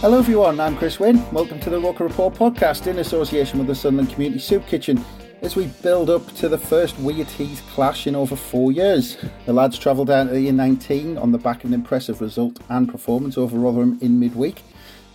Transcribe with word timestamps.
Hello 0.00 0.18
everyone, 0.18 0.60
I'm 0.60 0.78
Chris 0.78 0.98
Wynn. 0.98 1.22
Welcome 1.30 1.60
to 1.60 1.68
the 1.68 1.78
Roker 1.78 2.04
Report 2.04 2.32
podcast 2.32 2.86
in 2.86 3.00
association 3.00 3.58
with 3.58 3.68
the 3.68 3.74
Sunderland 3.74 4.10
Community 4.10 4.40
Soup 4.40 4.66
Kitchen 4.66 5.04
as 5.42 5.56
we 5.56 5.66
build 5.82 6.08
up 6.08 6.26
to 6.36 6.48
the 6.48 6.56
first 6.56 6.98
Wear-Tees 7.00 7.60
clash 7.74 8.06
in 8.06 8.16
over 8.16 8.34
four 8.34 8.72
years. 8.72 9.18
The 9.44 9.52
lads 9.52 9.78
travelled 9.78 10.08
down 10.08 10.28
to 10.28 10.32
the 10.32 10.48
U19 10.48 11.20
on 11.20 11.32
the 11.32 11.38
back 11.38 11.64
of 11.64 11.66
an 11.66 11.74
impressive 11.74 12.22
result 12.22 12.60
and 12.70 12.88
performance 12.88 13.36
over 13.36 13.58
Rotherham 13.58 13.98
in 14.00 14.18
midweek, 14.18 14.62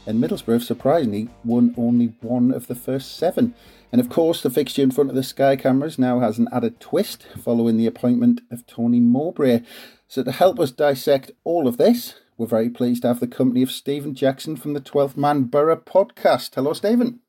and 0.06 0.24
Middlesbrough 0.24 0.62
surprisingly 0.62 1.30
won 1.44 1.74
only 1.80 2.14
one 2.22 2.52
of 2.52 2.68
the 2.68 2.76
first 2.76 3.18
seven. 3.18 3.56
And 3.92 4.00
of 4.00 4.08
course, 4.08 4.44
the 4.44 4.52
fixture 4.52 4.84
in 4.84 4.92
front 4.92 5.10
of 5.10 5.16
the 5.16 5.24
Sky 5.24 5.56
cameras 5.56 5.98
now 5.98 6.20
has 6.20 6.38
an 6.38 6.48
added 6.52 6.80
twist 6.80 7.26
following 7.44 7.78
the 7.78 7.88
appointment 7.88 8.42
of 8.52 8.68
Tony 8.68 9.00
Mowbray. 9.00 9.62
So, 10.08 10.22
to 10.22 10.32
help 10.32 10.60
us 10.60 10.70
dissect 10.70 11.32
all 11.44 11.68
of 11.68 11.78
this, 11.78 12.14
we're 12.38 12.48
very 12.48 12.70
pleased 12.70 13.04
to 13.04 13.08
have 13.10 13.20
the 13.20 13.28
company 13.28 13.62
of 13.64 13.72
Stephen 13.72 14.14
Jackson 14.14 14.56
from 14.56 14.74
the 14.74 14.82
12th 14.82 15.16
Man 15.16 15.44
Boro 15.44 15.78
podcast. 15.78 16.56
Hello, 16.56 16.74
Stephen. 16.74 17.20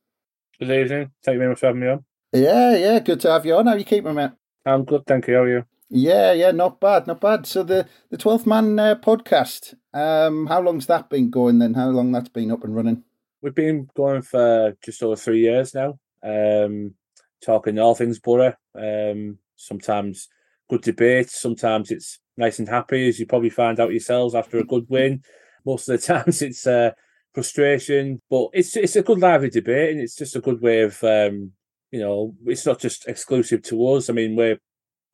Good 0.58 0.70
evening. 0.70 1.10
Thank 1.24 1.34
you 1.34 1.38
very 1.38 1.48
much 1.50 1.60
for 1.60 1.66
having 1.66 1.80
me 1.82 1.88
on. 1.88 2.04
Yeah, 2.32 2.76
yeah, 2.76 2.98
good 2.98 3.20
to 3.20 3.30
have 3.30 3.46
you 3.46 3.54
on. 3.54 3.66
How 3.66 3.74
are 3.74 3.78
you 3.78 3.84
keeping, 3.84 4.14
mate? 4.14 4.32
I'm 4.64 4.84
good, 4.84 5.06
thank 5.06 5.28
you. 5.28 5.34
How 5.34 5.42
are 5.42 5.48
you? 5.48 5.64
Yeah, 5.88 6.32
yeah, 6.32 6.50
not 6.50 6.80
bad, 6.80 7.06
not 7.06 7.20
bad. 7.20 7.46
So 7.46 7.62
the 7.62 7.86
the 8.10 8.16
12th 8.16 8.46
Man 8.46 8.78
uh, 8.78 8.96
podcast, 8.96 9.74
um, 9.94 10.46
how 10.46 10.60
long's 10.60 10.86
that 10.86 11.08
been 11.08 11.30
going 11.30 11.60
then? 11.60 11.74
How 11.74 11.88
long 11.90 12.10
that's 12.10 12.28
been 12.28 12.50
up 12.50 12.64
and 12.64 12.74
running? 12.74 13.04
We've 13.42 13.54
been 13.54 13.88
going 13.94 14.22
for 14.22 14.76
just 14.84 15.02
over 15.02 15.14
three 15.14 15.40
years 15.40 15.74
now, 15.74 16.00
um, 16.24 16.94
talking 17.40 17.78
all 17.78 17.94
things 17.94 18.18
Boro. 18.18 18.54
Um, 18.74 19.38
sometimes 19.54 20.28
good 20.68 20.82
debates, 20.82 21.40
sometimes 21.40 21.92
it's 21.92 22.18
nice 22.36 22.58
and 22.58 22.68
happy, 22.68 23.08
as 23.08 23.18
you 23.18 23.26
probably 23.26 23.50
find 23.50 23.80
out 23.80 23.90
yourselves 23.90 24.34
after 24.34 24.58
a 24.58 24.64
good 24.64 24.86
win. 24.88 25.22
Most 25.64 25.88
of 25.88 26.00
the 26.00 26.06
times 26.14 26.42
it's 26.42 26.66
uh, 26.66 26.92
frustration, 27.34 28.20
but 28.30 28.48
it's 28.52 28.76
it's 28.76 28.96
a 28.96 29.02
good 29.02 29.18
lively 29.18 29.50
debate, 29.50 29.92
and 29.92 30.00
it's 30.00 30.16
just 30.16 30.36
a 30.36 30.40
good 30.40 30.60
way 30.60 30.82
of 30.82 31.02
um, 31.04 31.52
you 31.90 32.00
know, 32.00 32.34
it's 32.44 32.66
not 32.66 32.80
just 32.80 33.08
exclusive 33.08 33.62
to 33.62 33.88
us. 33.88 34.10
I 34.10 34.12
mean, 34.12 34.36
we're 34.36 34.58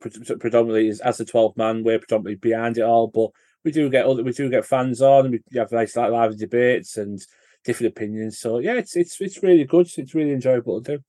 pre- 0.01 0.35
predominantly 0.35 0.89
as 1.03 1.17
the 1.17 1.25
12th 1.25 1.57
man, 1.57 1.83
we're 1.83 1.99
predominantly 1.99 2.35
behind 2.35 2.77
it 2.77 2.83
all, 2.83 3.07
but 3.07 3.29
we 3.63 3.71
do 3.71 3.89
get 3.89 4.05
other, 4.05 4.23
we 4.23 4.33
do 4.33 4.49
get 4.49 4.65
fans 4.65 5.01
on, 5.01 5.31
we 5.31 5.39
have 5.55 5.71
nice 5.71 5.95
like 5.95 6.11
lively 6.11 6.37
debates 6.37 6.97
and 6.97 7.21
different 7.63 7.93
opinions. 7.93 8.39
So 8.39 8.59
yeah, 8.59 8.73
it's 8.73 8.95
it's 8.95 9.19
it's 9.21 9.41
really 9.41 9.63
good. 9.63 9.87
It's 9.97 10.15
really 10.15 10.31
enjoyable 10.33 10.81
to 10.81 10.97
do. 10.97 11.03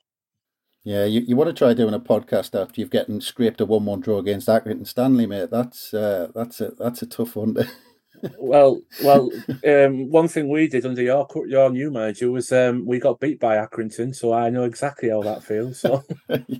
Yeah, 0.85 1.07
you, 1.07 1.23
you 1.23 1.35
want 1.35 1.49
to 1.49 1.55
try 1.55 1.73
doing 1.73 1.95
a 1.95 2.01
podcast 2.01 2.61
after 2.61 2.81
you've 2.81 2.91
getting 2.91 3.23
scraped 3.23 3.61
a 3.63 3.65
one 3.67 3.87
one 3.87 4.01
draw 4.01 4.19
against 4.19 4.49
Accrington 4.49 4.87
Stanley, 4.87 5.27
mate. 5.27 5.51
That's 5.51 5.95
uh, 5.95 6.29
that's 6.35 6.61
a 6.61 6.73
that's 6.79 7.01
a 7.01 7.07
tough 7.07 7.37
one. 7.37 7.57
well, 8.39 8.83
well, 9.03 9.31
um, 9.67 10.11
one 10.11 10.29
thing 10.29 10.51
we 10.51 10.69
did 10.69 10.85
under 10.85 11.03
your 11.03 11.27
your 11.47 11.71
new 11.71 11.91
manager 11.91 12.31
was 12.31 12.53
um, 12.53 12.85
we 12.85 12.99
got 12.99 13.19
beat 13.19 13.41
by 13.41 13.57
Accrington, 13.57 14.15
so 14.15 14.35
I 14.35 14.51
know 14.51 14.65
exactly 14.65 15.09
how 15.09 15.23
that 15.23 15.43
feels. 15.43 15.81
So 15.81 16.05
yeah, 16.29 16.59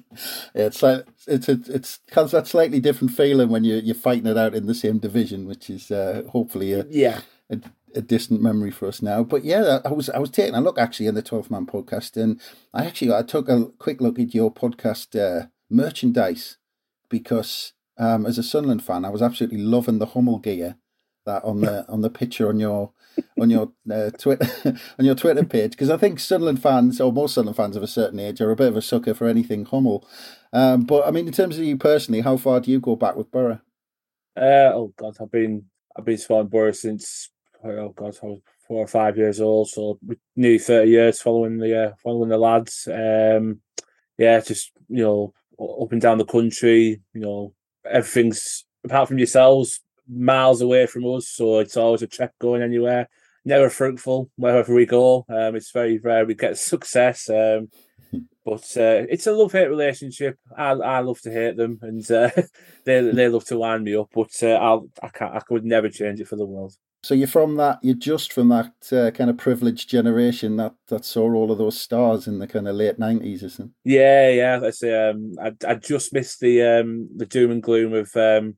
it's 0.55 0.83
like 0.83 1.07
it's 1.27 1.51
it's 1.51 1.69
it's 1.69 2.01
has 2.13 2.31
that 2.31 2.47
slightly 2.47 2.81
different 2.81 3.13
feeling 3.13 3.51
when 3.51 3.65
you 3.65 3.77
you're 3.77 3.95
fighting 3.95 4.27
it 4.27 4.39
out 4.39 4.55
in 4.55 4.67
the 4.67 4.75
same 4.75 4.99
division, 4.99 5.47
which 5.47 5.69
is 5.69 5.91
uh, 5.91 6.23
hopefully 6.31 6.73
a, 6.73 6.87
yeah 6.89 7.21
a, 7.51 7.59
a 7.95 8.03
distant 8.03 8.43
memory 8.43 8.71
for 8.71 8.89
us 8.89 9.03
now. 9.03 9.23
But 9.23 9.45
yeah, 9.45 9.81
I 9.85 9.93
was 9.93 10.11
I 10.11 10.19
was 10.19 10.31
taking 10.31 10.55
a 10.55 10.61
look 10.61 10.79
actually 10.79 11.07
in 11.07 11.15
the 11.15 11.23
Twelfth 11.23 11.51
Man 11.51 11.67
podcast, 11.67 12.17
and 12.17 12.41
I 12.73 12.85
actually 12.85 13.13
I 13.13 13.23
took 13.23 13.49
a 13.49 13.67
quick 13.79 14.01
look 14.01 14.19
at 14.19 14.35
your 14.35 14.53
podcast 14.53 15.19
uh, 15.19 15.47
merchandise 15.71 16.59
because 17.09 17.73
um, 17.99 18.27
as 18.27 18.39
a 18.39 18.43
Sunderland 18.43 18.85
fan, 18.85 19.05
I 19.05 19.11
was 19.11 19.23
absolutely 19.23 19.59
loving 19.59 19.99
the 19.99 20.07
Hummel 20.07 20.39
gear 20.39 20.77
that 21.27 21.45
on 21.45 21.61
the 21.61 21.89
on 21.89 22.03
the 22.03 22.11
picture 22.11 22.49
on 22.49 22.61
your 22.61 22.93
on 23.41 23.51
your 23.51 23.73
uh, 23.91 24.11
Twitter 24.11 24.77
on 24.99 25.05
your 25.05 25.15
Twitter 25.15 25.45
page 25.45 25.73
because 25.73 25.91
I 25.91 25.97
think 25.97 26.21
Sunderland 26.21 26.63
fans 26.63 27.01
or 27.01 27.13
most 27.13 27.35
Sunderland 27.35 27.57
fans 27.57 27.77
of 27.77 27.83
a 27.83 27.89
certain 27.89 28.21
age 28.21 28.41
are 28.41 28.51
a 28.51 28.57
bit 28.57 28.69
of 28.69 28.77
a 28.77 28.83
sucker 28.83 29.15
for 29.15 29.27
anything 29.27 29.65
Hummel. 29.65 30.07
Um, 30.53 30.83
but 30.83 31.07
I 31.07 31.11
mean, 31.11 31.27
in 31.27 31.33
terms 31.33 31.59
of 31.59 31.65
you 31.65 31.77
personally, 31.77 32.21
how 32.21 32.37
far 32.37 32.61
do 32.61 32.71
you 32.71 32.81
go 32.81 32.97
back 32.97 33.17
with 33.17 33.31
Boro? 33.31 33.61
Uh, 34.37 34.73
oh 34.75 34.93
God, 34.97 35.17
I've 35.21 35.31
been 35.31 35.65
I've 35.97 36.05
been 36.05 36.19
supporting 36.19 36.51
Boro 36.51 36.73
since 36.73 37.31
oh 37.65 37.93
God, 37.97 38.17
I 38.23 38.27
was 38.27 38.41
four 38.67 38.85
or 38.85 38.87
five 38.87 39.17
years 39.17 39.41
old, 39.41 39.69
so 39.69 39.99
nearly 40.37 40.59
thirty 40.59 40.91
years 40.91 41.21
following 41.21 41.59
the 41.59 41.87
uh, 41.87 41.93
following 42.03 42.31
the 42.31 42.39
lads. 42.39 42.89
Um, 42.91 43.61
yeah, 44.19 44.41
just 44.41 44.73
you 44.89 45.03
know, 45.03 45.35
up 45.59 45.93
and 45.93 46.01
down 46.01 46.19
the 46.19 46.25
country, 46.25 47.01
you 47.13 47.21
know, 47.21 47.55
everything's 47.85 48.65
apart 48.85 49.09
from 49.09 49.19
yourselves 49.19 49.81
miles 50.09 50.61
away 50.61 50.87
from 50.87 51.07
us, 51.07 51.29
so 51.29 51.59
it's 51.59 51.77
always 51.77 52.03
a 52.03 52.07
trek 52.07 52.33
going 52.41 52.63
anywhere. 52.63 53.09
Never 53.45 53.69
fruitful 53.69 54.31
wherever 54.37 54.75
we 54.75 54.87
go. 54.87 55.25
Um, 55.29 55.57
it's 55.57 55.71
very 55.71 55.99
rare 55.99 56.25
we 56.25 56.35
get 56.35 56.59
success. 56.59 57.29
Um, 57.29 57.69
but 58.45 58.65
uh, 58.77 59.07
it's 59.09 59.27
a 59.27 59.33
love 59.33 59.53
hate 59.53 59.69
relationship. 59.69 60.39
I 60.57 60.73
I 60.73 61.01
love 61.01 61.21
to 61.23 61.31
hate 61.31 61.57
them, 61.57 61.79
and 61.83 62.09
uh, 62.11 62.31
they 62.85 63.01
they 63.01 63.29
love 63.29 63.45
to 63.47 63.59
wind 63.59 63.85
me 63.85 63.97
up. 63.97 64.11
But 64.15 64.33
uh, 64.43 64.55
I'll 64.55 64.89
I 65.03 65.09
can't 65.09 65.35
I 65.35 65.41
could 65.41 65.65
never 65.65 65.89
change 65.89 66.21
it 66.21 66.29
for 66.29 66.37
the 66.37 66.47
world. 66.47 66.75
So 67.05 67.13
you're 67.13 67.29
from 67.29 67.57
that. 67.57 67.81
You're 67.83 67.97
just 67.97 68.33
from 68.33 68.49
that 68.49 68.73
uh, 68.91 69.11
kind 69.11 69.29
of 69.29 69.37
privileged 69.37 69.91
generation 69.91 70.57
that, 70.57 70.75
that 70.89 71.05
saw 71.05 71.31
all 71.35 71.53
of 71.53 71.59
those 71.59 71.79
stars 71.79 72.27
in 72.27 72.39
the 72.39 72.47
kind 72.47 72.67
of 72.67 72.77
late 72.77 72.99
nineties, 72.99 73.43
isn't? 73.43 73.73
Yeah, 73.85 74.31
yeah. 74.31 74.61
I 74.65 74.71
say 74.71 75.11
um, 75.11 75.35
I 75.39 75.53
I 75.69 75.75
just 75.75 76.15
missed 76.15 76.41
the 76.41 76.63
um 76.63 77.11
the 77.15 77.27
doom 77.27 77.51
and 77.51 77.63
gloom 77.63 77.93
of 77.93 78.11
um 78.17 78.57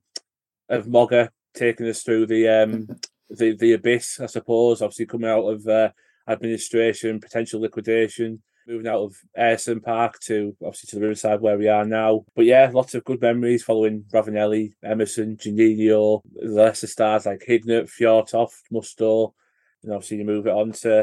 of 0.69 0.85
Mogga 0.85 1.27
taking 1.55 1.89
us 1.89 2.03
through 2.03 2.27
the 2.27 2.47
um 2.47 2.87
the 3.29 3.53
the 3.57 3.73
abyss, 3.73 4.21
I 4.21 4.27
suppose. 4.27 4.81
Obviously 4.81 5.07
coming 5.07 5.29
out 5.29 5.43
of 5.43 5.67
uh, 5.67 5.89
administration, 6.29 7.19
potential 7.19 7.59
liquidation 7.59 8.41
moving 8.67 8.87
out 8.87 9.01
of 9.01 9.15
Ayresome 9.37 9.83
Park 9.83 10.19
to 10.21 10.55
obviously 10.63 10.87
to 10.87 10.95
the 10.95 11.01
Riverside 11.01 11.41
where 11.41 11.57
we 11.57 11.67
are 11.67 11.85
now. 11.85 12.25
But 12.35 12.45
yeah, 12.45 12.69
lots 12.73 12.95
of 12.95 13.03
good 13.03 13.21
memories 13.21 13.63
following 13.63 14.05
Ravanelli, 14.13 14.73
Emerson, 14.83 15.37
Juninho, 15.37 16.21
the 16.35 16.49
lesser 16.49 16.87
stars 16.87 17.25
like 17.25 17.43
Hignett, 17.47 17.89
Fjortoft, 17.89 18.63
Mustoe, 18.71 19.33
and 19.83 19.93
obviously 19.93 20.17
you 20.17 20.25
move 20.25 20.47
it 20.47 20.53
on 20.53 20.71
to 20.73 21.01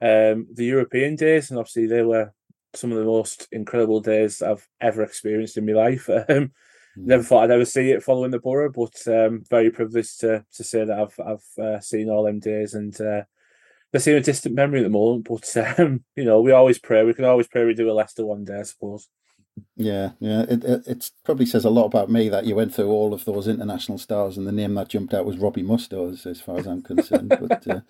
um, 0.00 0.46
the 0.52 0.64
European 0.64 1.16
days, 1.16 1.50
and 1.50 1.58
obviously 1.58 1.86
they 1.86 2.02
were 2.02 2.32
some 2.74 2.90
of 2.90 2.98
the 2.98 3.04
most 3.04 3.48
incredible 3.52 4.00
days 4.00 4.40
I've 4.40 4.66
ever 4.80 5.02
experienced 5.02 5.56
in 5.56 5.66
my 5.66 5.72
life. 5.72 6.08
Um, 6.28 6.52
Hmm. 6.94 7.06
Never 7.06 7.22
thought 7.22 7.44
I'd 7.44 7.50
ever 7.50 7.64
see 7.64 7.90
it 7.90 8.02
following 8.02 8.30
the 8.30 8.38
Boro, 8.38 8.70
but 8.70 8.94
um, 9.06 9.42
very 9.48 9.70
privileged 9.70 10.20
to 10.20 10.44
to 10.52 10.64
say 10.64 10.84
that 10.84 10.98
I've 10.98 11.18
I've 11.20 11.64
uh, 11.64 11.80
seen 11.80 12.10
all 12.10 12.24
them 12.24 12.38
days 12.38 12.74
and 12.74 12.98
uh, 13.00 13.22
they 13.92 13.98
seem 13.98 14.16
a 14.16 14.20
distant 14.20 14.54
memory 14.54 14.80
at 14.80 14.84
the 14.84 14.90
moment, 14.90 15.28
but 15.28 15.78
um, 15.78 16.04
you 16.16 16.24
know, 16.24 16.40
we 16.40 16.52
always 16.52 16.78
pray. 16.78 17.04
We 17.04 17.14
can 17.14 17.24
always 17.24 17.46
pray 17.46 17.64
we 17.64 17.74
do 17.74 17.90
a 17.90 17.92
Leicester 17.92 18.24
one 18.24 18.44
day, 18.44 18.60
I 18.60 18.62
suppose. 18.62 19.08
Yeah, 19.76 20.12
yeah. 20.18 20.42
It, 20.48 20.64
it 20.64 20.86
it 20.86 21.10
probably 21.24 21.44
says 21.44 21.66
a 21.66 21.70
lot 21.70 21.84
about 21.84 22.10
me 22.10 22.30
that 22.30 22.46
you 22.46 22.54
went 22.54 22.74
through 22.74 22.88
all 22.88 23.12
of 23.12 23.26
those 23.26 23.46
international 23.46 23.98
stars, 23.98 24.38
and 24.38 24.46
the 24.46 24.52
name 24.52 24.74
that 24.74 24.88
jumped 24.88 25.12
out 25.12 25.26
was 25.26 25.36
Robbie 25.36 25.62
Mustoe, 25.62 26.10
as, 26.10 26.24
as 26.24 26.40
far 26.40 26.58
as 26.58 26.66
I'm 26.66 26.82
concerned. 26.82 27.28
but 27.40 27.68
uh, 27.68 27.80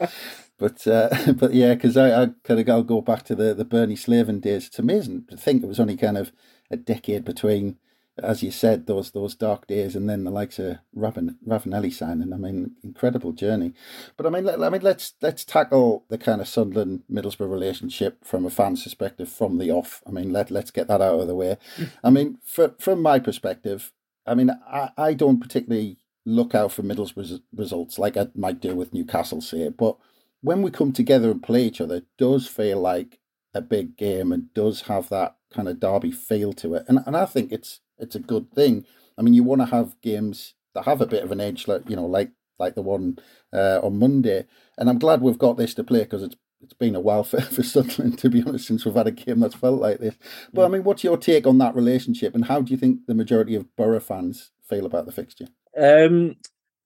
but 0.59 0.87
uh, 0.87 1.33
but 1.35 1.55
yeah, 1.55 1.75
because 1.75 1.97
I, 1.97 2.23
I 2.23 2.27
kind 2.43 2.59
of 2.61 2.69
I'll 2.69 2.83
go 2.83 3.01
back 3.01 3.23
to 3.25 3.37
the 3.37 3.55
the 3.55 3.65
Bernie 3.65 3.95
Slaven 3.95 4.41
days. 4.41 4.67
It's 4.67 4.79
amazing 4.81 5.27
to 5.31 5.37
think 5.37 5.63
it 5.63 5.69
was 5.69 5.81
only 5.81 5.97
kind 5.97 6.19
of 6.19 6.33
a 6.71 6.77
decade 6.77 7.25
between 7.25 7.79
as 8.19 8.43
you 8.43 8.51
said, 8.51 8.87
those 8.87 9.13
those 9.13 9.35
dark 9.35 9.67
days, 9.67 9.97
and 9.97 10.09
then 10.09 10.25
the 10.25 10.31
likes 10.31 10.59
of 10.59 10.79
Raven, 10.95 11.39
Ravanelli 11.47 11.93
signing. 11.93 12.33
I 12.33 12.37
mean, 12.37 12.73
incredible 12.85 13.33
journey. 13.33 13.73
But 14.17 14.27
I 14.27 14.31
mean, 14.31 14.45
let, 14.45 14.63
I 14.63 14.69
mean, 14.69 14.83
let's 14.83 15.15
let's 15.23 15.45
tackle 15.45 16.05
the 16.09 16.19
kind 16.19 16.41
of 16.41 16.49
Sunderland 16.49 17.05
Middlesbrough 17.11 17.51
relationship 17.51 18.25
from 18.25 18.45
a 18.45 18.51
fan's 18.51 18.83
perspective 18.83 19.31
from 19.31 19.59
the 19.59 19.71
off. 19.71 20.03
I 20.07 20.11
mean, 20.11 20.31
let 20.31 20.51
let's 20.51 20.71
get 20.71 20.89
that 20.89 21.01
out 21.01 21.21
of 21.21 21.27
the 21.27 21.35
way. 21.35 21.57
I 22.05 22.11
mean, 22.11 22.39
for, 22.45 22.75
from 22.79 23.01
my 23.01 23.19
perspective, 23.19 23.93
I 24.27 24.35
mean, 24.35 24.51
I, 24.67 24.91
I 24.99 25.15
don't 25.15 25.41
particularly 25.41 25.99
look 26.27 26.55
out 26.55 26.73
for 26.73 26.83
Middlesbrough 26.83 27.41
results 27.55 27.99
like 27.99 28.17
I 28.17 28.29
might 28.35 28.61
do 28.61 28.75
with 28.75 28.93
Newcastle, 28.93 29.41
say, 29.41 29.69
but 29.71 29.97
when 30.43 30.63
we 30.63 30.71
come 30.71 30.93
together 30.93 31.31
and 31.31 31.43
play 31.43 31.65
each 31.65 31.81
other, 31.81 31.97
it 31.97 32.07
does 32.19 32.47
feel 32.47 32.81
like 32.81 33.21
a 33.55 33.61
big 33.61 33.97
game 33.97 34.33
and 34.33 34.53
does 34.55 34.83
have 34.83 35.09
that 35.09 35.37
kind 35.53 35.69
of 35.69 35.81
derby 35.81 36.11
feel 36.11 36.53
to 36.55 36.75
it. 36.75 36.85
And 36.89 37.01
and 37.07 37.17
I 37.17 37.27
think 37.27 37.53
it's 37.53 37.81
it's 38.03 38.15
a 38.15 38.21
good 38.21 38.53
thing. 38.53 38.85
I 39.17 39.23
mean, 39.23 39.35
you 39.35 39.45
want 39.45 39.61
to 39.61 39.67
have 39.67 40.01
games 40.03 40.55
that 40.75 40.85
have 40.85 41.01
a 41.01 41.07
bit 41.07 41.23
of 41.23 41.33
an 41.33 41.41
edge, 41.41 41.69
like 41.69 41.89
you 41.89 41.97
know, 41.97 42.07
like 42.07 42.31
like 42.59 42.75
the 42.75 42.83
one 42.83 43.19
uh, 43.53 43.81
on 43.83 43.99
Monday. 43.99 44.47
And 44.77 44.91
I'm 44.91 44.99
glad 44.99 45.23
we've 45.23 45.39
got 45.39 45.57
this 45.57 45.75
to 45.75 45.85
play 45.85 46.01
because 46.01 46.23
it's 46.23 46.37
it's 46.61 46.75
been 46.75 46.95
a 46.95 47.01
while 47.01 47.25
for, 47.31 47.41
for 47.41 47.63
Sunderland, 47.63 48.19
to 48.19 48.31
be 48.31 48.43
honest, 48.43 48.67
since 48.67 48.85
we've 48.85 48.95
had 48.95 49.07
a 49.07 49.13
game 49.13 49.41
that's 49.41 49.55
felt 49.55 49.81
like 49.81 49.99
this. 49.99 50.17
But 50.53 50.65
I 50.65 50.69
mean, 50.69 50.85
what's 50.85 51.05
your 51.05 51.17
take 51.17 51.47
on 51.47 51.59
that 51.59 51.75
relationship, 51.75 52.35
and 52.35 52.47
how 52.47 52.61
do 52.61 52.71
you 52.71 52.77
think 52.77 53.07
the 53.07 53.15
majority 53.15 53.55
of 53.55 53.75
Boro 53.77 54.01
fans 54.01 54.51
feel 54.69 54.87
about 54.87 55.07
the 55.07 55.13
fixture? 55.13 55.49
Um, 55.79 56.37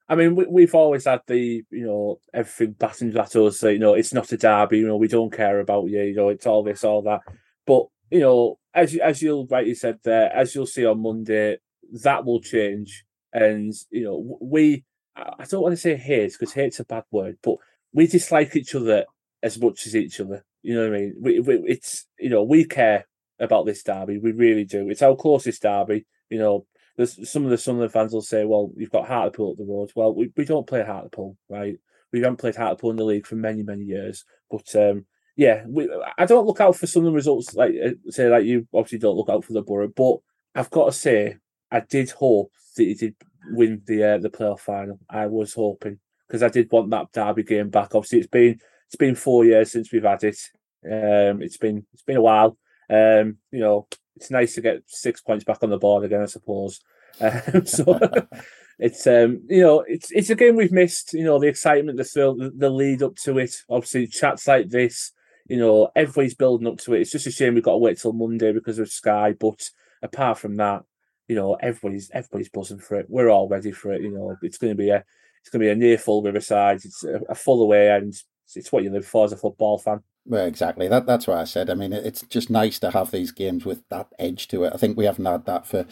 I 0.09 0.15
mean, 0.15 0.37
we, 0.37 0.63
have 0.63 0.75
always 0.75 1.05
had 1.05 1.23
the, 1.27 1.65
you 1.69 1.85
know, 1.85 2.21
everything 2.33 2.75
battened 2.75 3.17
at 3.17 3.35
us. 3.35 3.59
So, 3.59 3.69
you 3.69 3.81
know, 3.81 3.95
it's 3.95 4.15
not 4.15 4.31
a 4.31 4.37
derby. 4.37 4.79
You 4.79 4.87
know, 4.87 4.97
we 4.97 5.09
don't 5.09 5.33
care 5.33 5.59
about 5.59 5.87
you. 5.87 6.01
You 6.01 6.15
know, 6.15 6.29
it's 6.29 6.47
all 6.47 6.63
this, 6.63 6.85
all 6.85 7.03
that. 7.03 7.23
But 7.67 7.87
you 8.11 8.21
know, 8.21 8.59
as 8.77 8.95
you, 8.95 9.01
as 9.01 9.23
you'll 9.23 9.47
rightly 9.47 9.75
said 9.75 9.99
there, 10.05 10.31
as 10.33 10.55
you'll 10.55 10.67
see 10.67 10.85
on 10.85 11.03
Monday, 11.03 11.57
that 12.05 12.25
will 12.25 12.41
change. 12.41 13.05
And 13.33 13.73
you 13.91 14.05
know, 14.05 14.39
we 14.41 14.85
I 15.17 15.45
don't 15.49 15.63
want 15.63 15.73
to 15.73 15.81
say 15.81 15.97
hate 15.97 16.33
because 16.33 16.53
hate's 16.53 16.79
a 16.79 16.85
bad 16.85 17.05
word, 17.11 17.39
but 17.43 17.57
we 17.93 18.07
dislike 18.07 18.55
each 18.55 18.75
other 18.75 19.07
as 19.43 19.59
much 19.59 19.87
as 19.87 19.97
each 19.97 20.21
other. 20.21 20.45
You 20.63 20.75
know 20.75 20.89
what 20.89 20.97
I 20.97 21.01
mean? 21.01 21.15
We, 21.21 21.41
we, 21.41 21.55
it's 21.67 22.07
you 22.19 22.29
know 22.29 22.43
we 22.43 22.65
care 22.65 23.07
about 23.41 23.67
this 23.67 23.83
derby. 23.83 24.19
We 24.19 24.33
really 24.33 24.65
do. 24.65 24.89
It's 24.91 25.03
our 25.03 25.17
closest 25.17 25.63
derby. 25.63 26.07
You 26.29 26.39
know, 26.39 26.67
there's 26.97 27.31
some 27.31 27.45
of 27.45 27.51
the 27.51 27.59
Sunderland 27.59 27.93
fans 27.93 28.13
will 28.13 28.23
say, 28.23 28.45
"Well, 28.45 28.73
you've 28.77 28.91
got 28.91 29.09
Hartlepool 29.09 29.53
at 29.53 29.59
the 29.59 29.65
road." 29.65 29.91
Well, 29.97 30.15
we, 30.15 30.33
we 30.37 30.45
don't 30.45 30.67
play 30.67 30.85
Hartlepool, 30.85 31.37
right? 31.49 31.77
We 32.13 32.21
haven't 32.21 32.39
played 32.39 32.57
Hartlepool 32.57 32.91
in 32.91 32.97
the 32.97 33.05
league 33.05 33.27
for 33.27 33.37
many 33.37 33.63
many 33.63 33.85
years, 33.85 34.25
but 34.51 34.75
um, 34.77 35.07
yeah, 35.37 35.65
we, 35.69 35.89
I 36.17 36.25
don't 36.25 36.47
look 36.47 36.61
out 36.61 36.77
for 36.77 36.87
some 36.87 37.01
of 37.01 37.07
the 37.07 37.13
results 37.13 37.55
like 37.55 37.75
uh, 37.85 37.91
say 38.09 38.29
like 38.29 38.45
you 38.45 38.67
obviously 38.73 38.99
don't 38.99 39.17
look 39.17 39.29
out 39.29 39.45
for 39.45 39.53
the 39.53 39.63
Borough, 39.63 39.93
but 39.95 40.19
I've 40.55 40.71
got 40.71 40.87
to 40.87 40.93
say 40.93 41.37
I 41.71 41.81
did 41.81 42.11
hope 42.11 42.51
that 42.77 42.83
he 42.83 42.95
did 42.95 43.15
win 43.51 43.83
the 43.87 44.03
uh, 44.03 44.19
the 44.19 44.31
playoff 44.31 44.61
final. 44.61 44.99
I 45.11 45.27
was 45.27 45.53
hoping 45.53 45.99
because 46.27 46.43
I 46.43 46.49
did 46.49 46.71
want 46.71 46.91
that 46.91 47.13
derby 47.13 47.43
game 47.43 47.69
back. 47.69 47.95
Obviously, 47.95 48.21
it's 48.21 48.29
been 48.29 48.59
it's 48.87 48.97
been 48.97 49.15
four 49.15 49.45
years 49.45 49.73
since 49.73 49.93
we've 49.93 50.05
had 50.05 50.25
it. 50.25 50.39
Um, 50.85 51.43
it's 51.43 51.59
been 51.59 51.87
it's 51.93 52.03
been 52.03 52.17
a 52.17 52.23
while. 52.23 52.57
Um, 52.89 53.37
you 53.51 53.61
know, 53.61 53.89
it's 54.17 54.31
nice 54.31 54.55
to 54.55 54.63
get 54.63 54.85
six 54.87 55.21
points 55.21 55.45
back 55.45 55.59
on 55.63 55.69
the 55.69 55.77
board 55.77 56.05
again, 56.05 56.23
I 56.23 56.27
suppose. 56.27 56.81
Um, 57.21 57.67
so 57.67 57.99
it's 58.79 59.07
um, 59.07 59.43
you 59.51 59.61
know, 59.61 59.81
it's 59.87 60.11
it's 60.13 60.31
a 60.31 60.35
game 60.35 60.57
we've 60.57 60.73
missed. 60.73 61.13
You 61.13 61.25
know, 61.25 61.39
the 61.39 61.49
excitement, 61.49 61.99
the 61.99 62.05
thrill, 62.05 62.37
the, 62.37 62.51
the 62.57 62.71
lead 62.71 63.03
up 63.03 63.17
to 63.17 63.37
it. 63.37 63.55
Obviously, 63.69 64.07
chats 64.07 64.49
like 64.49 64.71
this 64.71 65.13
you 65.49 65.57
know, 65.57 65.91
everybody's 65.95 66.35
building 66.35 66.67
up 66.67 66.79
to 66.79 66.95
it. 66.95 67.01
It's 67.01 67.13
just 67.13 67.27
a 67.27 67.31
shame 67.31 67.55
we've 67.55 67.63
got 67.63 67.73
to 67.73 67.79
wait 67.79 67.99
till 67.99 68.13
Monday 68.13 68.53
because 68.53 68.79
of 68.79 68.91
Sky. 68.91 69.35
But 69.39 69.69
apart 70.03 70.39
from 70.39 70.57
that, 70.57 70.85
you 71.29 71.37
know, 71.37 71.55
everybody's 71.55 72.11
everybody's 72.13 72.49
buzzing 72.49 72.79
for 72.79 72.97
it. 72.97 73.07
We're 73.09 73.31
all 73.31 73.49
ready 73.49 73.73
for 73.73 73.93
it. 73.93 74.03
You 74.03 74.11
know, 74.11 74.37
it's 74.43 74.59
going 74.59 74.73
to 74.73 74.77
be 74.77 74.91
a 74.91 75.05
it's 75.41 75.51
going 75.51 75.61
to 75.61 75.67
be 75.67 75.71
a 75.71 75.77
near 75.77 75.99
full 75.99 76.23
Riverside. 76.23 76.85
It's 76.85 77.05
a, 77.05 77.21
a 77.29 77.35
full 77.35 77.63
away, 77.63 77.91
and 77.91 78.15
it's 78.55 78.73
what 78.73 78.83
you 78.83 78.91
live 78.91 79.07
for 79.07 79.25
as 79.25 79.33
a 79.33 79.37
football 79.37 79.79
fan. 79.79 80.01
Well, 80.29 80.45
exactly. 80.45 80.89
That 80.89 81.07
that's 81.07 81.29
what 81.29 81.39
I 81.39 81.45
said. 81.45 81.71
I 81.71 81.75
mean, 81.75 81.93
it's 81.93 82.23
just 82.23 82.51
nice 82.51 82.81
to 82.81 82.91
have 82.91 83.13
these 83.13 83.31
games 83.31 83.65
with 83.65 83.89
that 83.91 84.09
edge 84.19 84.49
to 84.49 84.65
it. 84.65 84.73
I 84.75 84.77
think 84.77 84.97
we 84.97 85.05
haven't 85.05 85.25
had 85.25 85.47
that 85.47 85.67
for 85.67 85.87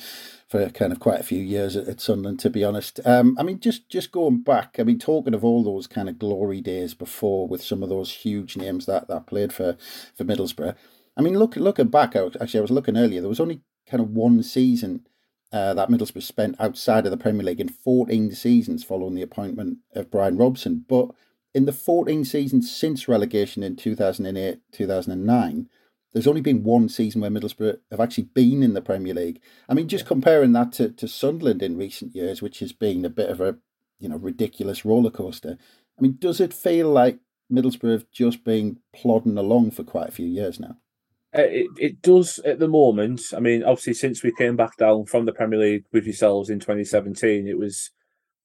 for 0.49 0.69
kind 0.71 0.93
of 0.93 0.99
quite 0.99 1.21
a 1.21 1.25
few 1.25 1.41
years 1.41 1.77
at, 1.77 1.87
at 1.87 2.01
Sunderland, 2.01 2.41
to 2.41 2.51
be 2.51 2.65
honest. 2.65 2.99
Um, 3.05 3.37
I 3.39 3.45
mean, 3.45 3.61
just 3.61 3.89
just 3.89 4.11
going 4.11 4.43
back. 4.43 4.77
I 4.79 4.83
mean, 4.83 4.99
talking 4.99 5.35
of 5.35 5.45
all 5.45 5.63
those 5.63 5.87
kind 5.87 6.09
of 6.09 6.19
glory 6.19 6.61
days 6.61 6.95
before, 6.95 7.47
with 7.47 7.63
some 7.63 7.83
of 7.83 7.89
those 7.89 8.11
huge 8.11 8.57
names 8.57 8.87
that 8.87 9.07
that 9.07 9.29
played 9.29 9.53
for 9.53 9.77
for 10.17 10.25
Middlesbrough. 10.25 10.75
I 11.17 11.23
mean, 11.23 11.39
look 11.39 11.55
looking 11.55 11.89
back. 11.89 12.17
Actually, 12.17 12.59
I 12.59 12.63
was 12.63 12.73
looking 12.73 12.97
earlier. 12.97 13.21
There 13.21 13.29
was 13.29 13.41
only 13.41 13.61
kind 13.89 14.03
of 14.03 14.11
one 14.11 14.43
season 14.43 15.07
uh, 15.53 15.75
that 15.75 15.91
Middlesbrough 15.91 16.23
spent 16.25 16.57
outside 16.59 17.05
of 17.07 17.13
the 17.13 17.17
Premier 17.17 17.45
League 17.45 17.61
in 17.61 17.69
14 17.69 18.33
seasons 18.33 18.83
following 18.83 19.15
the 19.15 19.23
appointment 19.23 19.79
of 19.95 20.11
Brian 20.11 20.37
Robson. 20.37 20.85
But 20.89 21.11
in 21.55 21.67
the 21.67 21.73
14 21.73 22.25
seasons 22.25 22.75
since 22.75 23.09
relegation 23.09 23.63
in 23.63 23.77
2008 23.77 24.61
2009, 24.73 25.69
there's 26.13 26.27
only 26.27 26.41
been 26.41 26.63
one 26.63 26.89
season 26.89 27.21
where 27.21 27.31
Middlesbrough 27.31 27.79
have 27.91 28.01
actually 28.01 28.25
been 28.35 28.63
in 28.63 28.75
the 28.75 28.83
Premier 28.83 29.15
League. 29.15 29.41
I 29.69 29.75
mean, 29.75 29.89
just 29.89 30.07
comparing 30.07 30.53
that 30.53 30.73
to, 30.75 30.91
to 30.91 31.09
Sunderland 31.09 31.63
in 31.63 31.77
recent 31.77 32.15
years, 32.15 32.41
which 32.41 32.61
has 32.61 32.73
been 32.73 33.05
a 33.05 33.11
bit 33.11 33.31
of 33.31 33.41
a 33.41 33.57
you 33.99 34.09
know 34.09 34.17
ridiculous 34.17 34.85
roller 34.85 35.11
coaster. 35.11 35.57
I 35.99 36.03
mean, 36.03 36.17
does 36.19 36.41
it 36.41 36.53
feel 36.53 36.91
like 36.91 37.19
Middlesbrough 37.53 37.93
have 37.93 38.11
just 38.11 38.45
been 38.45 38.79
plodding 38.95 39.39
along 39.39 39.73
for 39.73 39.85
quite 39.85 40.09
a 40.09 40.13
few 40.13 40.27
years 40.27 40.59
now? 40.59 40.77
Uh, 41.37 41.43
it, 41.43 41.67
it 41.79 42.03
does 42.03 42.39
at 42.41 42.61
the 42.61 42.69
moment. 42.69 43.21
I 43.37 43.41
mean, 43.41 43.65
obviously, 43.65 43.95
since 43.95 44.23
we 44.23 44.33
came 44.33 44.57
back 44.57 44.77
down 44.77 45.07
from 45.07 45.25
the 45.25 45.33
Premier 45.33 45.59
League 45.59 45.85
with 45.93 46.05
yourselves 46.05 46.49
in 46.49 46.61
2017, 46.61 47.49
it 47.49 47.59
was 47.59 47.91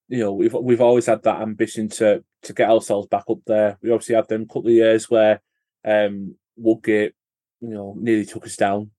you 0.10 0.20
know 0.20 0.34
we've 0.34 0.54
we've 0.54 0.82
always 0.82 1.06
had 1.06 1.24
that 1.24 1.42
ambition 1.42 1.88
to 1.88 2.24
to 2.42 2.54
get 2.54 2.70
ourselves 2.70 3.08
back 3.08 3.26
up 3.30 3.40
there. 3.46 3.78
We 3.82 3.92
obviously 3.92 4.16
had 4.16 4.28
them 4.28 4.48
couple 4.48 4.68
of 4.68 4.74
years 4.74 5.10
where 5.10 5.42
um, 5.86 6.36
Woodgate, 6.58 7.14
you 7.62 7.70
know, 7.70 7.96
nearly 7.98 8.26
took 8.26 8.46
us 8.46 8.58
down, 8.58 8.92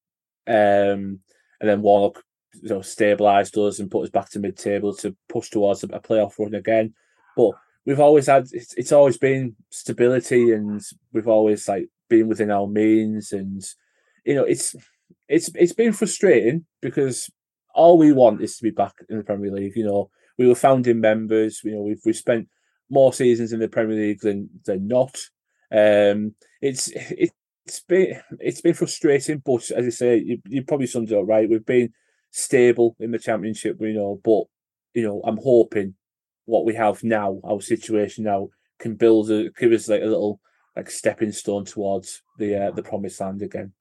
um, 0.47 1.21
and 1.61 1.69
then 1.69 1.83
Warnock, 1.83 2.23
you 2.62 2.69
know, 2.69 2.79
stabilised 2.79 3.57
us 3.59 3.81
and 3.81 3.91
put 3.91 4.05
us 4.05 4.11
back 4.11 4.31
to 4.31 4.39
mid-table 4.39 4.95
to 4.97 5.17
push 5.29 5.51
towards 5.51 5.83
a, 5.83 5.87
a 5.89 6.01
playoff 6.01 6.39
run 6.39 6.55
again. 6.55 6.95
But 7.37 7.53
we've 7.85 8.01
always 8.01 8.27
had 8.27 8.47
it's, 8.53 8.75
it's 8.75 8.93
always 8.93 9.19
been 9.19 9.57
stability, 9.71 10.53
and 10.53 10.81
we've 11.12 11.29
always 11.29 11.69
like 11.69 11.89
been 12.09 12.29
within 12.29 12.53
our 12.53 12.69
means, 12.69 13.33
and 13.33 13.62
you 14.25 14.37
know, 14.37 14.45
it's 14.45 14.77
it's 15.29 15.51
it's 15.57 15.73
been 15.73 15.93
frustrating 15.93 16.67
because 16.81 17.31
all 17.75 17.99
we 17.99 18.12
want 18.12 18.43
is 18.43 18.57
to 18.57 18.62
be 18.62 18.71
back 18.71 18.95
in 19.09 19.19
the 19.19 19.25
Premier 19.25 19.53
League. 19.53 19.77
You 19.77 19.85
know, 19.85 20.11
we 20.39 20.47
were 20.47 20.55
founding 20.55 21.00
members. 21.00 21.61
You 21.65 21.73
know, 21.73 21.83
we've 21.83 22.00
we 22.05 22.12
spent 22.12 22.49
more 22.89 23.12
seasons 23.12 23.53
in 23.53 23.61
the 23.61 23.69
Premier 23.69 23.97
League 23.97 24.21
than 24.21 24.49
than 24.65 24.87
not. 24.87 25.17
Um, 25.73 26.35
it's 26.61 26.89
it, 26.89 27.31
it's 27.67 27.81
been 27.81 28.21
it's 28.39 28.61
been 28.61 28.75
frustrating, 28.75 29.43
but 29.45 29.71
as 29.71 29.87
I 29.87 29.91
say, 29.91 30.17
you, 30.19 30.39
you 30.47 30.62
probably 30.62 30.87
summed 30.87 31.12
it 31.12 31.19
up 31.19 31.27
right. 31.27 31.49
We've 31.49 31.65
been 31.65 31.93
stable 32.31 32.97
in 32.99 33.11
the 33.11 33.19
championship, 33.19 33.77
you 33.81 33.93
know, 33.93 34.21
but 34.25 34.45
you 34.95 35.07
know, 35.07 35.21
I'm 35.25 35.39
hoping 35.39 35.95
what 36.47 36.65
we 36.65 36.75
have 36.75 37.05
now, 37.05 37.41
our 37.45 37.61
situation 37.61 38.25
now, 38.25 38.49
can 38.79 38.97
build 38.97 39.31
a 39.31 39.50
give 39.50 39.73
us 39.73 39.89
like 39.89 40.03
a 40.03 40.07
little 40.07 40.41
like 40.77 40.91
stepping 40.91 41.33
stone 41.33 41.65
towards 41.65 42.23
the 42.39 42.57
uh, 42.57 42.71
the 42.73 42.83
promised 42.83 43.21
land 43.21 43.43
again. 43.43 43.73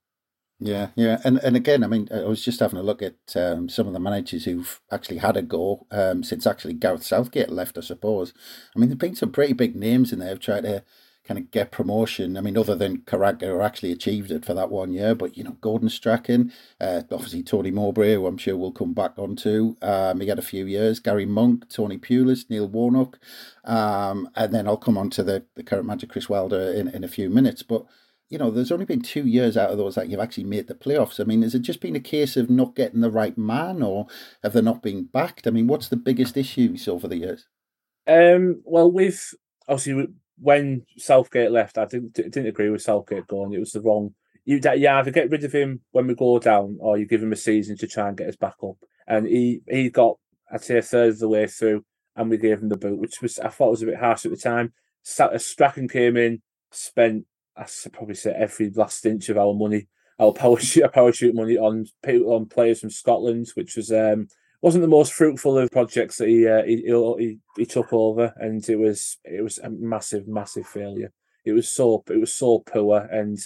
Yeah, 0.62 0.90
yeah, 0.96 1.22
and 1.24 1.38
and 1.38 1.56
again, 1.56 1.86
I 1.86 1.88
mean, 1.88 2.10
I 2.14 2.26
was 2.26 2.44
just 2.44 2.60
having 2.60 2.80
a 2.80 2.84
look 2.84 3.02
at 3.02 3.16
um, 3.36 3.70
some 3.70 3.88
of 3.88 3.94
the 3.94 4.00
managers 4.00 4.44
who've 4.44 4.82
actually 4.92 5.20
had 5.20 5.38
a 5.38 5.42
go 5.42 5.88
um, 5.90 6.22
since 6.22 6.46
actually 6.46 6.74
Gareth 6.74 7.04
Southgate 7.04 7.50
left. 7.50 7.78
I 7.78 7.82
suppose. 7.82 8.34
I 8.76 8.80
mean, 8.80 8.90
there've 8.90 9.00
been 9.00 9.16
some 9.16 9.32
pretty 9.32 9.54
big 9.54 9.76
names 9.78 10.12
in 10.12 10.20
there 10.20 10.30
who've 10.32 10.40
tried 10.40 10.64
to 10.64 10.84
kind 11.24 11.38
of 11.38 11.50
get 11.52 11.72
promotion. 11.72 12.36
I 12.36 12.42
mean, 12.42 12.58
other 12.58 12.76
than 12.76 13.00
Karanka, 13.04 13.44
who 13.44 13.62
actually 13.62 13.94
achieved 13.94 14.32
it 14.32 14.44
for 14.44 14.54
that 14.54 14.70
one 14.70 14.92
year, 14.92 15.16
but 15.16 15.38
you 15.38 15.46
know, 15.46 15.56
Gordon 15.62 15.88
Strachan, 15.88 16.52
uh, 16.82 17.04
obviously 17.10 17.42
Tony 17.42 17.72
Mowbray, 17.72 18.16
who 18.16 18.28
I'm 18.28 18.38
sure 18.38 18.58
we'll 18.58 18.74
come 18.74 18.94
back 18.94 19.18
onto. 19.18 19.78
Um, 19.82 20.20
he 20.20 20.28
had 20.28 20.40
a 20.40 20.42
few 20.42 20.66
years. 20.66 21.00
Gary 21.00 21.26
Monk, 21.26 21.70
Tony 21.70 21.98
Pulis, 21.98 22.50
Neil 22.50 22.68
Warnock, 22.68 23.18
um, 23.64 24.30
and 24.36 24.54
then 24.54 24.68
I'll 24.68 24.76
come 24.76 24.98
on 24.98 25.10
to 25.12 25.24
the, 25.24 25.46
the 25.56 25.64
current 25.64 25.86
manager 25.86 26.08
Chris 26.08 26.28
Wilder 26.28 26.74
in 26.74 26.90
in 26.90 27.06
a 27.06 27.08
few 27.08 27.30
minutes, 27.30 27.64
but 27.64 27.86
you 28.30 28.38
know, 28.38 28.52
there's 28.52 28.72
only 28.72 28.86
been 28.86 29.02
two 29.02 29.26
years 29.26 29.58
out 29.58 29.72
of 29.72 29.78
those 29.78 29.96
that 29.96 30.10
you've 30.10 30.20
actually 30.20 30.44
made 30.44 30.68
the 30.68 30.76
playoffs. 30.76 31.20
I 31.20 31.24
mean, 31.24 31.42
has 31.42 31.56
it 31.56 31.64
just 31.64 31.82
been 31.82 31.96
a 31.96 32.00
case 32.00 32.38
of 32.38 32.50
not 32.50 32.76
getting 32.76 33.02
the 33.02 33.12
right 33.12 33.38
man, 33.38 33.82
or 33.82 34.08
have 34.44 34.54
they 34.54 34.62
not 34.62 34.84
been 34.84 35.06
backed? 35.06 35.48
I 35.48 35.52
mean, 35.52 35.68
what's 35.68 35.90
the 35.90 35.96
biggest 35.96 36.38
issues 36.38 36.88
over 36.88 37.08
the 37.08 37.18
years? 37.18 37.48
Um, 38.08 38.62
well, 38.66 38.92
with 38.92 39.34
obviously 39.68 40.08
when 40.40 40.86
Southgate 40.98 41.52
left, 41.52 41.78
I 41.78 41.86
didn't 41.86 42.14
didn't 42.14 42.48
agree 42.48 42.70
with 42.70 42.82
Southgate 42.82 43.28
going. 43.28 43.54
It 43.54 43.60
was 43.60 43.72
the 43.72 43.82
wrong 43.82 44.14
you 44.50 44.60
you 44.76 44.90
either 44.90 45.12
get 45.12 45.30
rid 45.30 45.44
of 45.44 45.52
him 45.52 45.82
when 45.92 46.08
we 46.08 46.16
go 46.16 46.40
down, 46.40 46.78
or 46.80 46.98
you 46.98 47.06
give 47.06 47.22
him 47.22 47.32
a 47.32 47.36
season 47.36 47.78
to 47.78 47.88
try 47.88 48.08
and 48.08 48.18
get 48.18 48.30
us 48.30 48.36
back 48.36 48.56
up. 48.64 48.78
And 49.08 49.28
he 49.28 49.62
he 49.70 49.92
got 49.92 50.18
I'd 50.52 50.64
say 50.64 50.80
a 50.80 50.82
third 50.82 51.10
of 51.10 51.20
the 51.20 51.30
way 51.30 51.46
through, 51.46 51.86
and 52.16 52.32
we 52.32 52.38
gave 52.38 52.60
him 52.60 52.70
the 52.70 52.78
boot, 52.78 53.00
which 53.00 53.22
was 53.22 53.38
I 53.38 53.50
thought 53.50 53.70
was 53.70 53.84
a 53.84 53.88
bit 53.88 54.00
harsh 54.00 54.26
at 54.26 54.32
the 54.32 54.38
time. 54.38 54.74
Strachan 55.04 55.88
came 55.88 56.18
in, 56.18 56.42
spent 56.72 57.26
I 57.60 57.90
probably 57.92 58.16
say 58.16 58.32
every 58.32 58.70
last 58.72 59.06
inch 59.06 59.30
of 59.30 59.38
our 59.38 59.54
money, 59.54 59.88
our 60.18 60.34
parachute, 60.34 60.92
parachute 60.94 61.36
money 61.36 61.58
on 61.58 61.86
on 62.08 62.46
players 62.46 62.80
from 62.80 62.90
Scotland, 62.90 63.50
which 63.56 63.76
was 63.76 63.92
um, 63.92 64.28
wasn't 64.62 64.82
the 64.82 64.88
most 64.88 65.14
fruitful 65.14 65.58
of 65.58 65.72
projects 65.72 66.18
that 66.18 66.28
he, 66.28 66.48
uh, 66.48 66.64
he, 66.64 66.84
he 67.18 67.40
he 67.58 67.66
took 67.66 67.92
over, 67.92 68.34
and 68.38 68.68
it 68.70 68.78
was 68.78 69.18
it 69.24 69.42
was 69.42 69.58
a 69.60 69.70
massive 69.70 70.28
massive 70.28 70.68
failure. 70.68 71.12
It 71.46 71.54
was 71.54 71.70
so 71.70 72.04
it 72.10 72.20
was 72.20 72.34
so 72.34 72.60
poor, 72.60 73.00
and 73.12 73.38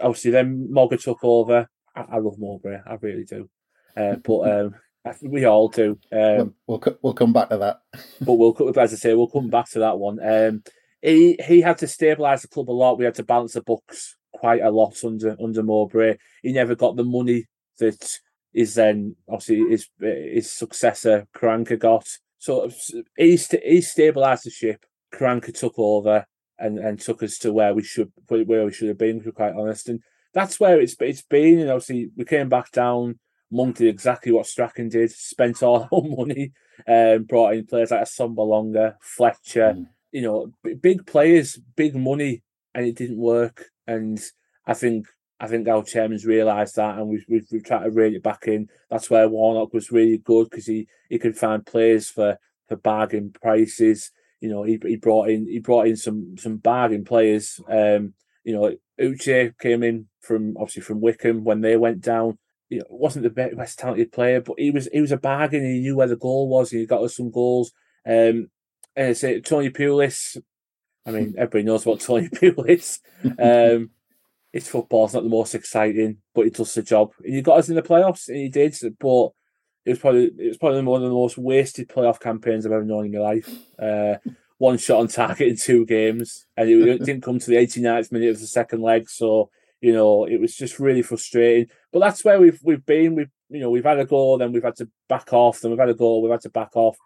obviously 0.00 0.32
then 0.32 0.68
Mogga 0.70 1.00
took 1.00 1.22
over. 1.22 1.68
I, 1.94 2.00
I 2.00 2.18
love 2.18 2.38
Mowbray, 2.38 2.80
I 2.86 2.94
really 3.00 3.24
do, 3.24 3.48
uh, 3.96 4.16
but 4.24 4.40
um, 4.50 4.74
we 5.22 5.44
all 5.44 5.68
do. 5.68 5.98
Um, 6.12 6.54
we'll, 6.66 6.80
we'll, 6.84 6.98
we'll 7.02 7.14
come 7.14 7.32
back 7.32 7.50
to 7.50 7.58
that, 7.58 7.80
but 8.20 8.34
we'll 8.34 8.78
as 8.78 8.92
I 8.92 8.96
say 8.96 9.14
we'll 9.14 9.28
come 9.28 9.48
back 9.48 9.70
to 9.70 9.80
that 9.80 9.98
one. 9.98 10.18
Um, 10.20 10.62
he 11.06 11.38
he 11.46 11.60
had 11.60 11.78
to 11.78 11.86
stabilise 11.86 12.42
the 12.42 12.48
club 12.48 12.68
a 12.68 12.72
lot. 12.72 12.98
We 12.98 13.04
had 13.04 13.14
to 13.14 13.22
balance 13.22 13.52
the 13.52 13.62
books 13.62 14.16
quite 14.34 14.60
a 14.62 14.70
lot 14.70 15.02
under 15.04 15.36
under 15.42 15.62
Mowbray. 15.62 16.16
He 16.42 16.52
never 16.52 16.74
got 16.74 16.96
the 16.96 17.04
money 17.04 17.46
that 17.78 18.18
is 18.52 18.74
then 18.74 19.14
obviously 19.28 19.70
his 19.70 19.88
his 20.00 20.50
successor 20.50 21.26
Karanka 21.34 21.78
got. 21.78 22.08
So 22.38 22.70
he 23.16 23.36
he 23.36 23.78
stabilised 23.78 24.42
the 24.42 24.50
ship. 24.50 24.84
Karanka 25.14 25.56
took 25.56 25.74
over 25.78 26.26
and, 26.58 26.78
and 26.78 26.98
took 26.98 27.22
us 27.22 27.38
to 27.38 27.52
where 27.52 27.72
we 27.72 27.84
should 27.84 28.12
where 28.28 28.64
we 28.64 28.72
should 28.72 28.88
have 28.88 28.98
been. 28.98 29.20
To 29.20 29.26
be 29.26 29.30
quite 29.32 29.54
honest, 29.54 29.88
and 29.88 30.00
that's 30.34 30.58
where 30.58 30.80
it's 30.80 30.96
it's 30.98 31.22
been. 31.22 31.60
And 31.60 31.70
obviously 31.70 32.10
we 32.16 32.24
came 32.24 32.48
back 32.48 32.72
down. 32.72 33.20
Monk 33.52 33.76
did 33.76 33.86
exactly 33.86 34.32
what 34.32 34.46
Strachan 34.46 34.88
did. 34.88 35.12
Spent 35.12 35.62
all 35.62 35.88
our 35.92 36.02
money. 36.02 36.50
Um, 36.86 37.22
brought 37.24 37.54
in 37.54 37.64
players 37.64 37.92
like 37.92 38.02
Assombalonga, 38.02 38.96
Fletcher. 39.00 39.72
Mm 39.76 39.86
you 40.12 40.22
know, 40.22 40.52
big 40.80 41.06
players, 41.06 41.58
big 41.76 41.94
money, 41.94 42.42
and 42.74 42.86
it 42.86 42.96
didn't 42.96 43.18
work. 43.18 43.66
And 43.86 44.20
I 44.66 44.74
think 44.74 45.06
I 45.38 45.48
think 45.48 45.68
our 45.68 45.82
chairman's 45.82 46.24
realised 46.24 46.76
that, 46.76 46.98
and 46.98 47.08
we've, 47.08 47.24
we've, 47.28 47.46
we've 47.52 47.64
tried 47.64 47.84
to 47.84 47.90
reel 47.90 48.14
it 48.14 48.22
back 48.22 48.44
in. 48.46 48.68
That's 48.90 49.10
where 49.10 49.28
Warnock 49.28 49.74
was 49.74 49.92
really 49.92 50.18
good 50.18 50.48
because 50.50 50.66
he 50.66 50.88
he 51.10 51.18
could 51.18 51.36
find 51.36 51.64
players 51.64 52.08
for 52.08 52.38
for 52.68 52.76
bargain 52.76 53.32
prices. 53.32 54.10
You 54.40 54.50
know, 54.50 54.62
he, 54.62 54.78
he 54.82 54.96
brought 54.96 55.28
in 55.28 55.46
he 55.46 55.58
brought 55.58 55.86
in 55.86 55.96
some 55.96 56.36
some 56.38 56.56
bargain 56.56 57.04
players. 57.04 57.60
Um, 57.68 58.14
you 58.44 58.54
know, 58.54 58.74
Uche 59.00 59.58
came 59.58 59.82
in 59.82 60.08
from 60.20 60.56
obviously 60.56 60.82
from 60.82 61.00
Wycombe 61.00 61.44
when 61.44 61.60
they 61.60 61.76
went 61.76 62.00
down. 62.00 62.38
You 62.68 62.78
know, 62.80 62.86
wasn't 62.88 63.22
the 63.22 63.30
best, 63.30 63.56
best 63.56 63.78
talented 63.78 64.12
player, 64.12 64.40
but 64.40 64.58
he 64.58 64.70
was 64.70 64.88
he 64.92 65.00
was 65.00 65.12
a 65.12 65.18
bargain. 65.18 65.64
He 65.64 65.80
knew 65.80 65.96
where 65.96 66.08
the 66.08 66.16
goal 66.16 66.48
was. 66.48 66.72
and 66.72 66.80
He 66.80 66.86
got 66.86 67.02
us 67.02 67.16
some 67.16 67.30
goals. 67.30 67.72
Um, 68.08 68.48
uh, 68.96 69.14
say 69.14 69.40
Tony 69.40 69.70
Pulis. 69.70 70.40
I 71.04 71.10
mean, 71.10 71.34
everybody 71.38 71.64
knows 71.64 71.86
what 71.86 72.00
Tony 72.00 72.28
Pulis. 72.34 73.00
Um, 73.38 73.90
his 74.52 74.68
football's 74.68 75.14
not 75.14 75.22
the 75.22 75.28
most 75.28 75.54
exciting, 75.54 76.18
but 76.34 76.44
he 76.44 76.50
does 76.50 76.74
the 76.74 76.82
job. 76.82 77.12
And 77.22 77.34
he 77.34 77.42
got 77.42 77.58
us 77.58 77.68
in 77.68 77.74
the 77.74 77.82
playoffs, 77.82 78.28
and 78.28 78.38
he 78.38 78.48
did. 78.48 78.74
But 78.98 79.30
it 79.84 79.90
was 79.90 79.98
probably 79.98 80.24
it 80.38 80.48
was 80.48 80.58
probably 80.58 80.82
one 80.82 81.02
of 81.02 81.08
the 81.08 81.14
most 81.14 81.38
wasted 81.38 81.88
playoff 81.88 82.20
campaigns 82.20 82.64
I've 82.64 82.72
ever 82.72 82.84
known 82.84 83.06
in 83.06 83.12
my 83.12 83.18
life. 83.18 83.50
Uh, 83.78 84.14
one 84.58 84.78
shot 84.78 85.00
on 85.00 85.08
target 85.08 85.48
in 85.48 85.56
two 85.56 85.84
games, 85.84 86.46
and 86.56 86.70
it, 86.70 86.88
it 86.88 87.04
didn't 87.04 87.22
come 87.22 87.38
to 87.38 87.50
the 87.50 87.56
89th 87.56 88.10
minute 88.10 88.30
of 88.30 88.40
the 88.40 88.46
second 88.46 88.80
leg. 88.80 89.10
So 89.10 89.50
you 89.80 89.92
know, 89.92 90.24
it 90.24 90.40
was 90.40 90.56
just 90.56 90.80
really 90.80 91.02
frustrating. 91.02 91.68
But 91.92 92.00
that's 92.00 92.24
where 92.24 92.40
we've 92.40 92.58
we've 92.62 92.84
been. 92.84 93.14
We've 93.14 93.30
you 93.48 93.60
know 93.60 93.70
we've 93.70 93.84
had 93.84 94.00
a 94.00 94.06
goal, 94.06 94.38
then 94.38 94.52
we've 94.52 94.62
had 94.62 94.76
to 94.76 94.88
back 95.08 95.32
off, 95.32 95.60
then 95.60 95.70
we've 95.70 95.80
had 95.80 95.90
a 95.90 95.94
goal, 95.94 96.22
we've 96.22 96.32
had 96.32 96.40
to 96.42 96.50
back 96.50 96.74
off 96.74 96.96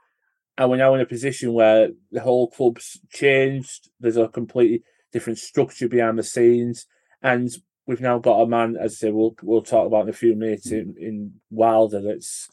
and 0.59 0.71
we're 0.71 0.76
now 0.76 0.95
in 0.95 1.00
a 1.00 1.07
position 1.07 1.52
where 1.52 1.88
the 2.11 2.21
whole 2.21 2.49
club's 2.49 3.00
changed. 3.11 3.90
There's 3.99 4.16
a 4.16 4.28
completely 4.28 4.83
different 5.12 5.38
structure 5.38 5.88
behind 5.88 6.19
the 6.19 6.23
scenes, 6.23 6.87
and 7.23 7.49
we've 7.87 8.00
now 8.00 8.19
got 8.19 8.40
a 8.40 8.47
man, 8.47 8.76
as 8.76 8.95
I 8.95 8.97
say, 8.97 9.11
we'll 9.11 9.35
we'll 9.42 9.62
talk 9.62 9.87
about 9.87 10.04
in 10.04 10.11
a 10.11 10.14
few 10.14 10.37
minutes 10.37 10.71
in, 10.71 10.95
in 10.99 11.35
Wilder. 11.50 12.02
That's 12.02 12.49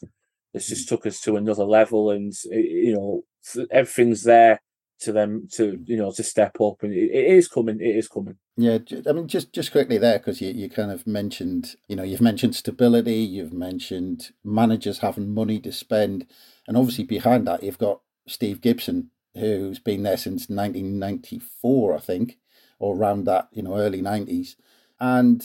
that's 0.52 0.68
just 0.68 0.88
took 0.88 1.06
us 1.06 1.20
to 1.22 1.36
another 1.36 1.64
level, 1.64 2.10
and 2.10 2.32
you 2.50 2.94
know 2.94 3.24
everything's 3.70 4.24
there 4.24 4.60
to 5.00 5.12
them 5.12 5.48
to 5.52 5.80
you 5.84 5.96
know 5.96 6.12
to 6.12 6.22
step 6.22 6.60
up, 6.60 6.82
and 6.82 6.92
it, 6.92 7.10
it 7.12 7.26
is 7.26 7.48
coming. 7.48 7.80
It 7.80 7.96
is 7.96 8.08
coming. 8.08 8.36
Yeah, 8.56 8.78
I 9.08 9.12
mean, 9.12 9.28
just 9.28 9.52
just 9.52 9.72
quickly 9.72 9.98
there 9.98 10.18
because 10.18 10.40
you, 10.40 10.50
you 10.50 10.68
kind 10.68 10.90
of 10.90 11.06
mentioned, 11.06 11.76
you 11.86 11.96
know, 11.96 12.02
you've 12.02 12.20
mentioned 12.20 12.56
stability, 12.56 13.16
you've 13.16 13.52
mentioned 13.52 14.30
managers 14.44 14.98
having 14.98 15.32
money 15.32 15.60
to 15.60 15.72
spend, 15.72 16.26
and 16.66 16.76
obviously 16.76 17.04
behind 17.04 17.46
that 17.46 17.62
you've 17.62 17.78
got 17.78 18.00
Steve 18.26 18.60
Gibson, 18.60 19.10
who's 19.34 19.78
been 19.78 20.02
there 20.02 20.16
since 20.16 20.48
1994, 20.48 21.94
I 21.94 22.00
think, 22.00 22.38
or 22.78 22.96
around 22.96 23.24
that, 23.24 23.48
you 23.52 23.62
know, 23.62 23.76
early 23.76 24.02
90s, 24.02 24.56
and 24.98 25.44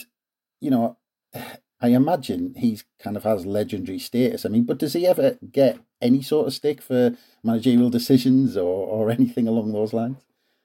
you 0.60 0.72
know, 0.72 0.98
I 1.81 1.89
imagine 1.89 2.53
he's 2.57 2.86
kind 2.98 3.17
of 3.17 3.24
has 3.24 3.45
legendary 3.45 4.00
status. 4.00 4.45
I 4.45 4.50
mean, 4.50 4.63
but 4.63 4.79
does 4.79 4.93
he 4.93 5.05
ever 5.05 5.38
get 5.51 5.79
any 6.03 6.22
sort 6.22 6.48
of 6.48 6.53
stick 6.53 6.81
for 6.81 7.15
managerial 7.43 7.89
decisions 7.89 8.55
or 8.57 8.88
or 8.88 9.10
anything 9.10 9.48
along 9.48 9.72
those 9.72 9.93
lines? 9.93 10.17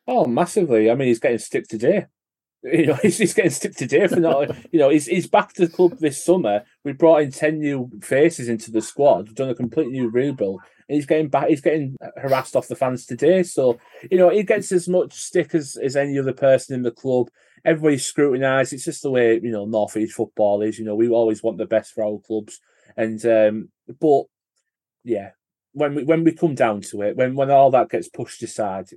Oh, 0.07 0.25
massively. 0.25 0.91
I 0.91 0.95
mean, 0.95 1.09
he's 1.09 1.21
getting 1.21 1.39
stick 1.39 1.69
today. 1.69 2.07
You 2.65 2.87
know, 2.87 2.95
he's, 2.95 3.19
he's 3.19 3.35
getting 3.35 3.53
stick 3.53 3.77
today 3.77 4.09
for 4.09 4.19
not. 4.19 4.51
you 4.73 4.81
know, 4.81 4.89
he's 4.89 5.07
he's 5.07 5.29
back 5.29 5.53
to 5.53 5.65
the 5.65 5.73
club 5.73 5.97
this 6.01 6.25
summer. 6.25 6.65
We 6.83 6.93
brought 6.93 7.23
in 7.23 7.31
ten 7.31 7.61
new 7.61 7.89
faces 8.03 8.49
into 8.49 8.73
the 8.73 8.83
squad. 8.83 9.27
We've 9.27 9.35
done 9.37 9.49
a 9.49 9.55
complete 9.55 9.87
new 9.91 10.09
rebuild, 10.09 10.61
and 10.89 10.97
he's 10.97 11.07
getting 11.07 11.29
back. 11.29 11.51
He's 11.51 11.61
getting 11.61 11.97
harassed 12.17 12.57
off 12.57 12.67
the 12.67 12.75
fans 12.75 13.07
today. 13.07 13.45
So 13.45 13.79
you 14.11 14.19
know, 14.19 14.31
he 14.31 14.43
gets 14.43 14.73
as 14.73 14.89
much 14.89 15.13
stick 15.15 15.55
as 15.55 15.77
as 15.77 15.95
any 15.95 16.19
other 16.19 16.33
person 16.33 16.75
in 16.75 16.83
the 16.83 16.91
club. 16.91 17.29
Everybody's 17.65 18.05
scrutinised. 18.05 18.73
It's 18.73 18.85
just 18.85 19.05
the 19.05 19.11
way 19.13 19.35
you 19.41 19.53
know 19.53 19.65
North 19.65 19.97
East 19.97 20.15
football 20.15 20.61
is. 20.61 20.81
You 20.81 20.85
know, 20.85 20.97
we 20.97 21.09
always 21.09 21.45
want 21.45 21.59
the 21.59 21.65
best 21.65 21.93
for 21.93 22.03
our 22.03 22.19
clubs, 22.19 22.59
and 22.97 23.25
um, 23.25 23.69
but 24.01 24.25
yeah, 25.09 25.31
when 25.73 25.95
we 25.95 26.05
when 26.05 26.23
we 26.23 26.33
come 26.33 26.55
down 26.55 26.83
to 26.83 27.03
it, 27.03 27.17
when 27.17 27.35
when 27.35 27.51
all 27.51 27.71
that 27.71 27.89
gets 27.89 28.09
pushed 28.09 28.43
aside, 28.43 28.91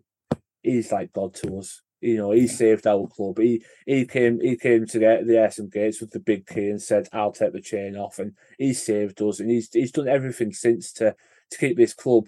he's 0.62 0.92
like 0.92 1.14
God 1.14 1.34
to 1.36 1.60
us. 1.60 1.82
You 2.02 2.18
know, 2.18 2.32
he 2.32 2.48
saved 2.48 2.86
our 2.86 3.08
club. 3.08 3.38
He 3.38 3.64
he 3.86 4.06
came 4.06 4.40
he 4.42 4.58
came 4.58 4.86
to 4.88 5.00
the, 5.00 5.24
the 5.26 5.34
Ayresome 5.34 5.72
gates 5.72 6.02
with 6.02 6.12
the 6.12 6.20
big 6.20 6.48
key 6.48 6.70
and 6.70 6.82
said, 6.82 7.08
"I'll 7.14 7.32
take 7.32 7.54
the 7.54 7.62
chain 7.62 7.96
off," 7.96 8.20
and 8.20 8.34
he 8.58 8.74
saved 8.74 9.22
us. 9.22 9.40
And 9.40 9.50
he's 9.50 9.70
he's 9.72 9.92
done 9.92 10.08
everything 10.08 10.52
since 10.52 10.92
to 10.94 11.16
to 11.52 11.58
keep 11.58 11.78
this 11.78 11.94
club 11.94 12.28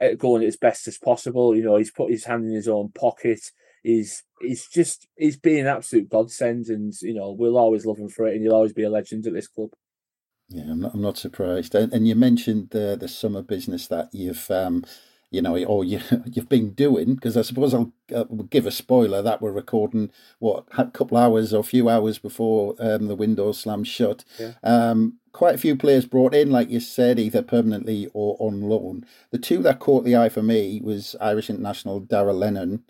uh, 0.00 0.14
going 0.16 0.44
as 0.44 0.56
best 0.56 0.88
as 0.88 0.98
possible. 0.98 1.54
You 1.54 1.64
know, 1.64 1.76
he's 1.76 1.90
put 1.90 2.10
his 2.10 2.24
hand 2.24 2.44
in 2.46 2.52
his 2.52 2.68
own 2.68 2.92
pocket. 2.92 3.40
He's 3.82 4.22
he's 4.40 4.66
just 4.68 5.06
he's 5.16 5.36
been 5.36 5.66
an 5.66 5.76
absolute 5.76 6.08
godsend, 6.08 6.68
and 6.68 6.94
you 7.02 7.14
know 7.14 7.32
we'll 7.32 7.58
always 7.58 7.84
love 7.84 7.98
him 7.98 8.08
for 8.08 8.26
it, 8.26 8.34
and 8.34 8.42
he'll 8.42 8.54
always 8.54 8.72
be 8.72 8.84
a 8.84 8.90
legend 8.90 9.26
at 9.26 9.34
this 9.34 9.48
club. 9.48 9.70
Yeah, 10.48 10.62
I'm 10.70 10.80
not, 10.80 10.94
I'm 10.94 11.02
not 11.02 11.18
surprised. 11.18 11.74
And, 11.74 11.92
and 11.92 12.08
you 12.08 12.14
mentioned 12.14 12.70
the 12.70 12.96
the 12.98 13.08
summer 13.08 13.42
business 13.42 13.86
that 13.88 14.08
you've 14.14 14.50
um, 14.50 14.84
you 15.30 15.42
know, 15.42 15.62
or 15.64 15.84
you 15.84 16.00
you've 16.26 16.48
been 16.48 16.70
doing 16.72 17.14
because 17.14 17.36
I 17.36 17.42
suppose 17.42 17.74
I'll 17.74 17.92
uh, 18.14 18.24
give 18.48 18.66
a 18.66 18.70
spoiler 18.70 19.20
that 19.22 19.42
we're 19.42 19.52
recording 19.52 20.10
what 20.38 20.64
a 20.78 20.86
couple 20.86 21.18
hours 21.18 21.52
or 21.52 21.60
a 21.60 21.64
few 21.64 21.88
hours 21.90 22.18
before 22.18 22.74
um, 22.78 23.08
the 23.08 23.14
window 23.16 23.52
slam 23.52 23.84
shut. 23.84 24.24
Yeah. 24.38 24.54
Um, 24.62 25.18
quite 25.32 25.54
a 25.54 25.58
few 25.58 25.76
players 25.76 26.06
brought 26.06 26.34
in, 26.34 26.50
like 26.50 26.70
you 26.70 26.80
said, 26.80 27.18
either 27.18 27.42
permanently 27.42 28.08
or 28.14 28.36
on 28.40 28.62
loan. 28.62 29.04
The 29.30 29.38
two 29.38 29.62
that 29.64 29.80
caught 29.80 30.04
the 30.04 30.16
eye 30.16 30.30
for 30.30 30.42
me 30.42 30.80
was 30.82 31.14
Irish 31.20 31.50
international 31.50 32.00
Darragh 32.00 32.36
Lenihan 32.36 32.82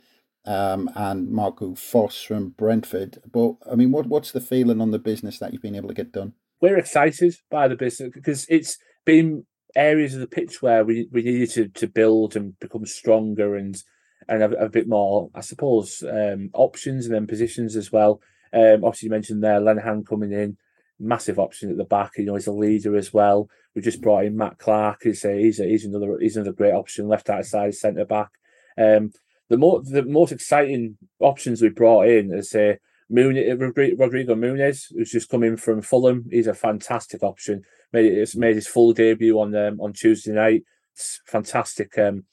Um, 0.47 0.91
and 0.95 1.31
Marco 1.31 1.75
Forss 1.75 2.25
from 2.27 2.51
Brentford. 2.51 3.19
But 3.31 3.57
I 3.71 3.75
mean, 3.75 3.91
what 3.93 4.07
what's 4.07 4.31
the 4.33 4.41
feeling 4.41 4.81
on 4.81 4.93
the 4.93 4.99
business 5.01 5.39
that 5.41 5.53
you've 5.53 5.63
been 5.63 5.77
able 5.77 5.89
to 5.89 5.95
get 5.95 6.13
done? 6.13 6.35
We're 6.61 6.79
excited 6.79 7.37
by 7.51 7.69
the 7.69 7.77
business 7.77 8.11
because 8.13 8.47
it's 8.49 8.79
been 9.05 9.45
areas 9.77 10.15
of 10.15 10.21
the 10.21 10.27
pitch 10.27 10.61
where 10.61 10.85
we, 10.85 11.09
we 11.13 11.23
needed 11.23 11.51
to, 11.51 11.69
to 11.69 11.87
build 11.87 12.37
and 12.37 12.59
become 12.59 12.87
stronger 12.87 13.57
and 13.57 13.77
and 14.29 14.43
have, 14.43 14.55
a 14.59 14.69
bit 14.69 14.89
more, 14.89 15.31
I 15.35 15.41
suppose, 15.41 16.03
um, 16.03 16.51
options 16.53 17.07
and 17.07 17.15
then 17.15 17.27
positions 17.27 17.77
as 17.77 17.91
well. 17.91 18.21
Um, 18.53 18.85
obviously, 18.85 19.07
you 19.07 19.11
mentioned 19.11 19.43
there 19.43 19.61
Lenihan 19.61 20.07
coming 20.07 20.33
in, 20.33 20.59
massive 20.99 21.39
option 21.39 21.71
at 21.71 21.79
the 21.79 21.85
back. 21.85 22.13
You 22.19 22.27
know, 22.27 22.35
he's 22.35 22.47
a 22.47 22.53
leader 22.53 22.97
as 22.97 23.13
well. 23.13 23.49
We 23.75 23.81
just 23.81 24.03
brought 24.03 24.25
in 24.25 24.37
Matt 24.37 24.59
Clark. 24.59 25.01
He's 25.05 25.25
a, 25.25 25.39
he's, 25.39 25.61
a, 25.61 25.65
he's 25.65 25.85
another 25.85 26.19
he's 26.21 26.37
another 26.37 26.53
great 26.53 26.75
option, 26.75 27.09
left 27.09 27.31
outside 27.31 27.75
centre 27.75 28.05
back. 28.05 28.31
Um, 28.77 29.13
the 29.49 29.57
more 29.57 29.83
the 29.83 30.03
most 30.03 30.33
exciting 30.33 30.99
options 31.21 31.63
we 31.63 31.71
brought 31.71 32.09
in 32.09 32.33
is 32.33 32.51
say 32.51 32.79
Rodrigo 33.11 34.35
Muniz, 34.35 34.93
who's 34.95 35.11
just 35.11 35.31
come 35.31 35.43
in 35.43 35.57
from 35.57 35.83
Fulham. 35.83 36.27
He's 36.31 36.47
a 36.47 36.55
fantastic 36.55 37.23
option 37.23 37.65
made 37.93 38.07
it, 38.07 38.37
made 38.37 38.57
his 38.57 38.67
full 38.67 38.93
debut 38.93 39.39
on 39.39 39.55
um, 39.55 39.81
on 39.81 39.93
Tuesday 39.93 40.33
night. 40.33 40.65
It's 40.95 41.21
fantastic 41.27 41.97
um, 41.99 42.25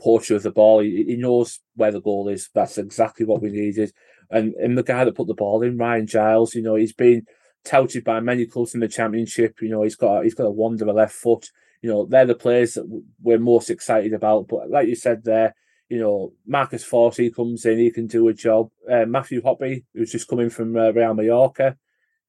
portrait 0.00 0.36
of 0.36 0.42
the 0.42 0.50
ball. 0.50 0.80
He, 0.80 1.04
he, 1.06 1.16
knows 1.16 1.60
where 1.74 1.92
the 1.92 2.00
goal 2.00 2.28
is. 2.28 2.50
That's 2.54 2.78
exactly 2.78 3.26
what 3.26 3.42
we 3.42 3.50
needed. 3.50 3.92
and 4.30 4.54
and 4.54 4.76
the 4.76 4.82
guy 4.82 5.04
that 5.04 5.16
put 5.16 5.26
the 5.26 5.34
ball 5.34 5.62
in, 5.62 5.78
Ryan 5.78 6.06
Giles, 6.06 6.54
you 6.54 6.62
know, 6.62 6.74
he's 6.74 6.92
been 6.92 7.26
touted 7.64 8.04
by 8.04 8.20
many 8.20 8.46
clubs 8.46 8.74
in 8.74 8.80
the 8.80 8.88
championship. 8.88 9.60
You 9.60 9.70
know, 9.70 9.82
he's 9.82 9.96
got 9.96 10.24
he's 10.24 10.34
got 10.34 10.44
a 10.44 10.50
wonder 10.50 10.86
left 10.86 11.14
foot. 11.14 11.48
You 11.82 11.90
know, 11.90 12.06
they're 12.06 12.26
the 12.26 12.34
players 12.34 12.74
that 12.74 13.02
we're 13.22 13.38
most 13.38 13.70
excited 13.70 14.12
about. 14.12 14.48
But 14.48 14.70
like 14.70 14.88
you 14.88 14.94
said 14.94 15.24
there, 15.24 15.54
you 15.90 15.98
know, 15.98 16.32
Marcus 16.46 16.88
Forss 16.88 17.34
comes 17.34 17.66
in, 17.66 17.78
he 17.78 17.90
can 17.90 18.06
do 18.06 18.28
a 18.28 18.32
job. 18.32 18.70
Uh, 18.90 19.04
Matthew 19.06 19.42
Hoppe, 19.42 19.84
who's 19.92 20.12
just 20.12 20.28
coming 20.28 20.48
from 20.48 20.76
uh, 20.76 20.92
Real 20.92 21.14
Mallorca, 21.14 21.76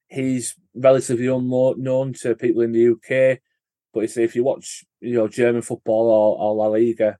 he's 0.08 0.56
relatively 0.74 1.28
unknown 1.28 2.12
to 2.14 2.34
people 2.34 2.62
in 2.62 2.72
the 2.72 2.88
UK. 2.88 3.38
But 3.94 4.04
if 4.04 4.34
you 4.34 4.42
watch, 4.42 4.84
you 5.00 5.14
know, 5.14 5.28
German 5.28 5.62
football 5.62 6.10
or, 6.10 6.38
or 6.38 6.56
La 6.56 6.66
Liga, 6.66 7.18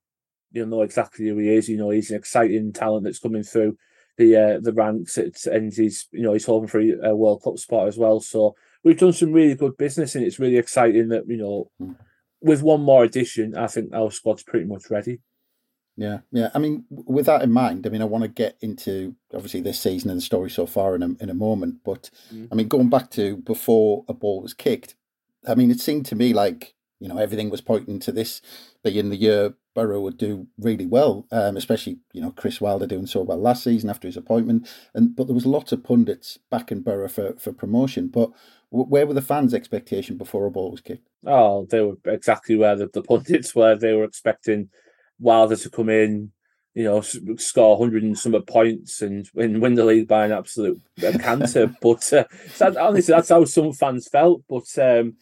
you'll 0.51 0.67
know 0.67 0.83
exactly 0.83 1.29
who 1.29 1.39
he 1.39 1.49
is. 1.55 1.69
You 1.69 1.77
know, 1.77 1.91
he's 1.91 2.11
an 2.11 2.17
exciting 2.17 2.73
talent 2.73 3.05
that's 3.05 3.21
coming 3.21 3.45
through 3.45 3.79
the 4.17 4.37
uh, 4.37 4.61
the 4.61 4.73
ranks, 4.73 5.17
it's, 5.17 5.47
and 5.47 5.73
he's 5.73 6.09
you 6.13 6.23
know 6.23 6.33
he's 6.33 6.47
hoping 6.47 6.69
for 6.69 6.81
a 6.81 7.15
World 7.15 7.43
Cup 7.43 7.59
spot 7.59 7.89
as 7.89 7.97
well. 7.97 8.21
So 8.21 8.55
we've 8.83 8.99
done 8.99 9.13
some 9.13 9.33
really 9.33 9.55
good 9.55 9.77
business, 9.77 10.15
and 10.15 10.25
it's 10.25 10.39
really 10.39 10.59
exciting 10.59 11.09
that 11.09 11.29
you 11.29 11.37
know 11.37 11.71
mm. 11.81 11.97
with 12.41 12.63
one 12.63 12.83
more 12.83 13.05
addition, 13.05 13.57
I 13.57 13.69
think 13.69 13.95
our 13.95 14.11
squad's 14.11 14.43
pretty 14.43 14.67
much 14.67 14.91
ready. 14.91 15.21
Yeah, 15.97 16.21
yeah. 16.31 16.51
I 16.55 16.59
mean, 16.59 16.85
with 16.91 17.27
that 17.27 17.43
in 17.43 17.53
mind, 17.53 17.87
I 17.87 17.91
mean, 17.91 18.03
I 18.03 18.07
want 18.07 18.23
to 18.23 18.29
get 18.29 18.57
into 18.61 19.15
obviously 19.35 19.61
this 19.61 19.81
season 19.81 20.11
and 20.11 20.19
the 20.19 20.23
story 20.23 20.51
so 20.51 20.67
far 20.67 20.95
in 20.95 21.03
a 21.03 21.11
in 21.21 21.29
a 21.29 21.35
moment. 21.35 21.85
But 21.85 22.11
mm. 22.33 22.49
I 22.51 22.55
mean, 22.55 22.69
going 22.69 22.89
back 22.89 23.11
to 23.13 23.37
before 23.37 24.05
a 24.09 24.15
ball 24.15 24.41
was 24.43 24.55
kicked, 24.55 24.95
I 25.47 25.55
mean, 25.55 25.71
it 25.71 25.81
seemed 25.81 26.07
to 26.07 26.15
me 26.15 26.33
like 26.33 26.75
you 26.99 27.09
know 27.09 27.19
everything 27.19 27.51
was 27.51 27.61
pointing 27.61 27.99
to 28.01 28.13
this 28.13 28.41
being 28.83 29.11
the 29.11 29.17
year 29.17 29.55
Boro 29.75 30.01
would 30.01 30.19
do 30.19 30.47
really 30.59 30.87
well, 30.87 31.27
um, 31.31 31.57
especially 31.57 31.99
you 32.13 32.21
know 32.21 32.31
Chris 32.31 32.61
Wilder 32.61 32.87
doing 32.87 33.07
so 33.07 33.23
well 33.23 33.39
last 33.39 33.65
season 33.65 33.91
after 33.91 34.09
his 34.09 34.17
appointment. 34.17 34.69
And 34.95 35.15
but 35.15 35.27
there 35.27 35.35
was 35.35 35.47
lots 35.47 35.73
of 35.73 35.85
pundits 35.85 36.39
backing 36.51 36.81
Boro 36.83 37.09
for 37.09 37.35
for 37.39 37.53
promotion. 37.53 38.09
But 38.09 38.31
where 38.71 39.07
were 39.07 39.15
the 39.15 39.21
fans' 39.21 39.53
expectation 39.53 40.17
before 40.17 40.47
a 40.47 40.51
ball 40.51 40.71
was 40.71 40.81
kicked? 40.81 41.09
Oh, 41.27 41.67
they 41.71 41.83
were 41.83 41.97
exactly 42.07 42.57
where 42.57 42.77
the, 42.77 42.89
the 42.93 43.03
pundits 43.03 43.55
were. 43.55 43.77
They 43.77 43.93
were 43.93 44.05
expecting 44.05 44.71
Wilder 45.23 45.57
to 45.57 45.71
come 45.71 45.89
in, 45.89 46.33
you 46.75 46.85
know, 46.85 47.01
score 47.01 47.79
hundred 47.79 48.03
and 48.03 48.19
some 48.19 48.41
points 48.43 49.03
and 49.03 49.29
win, 49.35 49.61
win 49.61 49.75
the 49.75 49.85
league 49.85 50.09
by 50.09 50.27
an 50.27 50.33
absolute 50.33 50.81
canter. 50.99 51.75
but 51.83 52.13
uh, 52.13 52.25
that, 52.59 52.77
honestly, 52.77 53.15
that's 53.15 53.31
how 53.31 53.45
some 53.45 53.73
fans 53.73 54.09
felt. 54.09 54.43
But 54.49 54.67
um, 54.79 55.15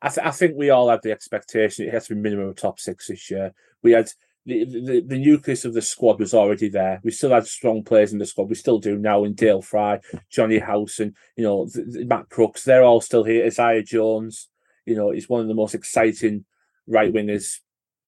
I, 0.00 0.08
th- 0.08 0.26
I 0.26 0.30
think 0.30 0.54
we 0.56 0.70
all 0.70 0.88
had 0.88 1.00
the 1.02 1.12
expectation 1.12 1.86
it 1.86 1.94
has 1.94 2.08
to 2.08 2.14
be 2.14 2.20
minimum 2.20 2.48
of 2.48 2.56
top 2.56 2.80
six 2.80 3.06
this 3.06 3.30
year 3.30 3.52
we 3.82 3.92
had 3.92 4.08
the, 4.44 4.64
the, 4.64 5.04
the 5.06 5.18
nucleus 5.18 5.64
of 5.64 5.74
the 5.74 5.82
squad 5.82 6.18
was 6.18 6.34
already 6.34 6.68
there. 6.68 7.00
We 7.04 7.12
still 7.12 7.30
had 7.30 7.46
strong 7.46 7.84
players 7.84 8.12
in 8.12 8.18
the 8.18 8.26
squad. 8.26 8.48
We 8.48 8.56
still 8.56 8.78
do 8.78 8.98
now 8.98 9.24
in 9.24 9.34
Dael 9.34 9.62
Fry, 9.62 10.00
Jonny 10.30 10.58
Howson, 10.58 11.14
you 11.36 11.44
know, 11.44 11.66
the, 11.66 11.82
the, 11.82 12.04
Matt 12.04 12.28
Crooks. 12.28 12.64
They're 12.64 12.82
all 12.82 13.00
still 13.00 13.22
here. 13.22 13.46
Isaiah 13.46 13.84
Jones, 13.84 14.48
you 14.84 14.96
know, 14.96 15.10
he's 15.10 15.28
one 15.28 15.40
of 15.40 15.48
the 15.48 15.54
most 15.54 15.74
exciting 15.74 16.44
right 16.88 17.12
wingers, 17.12 17.58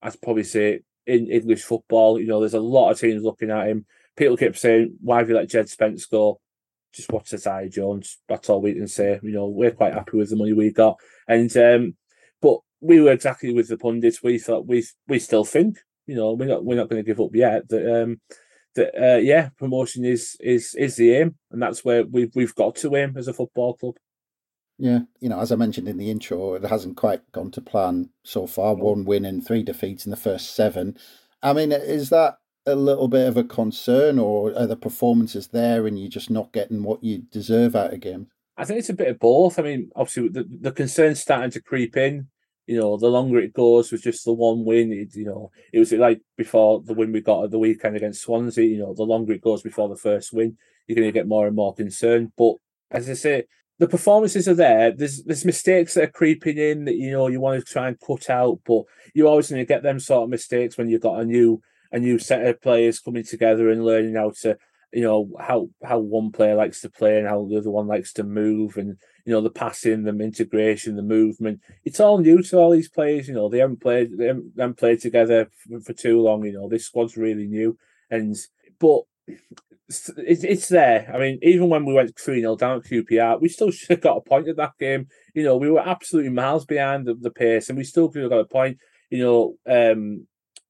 I'd 0.02 0.20
probably 0.22 0.42
say, 0.42 0.80
in 1.06 1.30
English 1.30 1.62
football. 1.62 2.18
You 2.20 2.26
know, 2.26 2.40
there's 2.40 2.54
a 2.54 2.60
lot 2.60 2.90
of 2.90 3.00
teams 3.00 3.22
looking 3.22 3.50
at 3.50 3.68
him. 3.68 3.86
People 4.16 4.36
keep 4.36 4.56
saying, 4.56 4.96
why 5.00 5.18
have 5.18 5.28
you 5.28 5.34
let 5.34 5.48
Jed 5.48 5.68
Spence 5.68 6.06
go? 6.06 6.40
Just 6.92 7.12
watch 7.12 7.34
Isaiah 7.34 7.68
Jones. 7.68 8.18
That's 8.28 8.48
all 8.48 8.62
we 8.62 8.74
can 8.74 8.86
say. 8.86 9.18
You 9.22 9.32
know, 9.32 9.48
we're 9.48 9.72
quite 9.72 9.94
happy 9.94 10.16
with 10.16 10.30
the 10.30 10.36
money 10.36 10.52
we 10.52 10.70
got. 10.70 10.98
And 11.26 11.54
um, 11.56 11.96
but 12.40 12.58
we 12.80 13.00
were 13.00 13.12
exactly 13.12 13.52
with 13.52 13.68
the 13.68 13.76
pundits. 13.76 14.22
We 14.22 14.38
thought 14.38 14.66
we 14.66 14.86
we 15.08 15.18
still 15.18 15.44
think, 15.44 15.78
you 16.06 16.14
know, 16.14 16.34
we're 16.34 16.46
not 16.46 16.64
we're 16.64 16.76
not 16.76 16.88
going 16.88 17.02
to 17.02 17.06
give 17.06 17.20
up 17.20 17.34
yet. 17.34 17.68
That 17.68 18.02
um, 18.02 18.20
that 18.76 18.94
uh, 18.94 19.18
yeah, 19.18 19.48
promotion 19.58 20.04
is 20.04 20.36
is 20.40 20.74
is 20.76 20.96
the 20.96 21.14
aim, 21.14 21.34
and 21.50 21.60
that's 21.60 21.84
where 21.84 22.04
we've 22.04 22.30
we've 22.36 22.54
got 22.54 22.76
to 22.76 22.94
aim 22.94 23.16
as 23.16 23.26
a 23.26 23.32
football 23.32 23.74
club. 23.74 23.96
Yeah, 24.78 25.00
you 25.20 25.28
know, 25.28 25.40
as 25.40 25.52
I 25.52 25.56
mentioned 25.56 25.88
in 25.88 25.98
the 25.98 26.10
intro, 26.10 26.54
it 26.54 26.64
hasn't 26.64 26.96
quite 26.96 27.30
gone 27.32 27.50
to 27.52 27.60
plan 27.60 28.10
so 28.24 28.46
far. 28.46 28.74
One 28.74 29.04
win 29.04 29.24
and 29.24 29.46
three 29.46 29.62
defeats 29.62 30.04
in 30.04 30.10
the 30.10 30.16
first 30.16 30.54
seven. 30.54 30.96
I 31.42 31.52
mean, 31.52 31.70
is 31.70 32.10
that 32.10 32.38
a 32.66 32.74
little 32.74 33.08
bit 33.08 33.28
of 33.28 33.36
a 33.36 33.44
concern, 33.44 34.18
or 34.18 34.56
are 34.56 34.66
the 34.66 34.76
performances 34.76 35.48
there 35.48 35.86
and 35.86 35.98
you're 35.98 36.08
just 36.08 36.30
not 36.30 36.52
getting 36.52 36.82
what 36.82 37.04
you 37.04 37.18
deserve 37.30 37.76
out 37.76 37.92
of 37.92 38.00
games? 38.00 38.28
I 38.56 38.64
think 38.64 38.80
it's 38.80 38.88
a 38.88 38.94
bit 38.94 39.08
of 39.08 39.18
both. 39.18 39.58
I 39.58 39.62
mean, 39.62 39.90
obviously, 39.94 40.28
the, 40.28 40.44
the 40.60 40.72
concern's 40.72 41.20
starting 41.20 41.50
to 41.52 41.62
creep 41.62 41.96
in 41.96 42.28
you 42.66 42.78
know, 42.78 42.96
the 42.96 43.08
longer 43.08 43.38
it 43.38 43.52
goes 43.52 43.92
with 43.92 44.02
just 44.02 44.24
the 44.24 44.32
one 44.32 44.64
win, 44.64 44.92
it, 44.92 45.14
you 45.14 45.26
know, 45.26 45.50
it 45.72 45.78
was 45.78 45.92
like 45.92 46.20
before 46.36 46.82
the 46.82 46.94
win 46.94 47.12
we 47.12 47.20
got 47.20 47.44
at 47.44 47.50
the 47.50 47.58
weekend 47.58 47.96
against 47.96 48.22
Swansea, 48.22 48.64
you 48.64 48.78
know, 48.78 48.94
the 48.94 49.02
longer 49.02 49.34
it 49.34 49.42
goes 49.42 49.62
before 49.62 49.88
the 49.88 49.96
first 49.96 50.32
win, 50.32 50.56
you're 50.86 50.96
going 50.96 51.08
to 51.08 51.12
get 51.12 51.28
more 51.28 51.46
and 51.46 51.54
more 51.54 51.74
concerned. 51.74 52.32
But 52.36 52.54
as 52.90 53.08
I 53.10 53.14
say, 53.14 53.44
the 53.78 53.88
performances 53.88 54.48
are 54.48 54.54
there. 54.54 54.92
There's 54.92 55.22
there's 55.24 55.44
mistakes 55.44 55.94
that 55.94 56.04
are 56.04 56.12
creeping 56.12 56.58
in 56.58 56.84
that 56.84 56.96
you 56.96 57.10
know 57.10 57.28
you 57.28 57.40
want 57.40 57.64
to 57.64 57.72
try 57.72 57.88
and 57.88 58.00
cut 58.00 58.30
out, 58.30 58.60
but 58.64 58.84
you're 59.14 59.28
always 59.28 59.50
going 59.50 59.60
to 59.60 59.66
get 59.66 59.82
them 59.82 59.98
sort 59.98 60.24
of 60.24 60.30
mistakes 60.30 60.78
when 60.78 60.88
you've 60.88 61.00
got 61.00 61.20
a 61.20 61.24
new 61.24 61.60
a 61.92 61.98
new 61.98 62.18
set 62.18 62.46
of 62.46 62.60
players 62.60 63.00
coming 63.00 63.24
together 63.24 63.70
and 63.70 63.84
learning 63.84 64.14
how 64.14 64.30
to 64.42 64.56
you 64.92 65.02
know 65.02 65.28
how 65.40 65.68
how 65.82 65.98
one 65.98 66.30
player 66.30 66.54
likes 66.54 66.80
to 66.80 66.88
play 66.88 67.18
and 67.18 67.26
how 67.26 67.44
the 67.46 67.58
other 67.58 67.70
one 67.70 67.88
likes 67.88 68.12
to 68.12 68.22
move 68.22 68.76
and 68.76 68.96
you 69.26 69.32
know 69.32 69.40
the 69.40 69.50
passing 69.50 70.04
the 70.04 70.16
integration 70.24 70.94
the 70.94 71.02
movement. 71.02 71.60
It's 71.84 71.98
all 71.98 72.18
new 72.18 72.42
to 72.42 72.58
all 72.58 72.70
these 72.70 72.88
players 72.88 73.26
you 73.26 73.34
know. 73.34 73.48
They 73.48 73.58
haven't 73.58 73.80
played 73.80 74.16
they 74.16 74.26
haven't, 74.26 74.76
played 74.78 75.00
together 75.00 75.50
for, 75.52 75.80
for, 75.80 75.92
too 75.92 76.20
long 76.20 76.44
you 76.44 76.52
know. 76.52 76.68
This 76.68 76.86
squad's 76.86 77.16
really 77.16 77.46
new 77.46 77.76
and 78.08 78.36
but 78.78 79.02
it's, 79.26 80.44
it's 80.44 80.68
there 80.68 81.10
i 81.14 81.18
mean 81.18 81.38
even 81.42 81.68
when 81.68 81.84
we 81.84 81.92
went 81.92 82.14
3-0 82.14 82.58
down 82.58 82.78
at 82.78 82.84
qpr 82.84 83.40
we 83.40 83.48
still 83.48 83.70
should 83.70 83.90
have 83.90 84.00
got 84.00 84.16
a 84.16 84.20
point 84.20 84.48
at 84.48 84.56
that 84.56 84.72
game 84.78 85.06
you 85.34 85.42
know 85.42 85.56
we 85.56 85.70
were 85.70 85.86
absolutely 85.86 86.30
miles 86.30 86.64
behind 86.64 87.06
the, 87.06 87.14
the 87.14 87.30
pace 87.30 87.68
and 87.68 87.78
we 87.78 87.84
still 87.84 88.08
could 88.08 88.22
have 88.22 88.30
got 88.30 88.38
a 88.38 88.44
point 88.44 88.78
you 89.10 89.22
know 89.22 89.56
um 89.70 90.26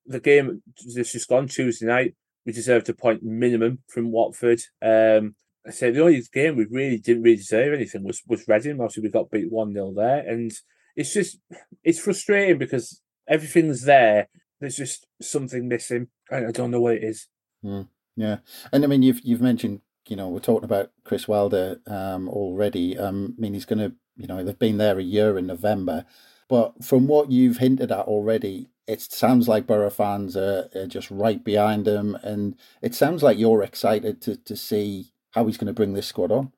the 0.07 0.21
game 0.21 0.63
that's 0.95 1.13
just 1.13 1.29
gone 1.29 1.49
tuesday 1.49 1.87
night 1.87 2.15
we 2.45 2.53
deserved 2.53 2.89
a 2.89 2.95
point 2.95 3.23
minimum 3.23 3.79
from 3.89 4.13
Watford. 4.13 4.61
Um, 4.83 5.35
I 5.67 5.71
say 5.71 5.91
the 5.91 6.03
only 6.03 6.23
game 6.33 6.57
we 6.57 6.67
really 6.67 6.99
didn't 6.99 7.23
really 7.23 7.37
deserve 7.37 7.73
anything 7.73 8.05
was 8.05 8.23
was 8.27 8.47
Reading. 8.47 8.81
Obviously, 8.81 9.03
we 9.03 9.09
got 9.09 9.31
beat 9.31 9.51
one 9.51 9.73
0 9.73 9.95
there, 9.95 10.19
and 10.19 10.53
it's 10.95 11.15
just 11.15 11.39
it's 11.83 11.99
frustrating 11.99 12.59
because 12.59 13.01
everything's 13.27 13.83
there. 13.83 14.29
There's 14.61 14.77
just 14.77 15.07
something 15.23 15.67
missing. 15.67 16.09
I, 16.31 16.47
I 16.47 16.51
don't 16.51 16.71
know 16.71 16.81
what 16.81 16.97
it 16.97 17.05
is. 17.05 17.29
Mm, 17.65 17.89
yeah, 18.17 18.39
and 18.73 18.85
I 18.85 18.87
mean 18.87 19.03
you've 19.03 19.21
you've 19.25 19.41
mentioned 19.41 19.81
you 20.07 20.17
know 20.17 20.29
we're 20.29 20.41
talking 20.41 20.65
about 20.65 20.91
Chris 21.05 21.27
Wilder 21.29 21.81
um, 21.87 22.29
already. 22.29 22.99
Um, 22.99 23.35
I 23.37 23.41
mean 23.41 23.55
he's 23.55 23.65
going 23.65 23.79
to 23.79 23.93
you 24.17 24.27
know 24.27 24.43
they've 24.43 24.59
been 24.59 24.79
there 24.79 24.99
a 24.99 25.03
year 25.03 25.39
in 25.39 25.47
November, 25.47 26.05
but 26.49 26.85
from 26.85 27.07
what 27.07 27.31
you've 27.31 27.59
hinted 27.59 27.91
at 27.91 28.07
already, 28.07 28.69
it 28.87 29.01
sounds 29.01 29.49
like 29.49 29.67
Boro 29.67 29.91
fans 29.91 30.37
are, 30.37 30.69
are, 30.75 30.87
just 30.87 31.11
right 31.11 31.43
behind 31.43 31.89
him, 31.89 32.17
and 32.23 32.57
it 32.83 32.95
sounds 32.95 33.23
like 33.23 33.39
you're 33.39 33.63
excited 33.63 34.21
to 34.23 34.37
to 34.37 34.57
see 34.57 35.13
how 35.33 35.47
he's 35.47 35.57
going 35.57 35.67
to 35.67 35.73
bring 35.73 35.95
this 35.95 36.07
squad 36.07 36.31
on. 36.31 36.53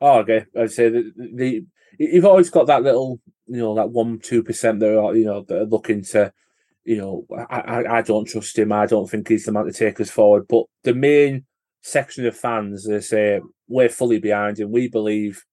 Oh, 0.00 0.18
okay. 0.18 0.46
I'd 0.58 0.72
say 0.72 0.88
the, 0.88 1.12
the 1.16 1.64
you've 1.98 2.24
always 2.24 2.50
got 2.50 2.66
that 2.66 2.82
little, 2.82 3.20
you 3.46 3.58
know, 3.58 3.74
that 3.76 3.90
one 3.90 4.18
two 4.18 4.42
percent 4.42 4.80
that 4.80 4.98
are 4.98 5.14
you 5.14 5.24
know 5.24 5.42
that 5.42 5.58
are 5.62 5.64
looking 5.64 6.02
to, 6.06 6.32
you 6.84 6.96
know, 6.96 7.26
I, 7.50 7.60
I, 7.60 7.98
I 7.98 8.02
don't 8.02 8.26
trust 8.26 8.58
him. 8.58 8.72
I 8.72 8.86
don't 8.86 9.08
think 9.08 9.28
he's 9.28 9.44
the 9.44 9.52
man 9.52 9.66
to 9.66 9.72
take 9.72 10.00
us 10.00 10.10
forward. 10.10 10.46
But 10.48 10.64
the 10.82 10.94
main 10.94 11.44
section 11.82 12.26
of 12.26 12.36
fans, 12.36 12.86
they 12.86 13.00
say 13.00 13.40
we're 13.68 13.88
fully 13.88 14.18
behind 14.18 14.58
him. 14.58 14.72
We 14.72 14.88
believe 14.88 15.44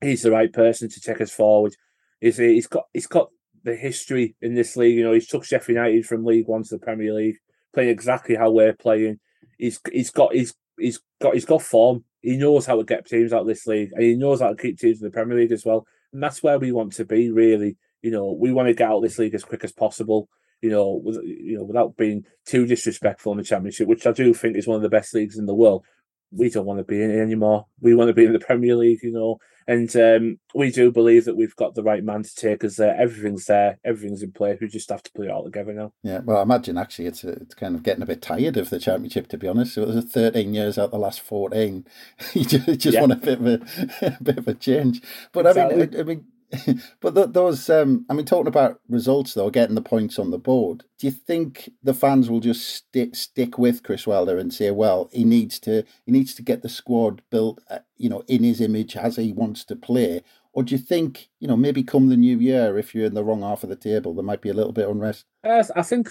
he's 0.00 0.22
the 0.22 0.30
right 0.30 0.52
person 0.52 0.88
to 0.88 1.00
take 1.00 1.20
us 1.20 1.32
forward. 1.32 1.74
He's, 2.20 2.36
he's 2.36 2.66
got 2.66 2.84
he's 2.92 3.06
got 3.06 3.30
the 3.64 3.74
history 3.74 4.36
in 4.40 4.54
this 4.54 4.76
league. 4.76 4.96
You 4.96 5.04
know, 5.04 5.12
he's 5.12 5.26
took 5.26 5.44
Sheffield 5.44 5.76
United 5.76 6.06
from 6.06 6.24
League 6.24 6.48
One 6.48 6.62
to 6.62 6.74
the 6.76 6.78
Premier 6.78 7.12
League, 7.12 7.36
playing 7.74 7.90
exactly 7.90 8.36
how 8.36 8.50
we're 8.50 8.74
playing. 8.74 9.18
He's 9.58 9.80
he's 9.92 10.10
got 10.10 10.34
he's 10.34 10.54
he's 10.78 11.00
got 11.20 11.34
he's 11.34 11.44
got 11.44 11.62
form. 11.62 12.04
He 12.22 12.36
knows 12.36 12.66
how 12.66 12.76
to 12.76 12.84
get 12.84 13.06
teams 13.06 13.32
out 13.32 13.42
of 13.42 13.46
this 13.46 13.66
league, 13.66 13.90
and 13.92 14.02
he 14.02 14.14
knows 14.14 14.40
how 14.40 14.48
to 14.48 14.56
keep 14.56 14.78
teams 14.78 15.00
in 15.00 15.04
the 15.04 15.12
Premier 15.12 15.36
League 15.36 15.52
as 15.52 15.64
well. 15.64 15.86
And 16.12 16.22
that's 16.22 16.42
where 16.42 16.58
we 16.58 16.72
want 16.72 16.92
to 16.94 17.04
be. 17.04 17.30
Really, 17.30 17.76
you 18.02 18.10
know, 18.10 18.32
we 18.32 18.52
want 18.52 18.68
to 18.68 18.74
get 18.74 18.88
out 18.88 18.98
of 18.98 19.02
this 19.02 19.18
league 19.18 19.34
as 19.34 19.44
quick 19.44 19.64
as 19.64 19.72
possible. 19.72 20.28
You 20.62 20.70
know, 20.70 21.00
with, 21.04 21.16
you 21.22 21.58
know, 21.58 21.64
without 21.64 21.96
being 21.96 22.24
too 22.46 22.66
disrespectful 22.66 23.32
in 23.32 23.38
the 23.38 23.44
Championship, 23.44 23.88
which 23.88 24.06
I 24.06 24.12
do 24.12 24.32
think 24.32 24.56
is 24.56 24.66
one 24.66 24.76
of 24.76 24.82
the 24.82 24.88
best 24.88 25.14
leagues 25.14 25.38
in 25.38 25.46
the 25.46 25.54
world 25.54 25.84
we 26.30 26.50
don't 26.50 26.66
want 26.66 26.78
to 26.78 26.84
be 26.84 27.02
in 27.02 27.10
it 27.10 27.20
anymore. 27.20 27.66
We 27.80 27.94
want 27.94 28.08
to 28.08 28.14
be 28.14 28.24
in 28.24 28.32
the 28.32 28.38
Premier 28.38 28.76
League, 28.76 29.00
you 29.02 29.12
know. 29.12 29.38
And 29.68 29.94
um, 29.96 30.38
we 30.54 30.70
do 30.70 30.92
believe 30.92 31.24
that 31.24 31.36
we've 31.36 31.56
got 31.56 31.74
the 31.74 31.82
right 31.82 32.04
man 32.04 32.22
to 32.22 32.34
take 32.34 32.62
us 32.62 32.76
there. 32.76 32.96
Everything's 33.00 33.46
there, 33.46 33.78
everything's 33.84 34.22
in 34.22 34.30
place. 34.30 34.58
We 34.60 34.68
just 34.68 34.90
have 34.90 35.02
to 35.02 35.10
put 35.12 35.26
it 35.26 35.30
all 35.30 35.44
together 35.44 35.72
now. 35.72 35.92
Yeah, 36.04 36.20
well, 36.20 36.38
I 36.38 36.42
imagine 36.42 36.78
actually 36.78 37.06
it's 37.06 37.24
a, 37.24 37.30
it's 37.30 37.54
kind 37.54 37.74
of 37.74 37.82
getting 37.82 38.02
a 38.02 38.06
bit 38.06 38.22
tired 38.22 38.56
of 38.56 38.70
the 38.70 38.78
championship, 38.78 39.26
to 39.28 39.38
be 39.38 39.48
honest. 39.48 39.76
It 39.76 39.86
was 39.86 40.04
13 40.04 40.54
years 40.54 40.78
out 40.78 40.86
of 40.86 40.90
the 40.92 40.98
last 40.98 41.20
14. 41.20 41.84
you 42.34 42.44
just, 42.44 42.66
just 42.78 42.94
yeah. 42.94 43.00
want 43.00 43.12
a 43.12 43.16
bit 43.16 43.40
of 43.40 43.46
a, 43.46 43.60
a, 44.02 44.22
bit 44.22 44.38
of 44.38 44.46
a 44.46 44.54
change. 44.54 45.02
But 45.32 45.46
exactly. 45.46 45.82
I 45.82 45.86
mean, 45.86 45.94
I, 45.96 46.00
I 46.00 46.02
mean, 46.04 46.24
but 47.00 47.14
th- 47.14 47.30
those, 47.30 47.68
um, 47.70 48.06
I 48.08 48.14
mean, 48.14 48.24
talking 48.24 48.46
about 48.46 48.80
results 48.88 49.34
though, 49.34 49.50
getting 49.50 49.74
the 49.74 49.82
points 49.82 50.18
on 50.18 50.30
the 50.30 50.38
board. 50.38 50.84
Do 50.98 51.06
you 51.06 51.10
think 51.10 51.70
the 51.82 51.94
fans 51.94 52.30
will 52.30 52.40
just 52.40 52.68
stick 52.68 53.16
stick 53.16 53.58
with 53.58 53.82
Chris 53.82 54.06
Wilder 54.06 54.38
and 54.38 54.52
say, 54.52 54.70
well, 54.70 55.08
he 55.12 55.24
needs 55.24 55.58
to 55.60 55.84
he 56.04 56.12
needs 56.12 56.34
to 56.34 56.42
get 56.42 56.62
the 56.62 56.68
squad 56.68 57.22
built, 57.30 57.60
uh, 57.70 57.80
you 57.96 58.08
know, 58.08 58.22
in 58.28 58.44
his 58.44 58.60
image 58.60 58.96
as 58.96 59.16
he 59.16 59.32
wants 59.32 59.64
to 59.64 59.76
play, 59.76 60.22
or 60.56 60.62
do 60.62 60.74
you 60.74 60.80
think, 60.80 61.28
you 61.38 61.46
know, 61.46 61.56
maybe 61.56 61.82
come 61.82 62.08
the 62.08 62.16
new 62.16 62.38
year, 62.38 62.78
if 62.78 62.94
you're 62.94 63.04
in 63.04 63.12
the 63.12 63.22
wrong 63.22 63.42
half 63.42 63.62
of 63.62 63.68
the 63.68 63.76
table, 63.76 64.14
there 64.14 64.24
might 64.24 64.40
be 64.40 64.48
a 64.48 64.54
little 64.54 64.72
bit 64.72 64.86
of 64.86 64.92
unrest? 64.92 65.26
I 65.44 65.82
think 65.82 66.08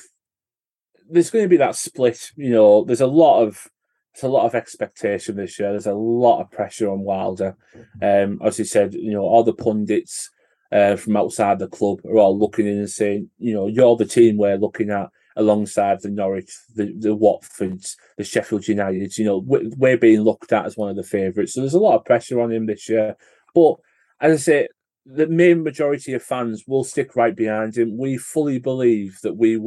there's 1.09 1.31
going 1.31 1.45
to 1.45 1.49
be 1.49 1.57
that 1.57 1.75
split. 1.75 2.29
You 2.35 2.51
know, 2.51 2.83
there's 2.83 3.01
a 3.01 3.07
lot 3.07 3.41
of 3.41 3.67
there's 4.15 4.29
a 4.29 4.33
lot 4.33 4.45
of 4.45 4.55
expectation 4.55 5.35
this 5.35 5.59
year. 5.59 5.71
There's 5.71 5.87
a 5.87 5.93
lot 5.93 6.41
of 6.41 6.49
pressure 6.49 6.89
on 6.89 7.01
Wilder. 7.01 7.57
Um, 8.01 8.39
as 8.43 8.57
you 8.57 8.65
said, 8.65 8.93
you 8.93 9.11
know, 9.11 9.23
all 9.23 9.43
the 9.43 9.53
pundits 9.53 10.29
uh, 10.71 10.95
from 10.95 11.17
outside 11.17 11.59
the 11.59 11.67
club 11.67 11.99
are 12.05 12.17
all 12.17 12.37
looking 12.37 12.65
in 12.65 12.77
and 12.77 12.89
saying, 12.89 13.29
you 13.37 13.53
know, 13.53 13.67
you're 13.67 13.97
the 13.97 14.05
team 14.05 14.37
we're 14.37 14.57
looking 14.57 14.89
at 14.89 15.09
alongside 15.35 16.01
the 16.01 16.09
Norwich, 16.09 16.49
the, 16.75 16.93
the 16.97 17.15
Watfords, 17.15 17.95
the 18.17 18.23
Sheffield 18.23 18.67
United. 18.67 19.17
You 19.17 19.25
know, 19.25 19.43
we're 19.45 19.97
being 19.97 20.21
looked 20.21 20.53
at 20.53 20.65
as 20.65 20.77
one 20.77 20.89
of 20.89 20.95
the 20.95 21.03
favourites. 21.03 21.53
So 21.53 21.59
there's 21.59 21.73
a 21.73 21.79
lot 21.79 21.97
of 21.97 22.05
pressure 22.05 22.39
on 22.39 22.53
him 22.53 22.67
this 22.67 22.87
year. 22.87 23.17
But 23.53 23.75
as 24.21 24.33
I 24.33 24.37
say, 24.37 24.67
the 25.05 25.27
main 25.27 25.61
majority 25.61 26.13
of 26.13 26.23
fans 26.23 26.63
will 26.67 26.85
stick 26.85 27.17
right 27.17 27.35
behind 27.35 27.77
him. 27.77 27.97
We 27.97 28.17
fully 28.17 28.59
believe 28.59 29.19
that 29.23 29.35
we 29.35 29.57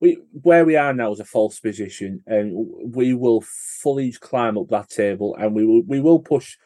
we 0.00 0.18
where 0.42 0.64
we 0.64 0.76
are 0.76 0.92
now 0.92 1.12
is 1.12 1.20
a 1.20 1.24
false 1.24 1.58
position, 1.58 2.22
and 2.26 2.52
we 2.94 3.14
will 3.14 3.42
fully 3.82 4.12
climb 4.12 4.58
up 4.58 4.68
that 4.68 4.90
table, 4.90 5.36
and 5.38 5.54
we 5.54 5.64
will 5.64 5.82
we 5.86 6.00
will 6.00 6.18
push 6.18 6.56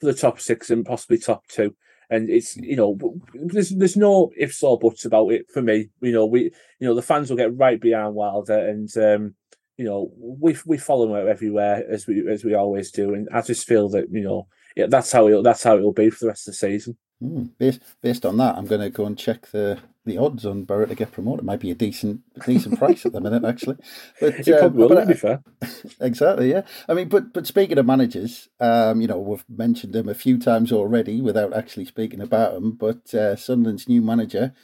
for 0.00 0.06
the 0.06 0.14
top 0.14 0.40
six 0.40 0.70
and 0.70 0.84
possibly 0.84 1.18
top 1.18 1.46
two. 1.48 1.74
And 2.10 2.30
it's 2.30 2.56
you 2.56 2.76
know 2.76 2.98
there's 3.34 3.70
there's 3.70 3.96
no 3.96 4.30
ifs 4.36 4.62
or 4.62 4.78
buts 4.78 5.04
about 5.04 5.28
it 5.28 5.50
for 5.52 5.60
me. 5.60 5.90
You 6.00 6.12
know 6.12 6.24
we 6.24 6.44
you 6.80 6.88
know 6.88 6.94
the 6.94 7.02
fans 7.02 7.28
will 7.28 7.36
get 7.36 7.56
right 7.56 7.80
behind 7.80 8.14
Wilder, 8.14 8.58
and 8.58 8.88
um, 8.96 9.34
you 9.76 9.84
know 9.84 10.10
we 10.16 10.56
we 10.64 10.78
follow 10.78 11.14
him 11.14 11.28
everywhere 11.28 11.84
as 11.90 12.06
we 12.06 12.26
as 12.30 12.44
we 12.44 12.54
always 12.54 12.90
do. 12.90 13.12
And 13.12 13.28
I 13.32 13.42
just 13.42 13.66
feel 13.66 13.90
that 13.90 14.06
you 14.10 14.22
know 14.22 14.48
yeah, 14.78 14.86
that's 14.88 15.10
how 15.10 15.26
it 15.26 15.42
that's 15.42 15.64
how 15.64 15.76
it'll 15.76 15.92
be 15.92 16.08
for 16.08 16.20
the 16.20 16.28
rest 16.28 16.46
of 16.46 16.52
the 16.52 16.56
season. 16.56 16.96
Mm, 17.20 17.50
based 17.58 17.82
based 18.00 18.24
on 18.24 18.36
that, 18.36 18.56
I'm 18.56 18.66
going 18.66 18.80
to 18.80 18.90
go 18.90 19.04
and 19.04 19.18
check 19.18 19.48
the 19.48 19.80
the 20.06 20.16
odds 20.16 20.46
on 20.46 20.62
Boro 20.62 20.86
to 20.86 20.94
get 20.94 21.10
promoted. 21.10 21.40
It 21.40 21.46
might 21.46 21.58
be 21.58 21.72
a 21.72 21.74
decent 21.74 22.20
decent 22.46 22.78
price 22.78 23.04
at 23.04 23.12
the 23.12 23.20
minute, 23.20 23.44
actually. 23.44 23.76
But 24.20 24.46
it 24.46 24.48
uh, 24.48 24.68
will, 24.68 24.88
but, 24.88 25.08
be 25.08 25.14
fair. 25.14 25.42
exactly, 26.00 26.50
yeah. 26.50 26.62
I 26.88 26.94
mean, 26.94 27.08
but 27.08 27.32
but 27.32 27.44
speaking 27.44 27.76
of 27.76 27.86
managers, 27.86 28.48
um, 28.60 29.00
you 29.00 29.08
know, 29.08 29.18
we've 29.18 29.44
mentioned 29.48 29.96
him 29.96 30.08
a 30.08 30.14
few 30.14 30.38
times 30.38 30.70
already 30.70 31.20
without 31.20 31.52
actually 31.52 31.86
speaking 31.86 32.20
about 32.20 32.54
him. 32.54 32.70
But 32.70 33.12
uh, 33.12 33.34
Sunderland's 33.34 33.88
new 33.88 34.00
manager, 34.00 34.54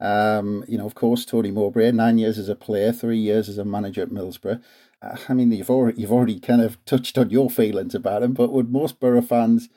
um, 0.00 0.64
you 0.66 0.78
know, 0.78 0.86
of 0.86 0.96
course, 0.96 1.24
Tony 1.24 1.52
Mowbray, 1.52 1.92
nine 1.92 2.18
years 2.18 2.38
as 2.38 2.48
a 2.48 2.56
player, 2.56 2.90
three 2.90 3.18
years 3.18 3.48
as 3.48 3.56
a 3.56 3.64
manager 3.64 4.02
at 4.02 4.10
Middlesbrough. 4.10 4.60
I 5.02 5.32
mean, 5.32 5.50
you've 5.50 5.70
already 5.70 6.00
you've 6.00 6.12
already 6.12 6.38
kind 6.38 6.60
of 6.60 6.82
touched 6.84 7.16
on 7.16 7.30
your 7.30 7.48
feelings 7.48 7.94
about 7.94 8.22
him, 8.22 8.34
but 8.34 8.52
would 8.52 8.70
most 8.70 9.00
Boro 9.00 9.22
fans 9.22 9.68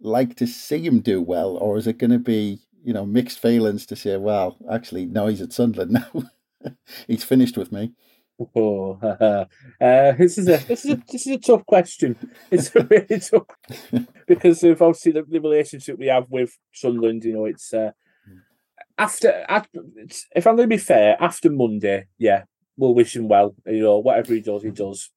like 0.00 0.34
to 0.36 0.46
see 0.46 0.84
him 0.84 1.00
do 1.00 1.22
well, 1.22 1.56
or 1.56 1.78
is 1.78 1.86
it 1.86 1.98
going 1.98 2.10
to 2.10 2.18
be 2.18 2.60
you 2.82 2.92
know 2.92 3.06
mixed 3.06 3.38
feelings 3.38 3.86
to 3.86 3.96
say, 3.96 4.16
well, 4.16 4.56
actually, 4.70 5.06
no, 5.06 5.28
he's 5.28 5.40
at 5.40 5.52
Sunderland 5.52 5.92
now. 5.92 6.72
he's 7.06 7.24
finished 7.24 7.56
with 7.56 7.70
me. 7.70 7.92
Oh, 8.56 8.98
uh, 9.02 9.44
this 9.78 10.38
is 10.38 10.48
a 10.48 10.56
this 10.66 10.84
is 10.84 10.92
a 10.92 11.02
this 11.10 11.26
is 11.26 11.36
a 11.36 11.38
tough 11.38 11.64
question. 11.66 12.16
It's 12.50 12.74
a 12.74 12.84
really 12.90 13.20
tough 13.20 13.46
because 14.26 14.64
of 14.64 14.82
obviously 14.82 15.12
the, 15.12 15.22
the 15.22 15.40
relationship 15.40 15.98
we 15.98 16.06
have 16.06 16.26
with 16.28 16.58
Sunderland. 16.72 17.24
You 17.24 17.34
know, 17.34 17.44
it's 17.44 17.72
uh, 17.72 17.92
after, 18.98 19.44
after 19.48 19.80
if 20.34 20.46
I'm 20.46 20.56
going 20.56 20.68
to 20.68 20.76
be 20.76 20.78
fair, 20.78 21.16
after 21.20 21.50
Monday, 21.50 22.06
yeah, 22.18 22.44
we'll 22.76 22.94
wish 22.94 23.16
him 23.16 23.28
well. 23.28 23.54
You 23.66 23.82
know, 23.82 23.98
whatever 23.98 24.34
he 24.34 24.40
does, 24.40 24.62
he 24.62 24.68
mm-hmm. 24.68 24.84
does. 24.84 25.10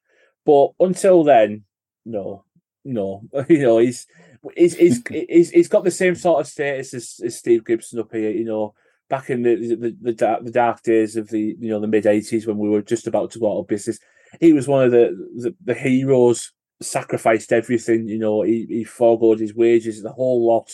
But 0.46 0.72
until 0.80 1.24
then, 1.24 1.64
no, 2.06 2.44
no. 2.84 3.24
You 3.50 3.60
know, 3.60 3.78
he's 3.80 4.08
he's 4.56 4.76
he's 4.76 5.02
he's, 5.10 5.50
he's 5.50 5.68
got 5.70 5.84
the 5.84 5.92
same 5.92 6.16
sort 6.16 6.42
of 6.42 6.48
status 6.48 6.94
as, 6.94 7.20
as 7.24 7.38
Steve 7.38 7.66
Gibson 7.66 8.00
up 8.00 8.12
here. 8.12 8.32
You 8.32 8.46
know, 8.46 8.74
back 9.10 9.30
in 9.30 9.44
the 9.44 9.56
the, 9.56 9.98
the, 10.02 10.14
dark, 10.14 10.44
the 10.44 10.52
dark 10.52 10.82
days 10.84 11.16
of 11.16 11.30
the 11.30 11.56
you 11.60 11.70
know 11.70 11.80
the 11.80 11.88
mid 11.88 12.06
eighties 12.06 12.48
when 12.48 12.58
we 12.58 12.70
were 12.70 12.82
just 12.82 13.08
about 13.08 13.32
to 13.32 13.40
go 13.40 13.52
out 13.52 13.62
of 13.62 13.68
business, 13.68 14.00
he 14.40 14.54
was 14.54 14.68
one 14.68 14.86
of 14.86 14.92
the 14.92 15.12
the, 15.36 15.56
the 15.64 15.74
heroes. 15.74 16.52
Sacrificed 16.82 17.54
everything. 17.54 18.06
You 18.06 18.20
know, 18.20 18.42
he 18.42 18.66
he 18.68 18.84
forgoed 18.84 19.40
his 19.40 19.56
wages, 19.56 20.04
the 20.04 20.12
whole 20.12 20.46
lot, 20.46 20.70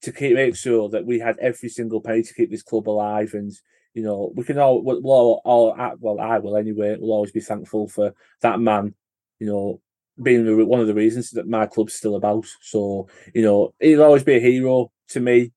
to 0.00 0.10
keep 0.10 0.34
make 0.34 0.56
sure 0.56 0.88
that 0.88 1.04
we 1.04 1.18
had 1.18 1.38
every 1.38 1.68
single 1.68 2.00
penny 2.00 2.22
to 2.22 2.32
keep 2.32 2.50
this 2.50 2.62
club 2.62 2.88
alive. 2.88 3.34
And 3.34 3.52
you 3.94 4.02
know, 4.02 4.32
we 4.34 4.44
can 4.44 4.58
all, 4.58 4.82
we'll 4.82 5.00
all, 5.04 5.40
all 5.44 5.96
well, 6.00 6.20
I 6.20 6.38
will 6.38 6.56
anyway. 6.56 6.96
We'll 6.98 7.12
always 7.12 7.32
be 7.32 7.40
thankful 7.40 7.88
for 7.88 8.12
that 8.40 8.60
man. 8.60 8.94
You 9.38 9.46
know, 9.46 9.80
being 10.20 10.66
one 10.68 10.80
of 10.80 10.86
the 10.86 10.94
reasons 10.94 11.30
that 11.30 11.48
my 11.48 11.66
club's 11.66 11.94
still 11.94 12.16
about. 12.16 12.46
So, 12.60 13.08
you 13.34 13.42
know, 13.42 13.74
he'll 13.80 14.02
always 14.02 14.24
be 14.24 14.34
a 14.34 14.40
hero 14.40 14.90
to 15.08 15.20
me, 15.20 15.52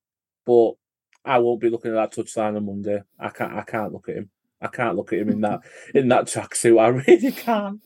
but 0.46 0.72
I 1.24 1.38
won't 1.38 1.60
be 1.60 1.70
looking 1.70 1.96
at 1.96 2.12
that 2.12 2.12
touchline 2.14 2.56
on 2.56 2.66
Monday. 2.66 3.02
I 3.18 3.28
can't 3.28 3.52
I 3.52 3.62
can't 3.62 3.92
look 3.92 4.08
at 4.08 4.16
him. 4.16 4.30
I 4.60 4.66
can't 4.68 4.96
look 4.96 5.12
at 5.12 5.20
him 5.20 5.28
in 5.28 5.40
that 5.42 5.60
in 5.94 6.08
that 6.08 6.26
tracksuit. 6.26 6.80
I 6.80 6.88
really 6.88 7.32
can't. 7.32 7.80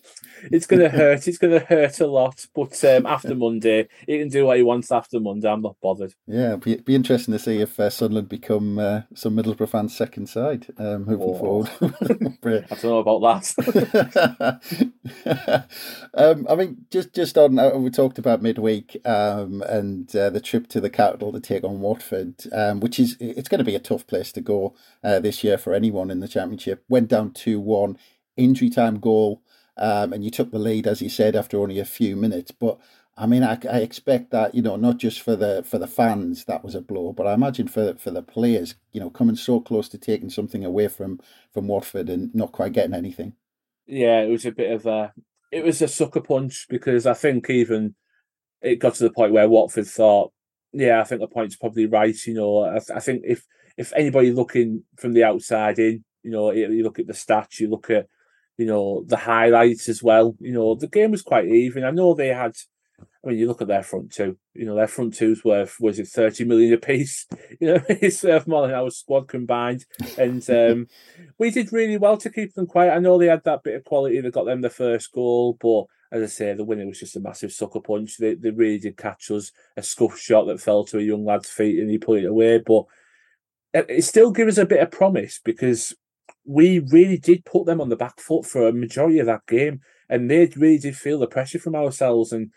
It's 0.50 0.66
gonna 0.66 0.88
hurt. 0.88 1.28
It's 1.28 1.38
gonna 1.38 1.61
hurt 1.61 2.00
a 2.00 2.06
lot. 2.06 2.46
But 2.54 2.82
um, 2.85 3.06
after 3.06 3.35
Monday, 3.35 3.88
he 4.06 4.18
can 4.18 4.28
do 4.28 4.46
what 4.46 4.56
he 4.56 4.62
wants 4.62 4.90
after 4.90 5.20
Monday. 5.20 5.48
I'm 5.48 5.61
not 5.61 5.76
bothered. 5.82 6.14
Yeah, 6.26 6.56
be, 6.56 6.76
be 6.76 6.94
interesting 6.94 7.32
to 7.32 7.38
see 7.38 7.58
if 7.61 7.78
uh, 7.78 7.90
Sunderland 7.90 8.28
become 8.28 8.78
uh, 8.78 9.02
some 9.14 9.37
Middlesbrough 9.37 9.68
fans' 9.68 9.96
second 9.96 10.28
side 10.28 10.66
um, 10.78 11.04
moving 11.04 11.28
oh. 11.28 11.35
forward. 11.35 11.70
I 12.44 12.74
don't 12.74 12.85
know 12.85 12.98
about 12.98 13.44
that. 13.44 13.58
um, 16.14 16.46
I 16.48 16.54
mean, 16.54 16.87
just 16.90 17.14
just 17.14 17.37
on 17.37 17.58
uh, 17.58 17.76
we 17.76 17.90
talked 17.90 18.18
about 18.18 18.42
midweek 18.42 18.96
um, 19.04 19.62
and 19.62 20.14
uh, 20.16 20.30
the 20.30 20.40
trip 20.40 20.68
to 20.68 20.80
the 20.80 20.90
capital 20.90 21.32
to 21.32 21.40
take 21.40 21.64
on 21.64 21.80
Watford, 21.80 22.35
um, 22.52 22.80
which 22.80 22.98
is 22.98 23.16
it's 23.20 23.48
going 23.48 23.58
to 23.58 23.64
be 23.64 23.76
a 23.76 23.80
tough 23.80 24.06
place 24.06 24.32
to 24.32 24.40
go 24.40 24.74
uh, 25.04 25.20
this 25.20 25.44
year 25.44 25.58
for 25.58 25.74
anyone 25.74 26.11
in 26.11 26.20
the 26.20 26.28
championship 26.28 26.62
Championship, 26.62 26.85
went 26.88 27.09
down 27.09 27.33
2 27.33 27.61
1, 27.61 27.98
injury 28.37 28.70
time 28.70 28.98
goal, 28.98 29.42
um, 29.77 30.12
and 30.12 30.25
you 30.25 30.31
took 30.31 30.51
the 30.51 30.59
lead, 30.59 30.87
as 30.87 31.03
you 31.03 31.09
said, 31.09 31.37
after 31.37 31.59
only 31.59 31.79
a 31.79 31.85
few 31.85 32.16
minutes. 32.16 32.51
But 32.51 32.79
I 33.16 33.27
mean, 33.27 33.42
I, 33.42 33.59
I 33.70 33.79
expect 33.79 34.31
that 34.31 34.55
you 34.55 34.62
know 34.62 34.77
not 34.77 34.98
just 34.98 35.20
for 35.20 35.37
the 35.37 35.62
for 35.64 35.79
the 35.79 35.87
fans 35.87 36.44
that 36.46 36.64
was 36.64 36.75
a 36.75 36.81
blow, 36.81 37.12
but 37.12 37.27
I 37.27 37.35
imagine 37.35 37.68
for 37.68 37.94
for 37.96 38.11
the 38.11 38.22
players, 38.22 38.75
you 38.92 39.01
know, 39.01 39.11
coming 39.11 39.37
so 39.37 39.61
close 39.61 39.88
to 39.90 39.98
taking 39.98 40.31
something 40.31 40.64
away 40.64 40.88
from 40.88 41.20
from 41.53 41.68
Watford 41.68 42.09
and 42.09 42.35
not 42.35 42.53
quite 42.53 42.72
getting 42.72 42.94
anything. 42.94 43.35
Yeah, 43.87 44.20
it 44.20 44.31
was 44.31 44.46
a 44.46 44.53
bit 44.53 44.72
of 44.72 44.87
a 44.87 45.12
it 45.51 45.64
was 45.64 45.83
a 45.83 45.88
sucker 45.88 46.20
punch 46.20 46.66
because 46.68 47.07
I 47.07 47.14
think 47.14 47.51
even 47.51 47.94
it 48.62 48.77
got 48.77 48.94
to 48.94 49.05
the 49.05 49.11
point 49.11 49.33
where 49.33 49.48
Watford 49.48 49.87
thought, 49.87 50.33
yeah, 50.72 51.01
I 51.01 51.05
think 51.05 51.20
the 51.20 51.27
point's 51.27 51.57
probably 51.57 51.87
right. 51.87 52.16
You 52.27 52.35
know, 52.35 52.64
I, 52.64 52.79
I 52.94 53.01
think 53.01 53.22
if 53.25 53.44
if 53.77 53.92
anybody 53.94 54.33
looking 54.33 54.85
from 54.98 55.12
the 55.12 55.25
outside 55.25 55.79
in 55.79 56.05
you 56.22 56.30
know, 56.30 56.50
you 56.50 56.82
look 56.82 56.98
at 56.98 57.06
the 57.06 57.12
stats, 57.12 57.61
you 57.61 57.68
look 57.68 57.90
at, 57.90 58.06
you 58.56 58.66
know, 58.66 59.04
the 59.06 59.16
highlights 59.16 59.88
as 59.88 60.02
well. 60.02 60.35
You 60.40 60.52
know, 60.52 60.74
the 60.74 60.88
game 60.88 61.11
was 61.11 61.22
quite 61.22 61.46
even. 61.46 61.85
I 61.85 61.90
know 61.90 62.14
they 62.14 62.28
had. 62.28 62.54
I 63.24 63.28
mean, 63.28 63.38
you 63.38 63.46
look 63.46 63.62
at 63.62 63.68
their 63.68 63.82
front 63.82 64.12
two. 64.12 64.37
You 64.54 64.66
know, 64.66 64.74
their 64.74 64.87
front 64.88 65.14
two's 65.14 65.44
worth 65.44 65.76
was 65.80 65.98
it 65.98 66.08
thirty 66.08 66.44
million 66.44 66.72
a 66.74 66.78
piece? 66.78 67.26
You 67.61 67.74
know, 67.74 67.82
it's 67.88 68.22
worth 68.22 68.46
more 68.46 68.66
than 68.66 68.74
our 68.74 68.90
squad 68.90 69.28
combined. 69.28 69.85
And 70.18 70.48
um, 70.50 70.87
we 71.38 71.50
did 71.50 71.72
really 71.72 71.98
well 71.98 72.16
to 72.18 72.30
keep 72.30 72.54
them 72.54 72.66
quiet. 72.66 72.92
I 72.92 72.98
know 72.98 73.18
they 73.18 73.26
had 73.26 73.44
that 73.44 73.62
bit 73.62 73.76
of 73.76 73.85
quality 73.85 74.20
that 74.20 74.32
got 74.32 74.46
them 74.46 74.61
the 74.61 74.70
first 74.70 75.12
goal, 75.12 75.56
but 75.61 75.85
as 76.12 76.22
I 76.22 76.26
say, 76.26 76.52
the 76.54 76.64
winner 76.64 76.87
was 76.87 76.98
just 77.00 77.16
a 77.16 77.20
massive 77.20 77.52
sucker 77.52 77.80
punch. 77.80 78.18
They 78.18 78.35
they 78.35 78.50
really 78.50 78.78
did 78.78 78.96
catch 78.96 79.30
us 79.30 79.52
a 79.76 79.82
scuff 79.82 80.18
shot 80.18 80.46
that 80.46 80.61
fell 80.61 80.85
to 80.85 80.98
a 80.98 81.02
young 81.02 81.24
lad's 81.24 81.48
feet 81.48 81.80
and 81.80 81.90
he 81.90 81.98
put 81.98 82.22
it 82.22 82.26
away. 82.26 82.58
But 82.58 82.85
it 83.72 84.04
still 84.04 84.30
gives 84.30 84.58
us 84.58 84.62
a 84.62 84.66
bit 84.66 84.80
of 84.80 84.90
promise 84.90 85.40
because 85.42 85.94
we 86.44 86.78
really 86.78 87.18
did 87.18 87.44
put 87.44 87.66
them 87.66 87.81
on 87.81 87.88
the 87.88 87.96
back 87.96 88.20
foot 88.20 88.44
for 88.44 88.66
a 88.66 88.72
majority 88.72 89.18
of 89.18 89.26
that 89.26 89.46
game, 89.46 89.81
and 90.09 90.31
they 90.31 90.50
really 90.57 90.78
did 90.78 90.96
feel 90.96 91.18
the 91.18 91.26
pressure 91.26 91.59
from 91.59 91.74
ourselves. 91.74 92.33
And 92.33 92.50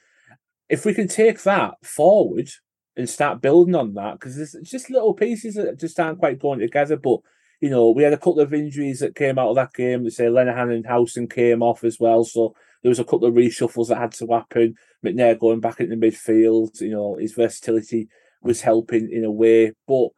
if 0.70 0.86
we 0.86 0.94
can 0.94 1.08
take 1.08 1.44
that 1.44 1.76
forward 1.84 2.50
and 2.98 3.10
start 3.10 3.42
building 3.42 3.76
on 3.76 3.94
that, 3.94 4.20
because 4.20 4.36
there's 4.36 4.56
just 4.64 4.90
little 4.90 5.14
pieces 5.14 5.56
that 5.56 5.80
just 5.80 6.00
aren't 6.00 6.20
quite 6.20 6.40
going 6.40 6.60
together. 6.60 6.98
But 6.98 7.20
you 7.62 7.70
know, 7.70 7.90
we 7.92 8.04
had 8.04 8.14
a 8.14 8.18
couple 8.18 8.42
of 8.42 8.54
injuries 8.54 9.00
that 9.00 9.16
came 9.16 9.40
out 9.40 9.50
of 9.50 9.56
that 9.56 9.74
game. 9.74 10.04
They 10.04 10.10
say 10.10 10.26
Lenihan 10.26 10.74
and 10.74 10.86
Howson 10.86 11.28
came 11.28 11.62
off 11.62 11.84
as 11.84 12.00
well, 12.00 12.24
so 12.24 12.54
there 12.82 12.90
was 12.90 13.00
a 13.00 13.04
couple 13.04 13.26
of 13.26 13.34
reshuffles 13.34 13.88
that 13.88 13.98
had 13.98 14.12
to 14.14 14.28
happen. 14.28 14.76
McNair 15.04 15.40
going 15.40 15.60
back 15.60 15.80
into 15.80 15.96
midfield, 15.96 16.82
you 16.82 16.92
know, 16.92 17.16
his 17.16 17.34
versatility 17.34 18.08
was 18.42 18.62
helping 18.62 19.10
in 19.12 19.24
a 19.24 19.32
way. 19.32 19.74
But 19.88 20.10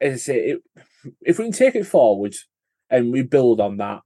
as 0.00 0.14
I 0.14 0.16
say, 0.16 0.38
it, 0.50 0.62
if 1.22 1.38
we 1.38 1.44
can 1.44 1.52
take 1.52 1.74
it 1.74 1.86
forward 1.86 2.34
and 2.90 3.12
we 3.12 3.22
build 3.22 3.60
on 3.60 3.76
that, 3.78 4.02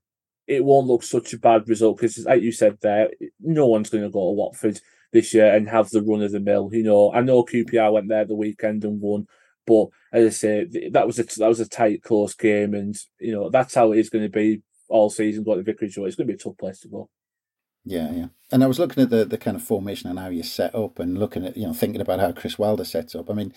it 0.47 0.65
won't 0.65 0.89
look 0.89 1.03
such 1.03 1.33
a 1.33 1.39
bad 1.39 1.69
result 1.69 1.99
because, 1.99 2.25
like 2.25 2.43
you 2.43 2.53
said 2.53 2.79
there, 2.83 3.11
no 3.41 3.67
one's 3.67 3.91
going 3.91 4.05
to 4.05 4.11
go 4.11 4.31
to 4.31 4.35
Watford 4.35 4.81
this 5.13 5.35
year 5.35 5.55
and 5.55 5.69
have 5.69 5.91
the 5.91 6.03
run 6.03 6.23
of 6.23 6.33
the 6.33 6.41
mill. 6.41 6.71
You 6.73 6.83
know, 6.83 7.13
I 7.13 7.21
know 7.21 7.45
QPR 7.45 7.93
went 7.93 8.09
there 8.09 8.25
the 8.25 8.35
weekend 8.35 8.85
and 8.85 9.01
won, 9.01 9.27
But 9.67 9.87
as 10.13 10.27
I 10.27 10.31
say, 10.31 10.89
that 10.91 11.07
was 11.07 11.19
a 11.19 11.25
that 11.25 11.49
was 11.49 11.61
a 11.61 11.69
tight, 11.69 12.03
close 12.03 12.35
game, 12.35 12.75
and 12.75 12.97
you 13.19 13.33
know 13.33 13.51
that's 13.51 13.75
how 13.75 13.93
it 13.93 13.99
is 13.99 14.11
going 14.11 14.25
to 14.25 14.31
be 14.31 14.63
all 14.89 15.11
season. 15.11 15.45
Going 15.45 15.59
to 15.59 15.65
Vicarage 15.65 15.97
Road, 15.97 16.07
it's 16.07 16.17
going 16.17 16.27
to 16.27 16.33
be 16.33 16.37
a 16.37 16.43
tough 16.43 16.59
place 16.59 16.81
to 16.81 16.89
go. 16.89 17.09
Yeah, 17.85 18.13
yeah. 18.13 18.27
And 18.53 18.63
I 18.63 18.67
was 18.67 18.79
looking 18.79 19.03
at 19.03 19.11
the, 19.11 19.25
the 19.25 19.39
kind 19.39 19.57
of 19.57 19.63
formation 19.63 20.11
and 20.11 20.19
how 20.19 20.29
you 20.29 20.43
set 20.43 20.75
up, 20.75 20.99
and 20.99 21.19
looking 21.19 21.47
at 21.47 21.57
you 21.57 21.67
know 21.67 21.73
thinking 21.73 22.01
about 22.01 22.21
how 22.21 22.33
Chris 22.33 22.59
Wilder 22.59 22.85
sets 22.85 23.15
up. 23.15 23.31
I 23.31 23.35
mean, 23.35 23.53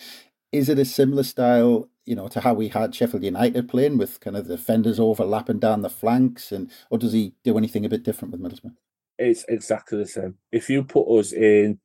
is 0.52 0.68
it 0.68 0.78
a 0.78 0.84
similar 0.84 1.24
style, 1.24 1.88
you 2.04 2.14
know, 2.14 2.28
to 2.28 2.40
how 2.40 2.54
we 2.54 2.68
had 2.68 2.94
Sheffield 2.94 3.24
United 3.24 3.68
playing 3.68 3.98
with 3.98 4.20
kind 4.20 4.36
of 4.36 4.46
the 4.46 4.56
defenders 4.56 5.00
overlapping 5.00 5.58
down 5.58 5.82
the 5.82 5.90
flanks, 5.90 6.52
and 6.52 6.70
or 6.90 6.98
does 6.98 7.12
he 7.12 7.34
do 7.44 7.56
anything 7.56 7.84
a 7.84 7.88
bit 7.88 8.02
different 8.02 8.32
with 8.32 8.40
Middlesbrough? 8.40 8.74
It's 9.18 9.44
exactly 9.48 9.98
the 9.98 10.06
same. 10.06 10.36
If 10.52 10.68
you 10.68 10.84
put 10.84 11.08
us 11.18 11.32
in, 11.32 11.78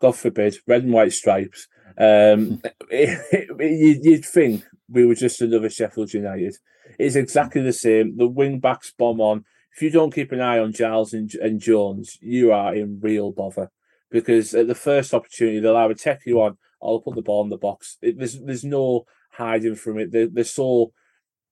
God 0.00 0.16
forbid, 0.16 0.56
red 0.66 0.82
and 0.82 0.92
white 0.92 1.12
stripes, 1.12 1.68
um, 1.98 2.60
you'd 2.90 4.24
think 4.24 4.64
we 4.88 5.06
were 5.06 5.14
just 5.14 5.40
another 5.40 5.70
Sheffield 5.70 6.12
United. 6.12 6.56
It's 6.98 7.16
exactly 7.16 7.62
the 7.62 7.72
same. 7.72 8.16
The 8.16 8.28
wing 8.28 8.60
backs 8.60 8.92
bomb 8.96 9.20
on. 9.20 9.44
If 9.74 9.82
you 9.82 9.90
don't 9.90 10.14
keep 10.14 10.32
an 10.32 10.40
eye 10.40 10.58
on 10.58 10.72
Giles 10.72 11.12
and, 11.12 11.32
and 11.34 11.60
Jones, 11.60 12.16
you 12.20 12.52
are 12.52 12.74
in 12.74 12.98
real 13.00 13.30
bother 13.30 13.70
because 14.10 14.54
at 14.54 14.68
the 14.68 14.74
first 14.74 15.12
opportunity 15.12 15.60
they'll 15.60 15.76
either 15.76 15.94
take 15.94 16.24
you 16.24 16.40
on 16.40 16.56
I'll 16.82 17.00
put 17.00 17.14
the 17.14 17.22
ball 17.22 17.42
in 17.42 17.50
the 17.50 17.56
box. 17.56 17.98
It, 18.02 18.18
there's 18.18 18.40
there's 18.40 18.64
no 18.64 19.06
hiding 19.36 19.74
from 19.74 19.98
it. 19.98 20.10
They're, 20.10 20.28
they're 20.28 20.44
so 20.44 20.92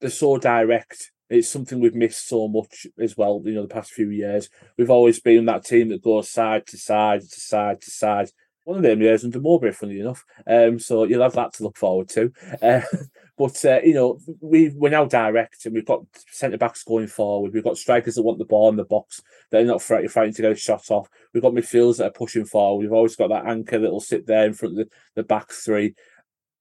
they're 0.00 0.10
so 0.10 0.36
direct. 0.38 1.12
It's 1.30 1.48
something 1.48 1.80
we've 1.80 1.94
missed 1.94 2.28
so 2.28 2.48
much 2.48 2.86
as 2.98 3.16
well. 3.16 3.40
You 3.44 3.54
know, 3.54 3.62
the 3.62 3.74
past 3.74 3.92
few 3.92 4.10
years, 4.10 4.48
we've 4.76 4.90
always 4.90 5.20
been 5.20 5.46
that 5.46 5.64
team 5.64 5.88
that 5.88 6.02
goes 6.02 6.30
side 6.30 6.66
to 6.68 6.76
side 6.76 7.22
to 7.22 7.40
side 7.40 7.80
to 7.80 7.90
side. 7.90 8.30
One 8.64 8.78
of 8.78 8.82
them 8.82 9.02
years 9.02 9.24
under 9.24 9.40
Mowbray, 9.40 9.72
funny 9.72 10.00
enough. 10.00 10.24
Um, 10.46 10.78
so 10.78 11.04
you'll 11.04 11.22
have 11.22 11.34
that 11.34 11.52
to 11.54 11.64
look 11.64 11.76
forward 11.76 12.08
to. 12.10 12.32
Uh, 12.62 12.80
but 13.38 13.62
uh, 13.64 13.80
you 13.84 13.94
know, 13.94 14.18
we 14.40 14.70
we're 14.70 14.90
now 14.90 15.04
direct, 15.04 15.66
and 15.66 15.74
we've 15.74 15.84
got 15.84 16.04
centre 16.30 16.56
backs 16.56 16.82
going 16.82 17.08
forward. 17.08 17.52
We've 17.52 17.64
got 17.64 17.76
strikers 17.76 18.14
that 18.14 18.22
want 18.22 18.38
the 18.38 18.46
ball 18.46 18.70
in 18.70 18.76
the 18.76 18.84
box. 18.84 19.20
They're 19.50 19.64
not 19.64 19.82
fighting 19.82 20.34
to 20.34 20.42
get 20.42 20.52
a 20.52 20.56
shot 20.56 20.90
off. 20.90 21.08
We've 21.32 21.42
got 21.42 21.52
midfielders 21.52 21.98
that 21.98 22.06
are 22.06 22.10
pushing 22.12 22.46
forward. 22.46 22.82
We've 22.82 22.92
always 22.92 23.16
got 23.16 23.28
that 23.28 23.46
anchor 23.46 23.78
that 23.78 23.90
will 23.90 24.00
sit 24.00 24.26
there 24.26 24.46
in 24.46 24.54
front 24.54 24.78
of 24.78 24.86
the, 24.86 24.94
the 25.14 25.22
back 25.24 25.50
three, 25.50 25.94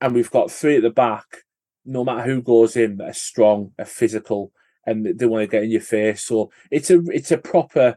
and 0.03 0.13
we've 0.13 0.29
got 0.29 0.51
three 0.51 0.75
at 0.75 0.83
the 0.83 0.89
back. 0.89 1.25
No 1.85 2.03
matter 2.03 2.23
who 2.23 2.41
goes 2.41 2.75
in, 2.75 2.97
that 2.97 3.09
are 3.09 3.13
strong, 3.13 3.71
are 3.79 3.85
physical, 3.85 4.51
and 4.85 5.17
they 5.17 5.25
want 5.25 5.43
to 5.43 5.47
get 5.47 5.63
in 5.63 5.71
your 5.71 5.81
face. 5.81 6.25
So 6.25 6.51
it's 6.69 6.91
a 6.91 7.01
it's 7.07 7.31
a 7.31 7.37
proper. 7.37 7.95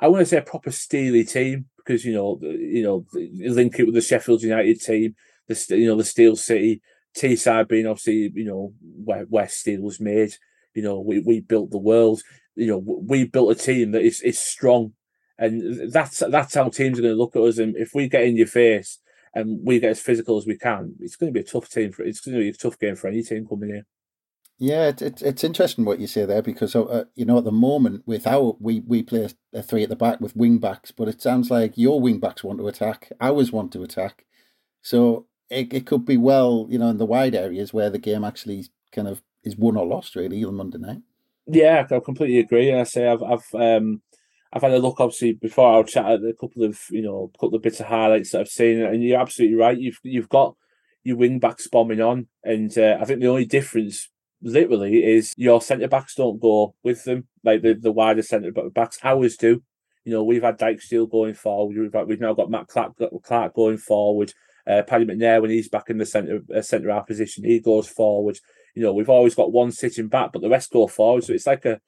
I 0.00 0.08
want 0.08 0.22
to 0.22 0.26
say 0.26 0.38
a 0.38 0.42
proper 0.42 0.72
steely 0.72 1.24
team 1.24 1.66
because 1.76 2.04
you 2.04 2.14
know 2.14 2.38
you 2.42 2.82
know 2.82 3.06
link 3.14 3.78
it 3.78 3.84
with 3.84 3.94
the 3.94 4.00
Sheffield 4.00 4.42
United 4.42 4.80
team, 4.80 5.14
the 5.46 5.66
you 5.70 5.86
know 5.86 5.96
the 5.96 6.04
Steel 6.04 6.34
City 6.34 6.82
Teesside 7.16 7.68
being 7.68 7.86
obviously, 7.86 8.32
you 8.34 8.44
know, 8.44 8.72
where, 8.80 9.24
where 9.24 9.48
steel 9.48 9.82
was 9.82 10.00
made. 10.00 10.34
You 10.74 10.82
know, 10.82 11.00
we, 11.00 11.20
we 11.20 11.40
built 11.40 11.70
the 11.70 11.78
world. 11.78 12.22
You 12.56 12.66
know, 12.66 12.78
we 12.78 13.24
built 13.24 13.50
a 13.52 13.60
team 13.60 13.92
that 13.92 14.02
is 14.02 14.20
is 14.20 14.38
strong, 14.38 14.94
and 15.38 15.92
that's 15.92 16.18
that's 16.18 16.54
how 16.54 16.68
teams 16.68 16.98
are 16.98 17.02
going 17.02 17.14
to 17.14 17.18
look 17.18 17.36
at 17.36 17.42
us. 17.42 17.58
And 17.58 17.76
if 17.76 17.94
we 17.94 18.08
get 18.08 18.24
in 18.24 18.36
your 18.36 18.48
face 18.48 18.98
and 19.34 19.60
we 19.64 19.80
get 19.80 19.90
as 19.90 20.00
physical 20.00 20.36
as 20.36 20.46
we 20.46 20.56
can, 20.56 20.94
it's 21.00 21.16
going 21.16 21.32
to 21.32 21.38
be 21.38 21.44
a 21.44 21.50
tough 21.50 21.68
team 21.68 21.92
for. 21.92 22.02
It's 22.02 22.20
going 22.20 22.36
to 22.36 22.40
be 22.40 22.48
a 22.48 22.52
tough 22.52 22.78
game 22.78 22.96
for 22.96 23.08
any 23.08 23.22
team 23.22 23.46
coming 23.46 23.70
in. 23.70 23.84
Yeah, 24.58 24.88
it, 24.88 25.00
it, 25.00 25.22
it's 25.22 25.42
interesting 25.42 25.86
what 25.86 26.00
you 26.00 26.06
say 26.06 26.26
there 26.26 26.42
because 26.42 26.76
uh, 26.76 27.04
you 27.14 27.24
know 27.24 27.38
at 27.38 27.44
the 27.44 27.52
moment 27.52 28.02
with 28.06 28.26
our 28.26 28.56
we 28.60 28.80
we 28.80 29.02
play 29.02 29.26
a 29.54 29.62
three 29.62 29.82
at 29.82 29.88
the 29.88 29.96
back 29.96 30.20
with 30.20 30.36
wing 30.36 30.58
backs, 30.58 30.90
but 30.90 31.08
it 31.08 31.22
sounds 31.22 31.50
like 31.50 31.78
your 31.78 32.00
wing 32.00 32.20
backs 32.20 32.44
want 32.44 32.58
to 32.58 32.68
attack, 32.68 33.10
ours 33.20 33.50
want 33.52 33.72
to 33.72 33.82
attack. 33.82 34.26
So 34.82 35.26
it, 35.48 35.72
it 35.72 35.86
could 35.86 36.04
be 36.04 36.18
well, 36.18 36.66
you 36.68 36.78
know, 36.78 36.88
in 36.88 36.98
the 36.98 37.06
wide 37.06 37.34
areas 37.34 37.72
where 37.72 37.88
the 37.88 37.98
game 37.98 38.22
actually 38.22 38.66
kind 38.92 39.08
of 39.08 39.22
is 39.42 39.56
won 39.56 39.76
or 39.76 39.86
lost 39.86 40.14
really 40.14 40.44
on 40.44 40.54
Monday 40.54 40.78
night. 40.78 41.02
Yeah, 41.46 41.86
I 41.90 42.00
completely 42.00 42.38
agree. 42.38 42.72
I 42.72 42.84
say 42.84 43.08
I've 43.08 43.22
I've 43.22 43.54
um 43.54 44.02
I've 44.52 44.62
had 44.62 44.72
a 44.72 44.78
look 44.78 45.00
obviously 45.00 45.32
before 45.32 45.72
I'll 45.72 45.84
chat 45.84 46.06
at 46.06 46.20
a 46.20 46.34
couple 46.38 46.64
of 46.64 46.80
you 46.90 47.02
know 47.02 47.30
a 47.34 47.38
couple 47.38 47.56
of 47.56 47.62
bits 47.62 47.80
of 47.80 47.86
highlights 47.86 48.32
that 48.32 48.40
I've 48.40 48.48
seen, 48.48 48.82
and 48.82 49.02
you're 49.02 49.20
absolutely 49.20 49.56
right. 49.56 49.78
You've 49.78 49.98
you've 50.02 50.28
got 50.28 50.56
your 51.04 51.16
wing 51.16 51.38
backs 51.38 51.68
bombing 51.68 52.00
on, 52.00 52.26
and 52.42 52.76
uh, 52.76 52.98
I 53.00 53.04
think 53.04 53.20
the 53.20 53.28
only 53.28 53.46
difference 53.46 54.08
literally 54.42 55.04
is 55.04 55.34
your 55.36 55.60
centre 55.60 55.88
backs 55.88 56.14
don't 56.14 56.40
go 56.40 56.74
with 56.82 57.04
them 57.04 57.28
like 57.44 57.62
the 57.62 57.74
the 57.74 57.92
wider 57.92 58.22
centre 58.22 58.52
backs. 58.74 58.98
Ours 59.02 59.36
do. 59.36 59.62
You 60.04 60.12
know, 60.14 60.24
we've 60.24 60.42
had 60.42 60.58
Dijksteel 60.58 61.10
going 61.10 61.34
forward. 61.34 61.76
We've 61.76 61.92
got, 61.92 62.08
we've 62.08 62.20
now 62.20 62.32
got 62.32 62.50
Matt 62.50 62.68
Clark, 62.68 62.94
Clark 63.22 63.54
going 63.54 63.76
forward. 63.76 64.32
Uh, 64.66 64.82
Paddy 64.82 65.04
McNair, 65.04 65.42
when 65.42 65.50
he's 65.50 65.68
back 65.68 65.90
in 65.90 65.98
the 65.98 66.06
centre 66.06 66.40
uh, 66.54 66.62
centre 66.62 66.90
half 66.90 67.06
position, 67.06 67.44
he 67.44 67.60
goes 67.60 67.88
forward. 67.88 68.38
You 68.74 68.82
know, 68.82 68.94
we've 68.94 69.10
always 69.10 69.34
got 69.34 69.52
one 69.52 69.72
sitting 69.72 70.08
back, 70.08 70.32
but 70.32 70.42
the 70.42 70.48
rest 70.48 70.72
go 70.72 70.86
forward. 70.86 71.24
So 71.24 71.34
it's 71.34 71.46
like 71.46 71.64
a, 71.64 71.80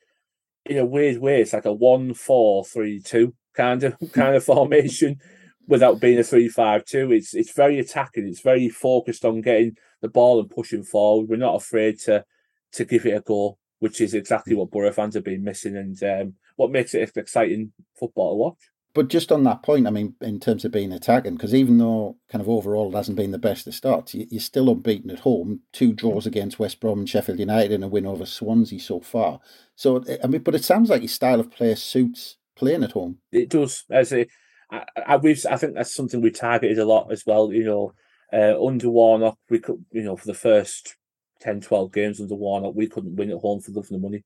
in 0.65 0.79
a 0.79 0.87
weird 0.87 1.19
way, 1.19 1.41
it's 1.41 1.53
like 1.53 1.65
a 1.65 1.73
one 1.73 2.15
four 2.15 2.65
three 2.65 3.01
two 3.01 3.35
kind 3.55 3.83
of 3.83 3.97
kind 4.13 4.37
of 4.37 4.45
formation, 4.45 5.19
without 5.67 6.01
being 6.01 6.19
a 6.19 6.25
three 6.25 6.49
five 6.49 6.85
two. 6.85 7.13
It's 7.13 7.35
it's 7.35 7.53
very 7.53 7.79
attacking. 7.79 8.27
It's 8.27 8.41
very 8.41 8.69
focused 8.69 9.25
on 9.25 9.41
getting 9.41 9.77
the 10.01 10.09
ball 10.09 10.41
and 10.41 10.51
pushing 10.51 10.83
forward. 10.83 11.29
We're 11.29 11.37
not 11.37 11.57
afraid 11.57 11.99
to 12.01 12.25
to 12.73 12.85
give 12.85 13.07
it 13.07 13.17
a 13.17 13.21
go, 13.21 13.59
which 13.81 14.01
is 14.01 14.15
exactly 14.15 14.55
what 14.55 14.71
Boro 14.71 14.93
fans 14.93 15.15
have 15.15 15.25
been 15.25 15.45
missing, 15.45 15.77
and 15.77 16.03
um, 16.03 16.35
what 16.57 16.71
makes 16.71 16.95
it 16.95 17.11
exciting 17.17 17.73
football 17.99 18.31
to 18.31 18.37
watch. 18.37 18.72
But 18.95 19.09
just 19.09 19.33
on 19.33 19.43
that 19.45 19.63
point, 19.63 19.87
I 19.87 19.91
mean, 19.91 20.15
in 20.21 20.39
terms 20.39 20.65
of 20.65 20.73
being 20.73 20.93
attacking, 20.93 21.35
because 21.35 21.55
even 21.55 21.79
though 21.79 22.19
kind 22.29 22.43
of 22.43 22.49
overall 22.49 22.93
it 22.93 22.97
hasn't 22.97 23.17
been 23.17 23.31
the 23.31 23.39
best 23.39 23.67
of 23.67 23.75
starts, 23.75 24.15
you're 24.15 24.41
still 24.41 24.69
unbeaten 24.69 25.11
at 25.11 25.21
home. 25.21 25.61
Two 25.73 25.95
draws 25.95 26.27
against 26.27 26.59
West 26.59 26.79
Brom 26.79 27.01
and 27.01 27.09
Sheffield 27.09 27.39
United, 27.39 27.73
and 27.73 27.85
a 27.85 27.89
win 27.89 28.07
over 28.07 28.27
Swansea 28.27 28.79
so 28.79 29.01
far. 29.01 29.41
So, 29.77 30.05
I 30.23 30.27
mean, 30.27 30.43
but 30.43 30.55
it 30.55 30.65
sounds 30.65 30.91
like 30.91 31.01
your 31.01 31.09
style 31.09 31.41
of 31.41 31.51
play 31.51 31.75
suits 31.75 32.37
playing 32.55 32.85
at 32.85 32.93
home. 32.93 33.19
It 33.31 33.49
does. 33.49 33.85
As 33.91 34.13
a, 34.13 34.27
I, 34.71 34.85
I, 35.07 35.17
we've, 35.17 35.45
I 35.51 35.57
think 35.57 35.75
that's 35.75 35.95
something 35.95 36.21
we 36.21 36.31
targeted 36.31 36.79
a 36.79 36.85
lot 36.85 37.11
as 37.11 37.25
well. 37.27 37.51
You 37.51 37.65
know, 37.65 37.95
uh, 38.33 38.63
under 38.63 38.91
Warnock, 38.91 39.39
we 39.49 39.59
could, 39.59 39.85
you 39.91 40.03
know, 40.03 40.17
for 40.17 40.27
the 40.27 40.35
first 40.35 40.97
10, 41.41 41.63
12 41.63 41.93
games 41.93 42.21
under 42.21 42.35
Warnock, 42.35 42.75
we 42.75 42.89
couldn't 42.89 43.17
win 43.17 43.31
at 43.31 43.39
home 43.39 43.61
for 43.61 43.73
love 43.73 43.89
the 43.89 43.99
money. 43.99 44.23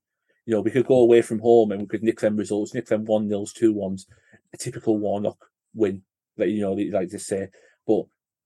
You 0.47 0.55
know, 0.55 0.61
we 0.61 0.71
could 0.71 0.87
go 0.87 1.01
away 1.01 1.23
from 1.23 1.41
home 1.41 1.73
and 1.73 1.83
we 1.83 1.87
could 1.87 2.03
nick 2.03 2.21
them 2.21 2.37
results, 2.37 2.73
nick 2.73 2.87
them 2.87 3.05
one 3.05 3.29
nils, 3.29 3.53
two 3.53 3.73
ones, 3.73 4.07
a 4.55 4.57
typical 4.57 4.99
Warnock 4.99 5.39
win, 5.75 6.03
that 6.37 6.49
you 6.49 6.63
know, 6.63 6.75
they 6.75 6.91
like 6.91 7.11
to 7.11 7.19
say. 7.19 7.49
But 7.87 8.05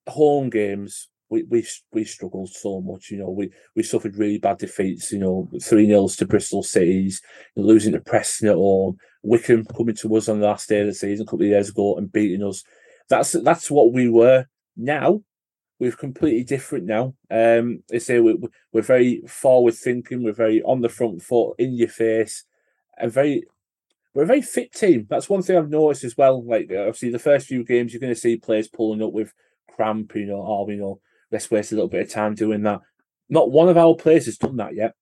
home 0.08 0.50
games, 0.50 1.08
we 1.28 1.44
we 1.44 1.64
we 1.92 2.04
struggled 2.04 2.50
so 2.50 2.80
much. 2.80 3.10
You 3.10 3.18
know, 3.18 3.30
we 3.30 3.50
we 3.76 3.82
suffered 3.82 4.16
really 4.16 4.38
bad 4.38 4.58
defeats. 4.58 5.12
You 5.12 5.18
know, 5.18 5.50
three 5.62 5.86
nils 5.86 6.16
to 6.16 6.26
Bristol 6.26 6.62
Cities, 6.62 7.22
losing 7.54 7.92
to 7.92 8.00
Preston 8.00 8.48
at 8.48 8.56
home, 8.56 8.96
Wycombe 9.22 9.64
coming 9.64 9.94
to 9.96 10.16
us 10.16 10.28
on 10.28 10.40
the 10.40 10.46
last 10.46 10.68
day 10.68 10.80
of 10.80 10.86
the 10.86 10.94
season 10.94 11.24
a 11.24 11.26
couple 11.26 11.42
of 11.42 11.50
years 11.50 11.68
ago 11.68 11.96
and 11.96 12.12
beating 12.12 12.42
us. 12.42 12.64
That's 13.08 13.32
that's 13.32 13.70
what 13.70 13.92
we 13.92 14.08
were. 14.08 14.46
Now 14.76 15.22
we're 15.80 15.92
completely 15.92 16.44
different 16.44 16.84
now. 16.84 17.14
Um, 17.30 17.82
they 17.88 17.98
say 17.98 18.20
we, 18.20 18.38
we're 18.70 18.82
very 18.82 19.22
forward 19.26 19.74
thinking. 19.74 20.22
We're 20.22 20.32
very 20.32 20.62
on 20.62 20.82
the 20.82 20.90
front 20.90 21.22
foot, 21.22 21.54
in 21.58 21.72
your 21.72 21.88
face, 21.88 22.44
and 22.98 23.10
very. 23.10 23.44
We're 24.12 24.24
a 24.24 24.26
very 24.26 24.42
fit 24.42 24.72
team. 24.72 25.06
That's 25.08 25.30
one 25.30 25.40
thing 25.40 25.56
I've 25.56 25.70
noticed 25.70 26.04
as 26.04 26.16
well. 26.16 26.44
Like 26.44 26.64
obviously, 26.64 27.10
the 27.10 27.18
first 27.18 27.46
few 27.46 27.64
games 27.64 27.92
you're 27.92 28.00
going 28.00 28.14
to 28.14 28.20
see 28.20 28.36
players 28.36 28.68
pulling 28.68 29.02
up 29.02 29.12
with 29.12 29.32
cramp. 29.74 30.14
You 30.14 30.26
know, 30.26 30.44
oh, 30.46 30.68
you 30.68 30.76
know, 30.76 31.00
let's 31.32 31.50
waste 31.50 31.72
a 31.72 31.76
little 31.76 31.88
bit 31.88 32.02
of 32.02 32.12
time 32.12 32.34
doing 32.34 32.62
that. 32.64 32.80
Not 33.30 33.50
one 33.50 33.68
of 33.68 33.78
our 33.78 33.94
players 33.94 34.26
has 34.26 34.36
done 34.36 34.56
that 34.56 34.74
yet, 34.74 34.94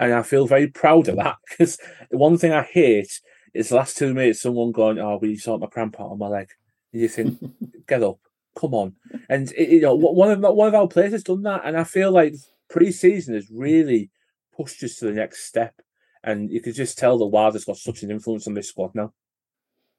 and 0.00 0.12
I 0.12 0.22
feel 0.22 0.46
very 0.46 0.66
proud 0.66 1.08
of 1.08 1.16
that 1.16 1.36
because 1.48 1.78
the 2.10 2.18
one 2.18 2.38
thing 2.38 2.52
I 2.52 2.62
hate 2.62 3.20
is 3.54 3.68
the 3.68 3.76
last 3.76 3.96
two 3.96 4.14
minutes 4.14 4.42
someone 4.42 4.72
going, 4.72 4.98
"Oh, 4.98 5.18
will 5.20 5.28
you 5.28 5.38
sort 5.38 5.60
my 5.60 5.68
cramp 5.68 6.00
out 6.00 6.10
on 6.10 6.18
my 6.18 6.28
leg?" 6.28 6.48
And 6.92 7.02
you 7.02 7.08
think, 7.08 7.38
"Get 7.86 8.02
up." 8.02 8.18
Come 8.56 8.74
on. 8.74 8.94
And 9.28 9.50
you 9.52 9.80
know, 9.80 9.94
one 9.94 10.30
of 10.30 10.40
one 10.40 10.68
of 10.68 10.74
our 10.74 10.88
players 10.88 11.12
has 11.12 11.24
done 11.24 11.42
that, 11.42 11.62
and 11.64 11.76
I 11.76 11.84
feel 11.84 12.10
like 12.10 12.34
pre-season 12.68 13.34
has 13.34 13.50
really 13.50 14.10
pushed 14.56 14.82
us 14.82 14.96
to 14.96 15.06
the 15.06 15.12
next 15.12 15.46
step. 15.46 15.80
And 16.22 16.50
you 16.50 16.60
could 16.60 16.74
just 16.74 16.98
tell 16.98 17.16
the 17.16 17.26
Wilder's 17.26 17.64
got 17.64 17.76
such 17.76 18.02
an 18.02 18.10
influence 18.10 18.46
on 18.46 18.54
this 18.54 18.68
squad 18.68 18.94
now. 18.94 19.12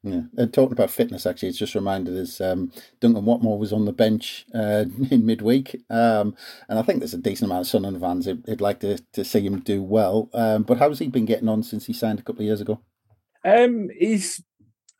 Yeah, 0.01 0.21
and 0.38 0.53
talking 0.53 0.73
about 0.73 0.91
fitness, 0.91 1.25
actually, 1.25 1.49
it's 1.49 1.57
just 1.57 1.75
reminded 1.75 2.17
us 2.17 2.39
um, 2.39 2.71
Duncan 3.01 3.25
Watmore 3.25 3.59
was 3.59 3.73
on 3.73 3.83
the 3.83 3.91
bench 3.91 4.45
uh, 4.53 4.85
in 5.12 5.25
midweek, 5.25 5.75
um, 5.89 6.35
and 6.69 6.79
I 6.79 6.83
think 6.83 6.99
there's 6.99 7.13
a 7.13 7.17
decent 7.17 7.49
amount 7.49 7.62
of 7.62 7.67
Sun 7.67 7.83
Sunderland 7.83 8.23
fans 8.23 8.41
who'd, 8.45 8.62
like 8.62 8.79
to, 8.79 8.99
to 9.13 9.25
see 9.25 9.41
him 9.41 9.59
do 9.59 9.83
well. 9.83 10.29
Um, 10.33 10.63
but 10.63 10.77
how's 10.77 10.99
he 10.99 11.09
been 11.09 11.25
getting 11.25 11.49
on 11.49 11.63
since 11.63 11.85
he 11.85 11.93
signed 11.93 12.19
a 12.19 12.23
couple 12.23 12.41
of 12.41 12.45
years 12.45 12.62
ago? 12.62 12.79
Um, 13.43 13.89
he's 13.97 14.41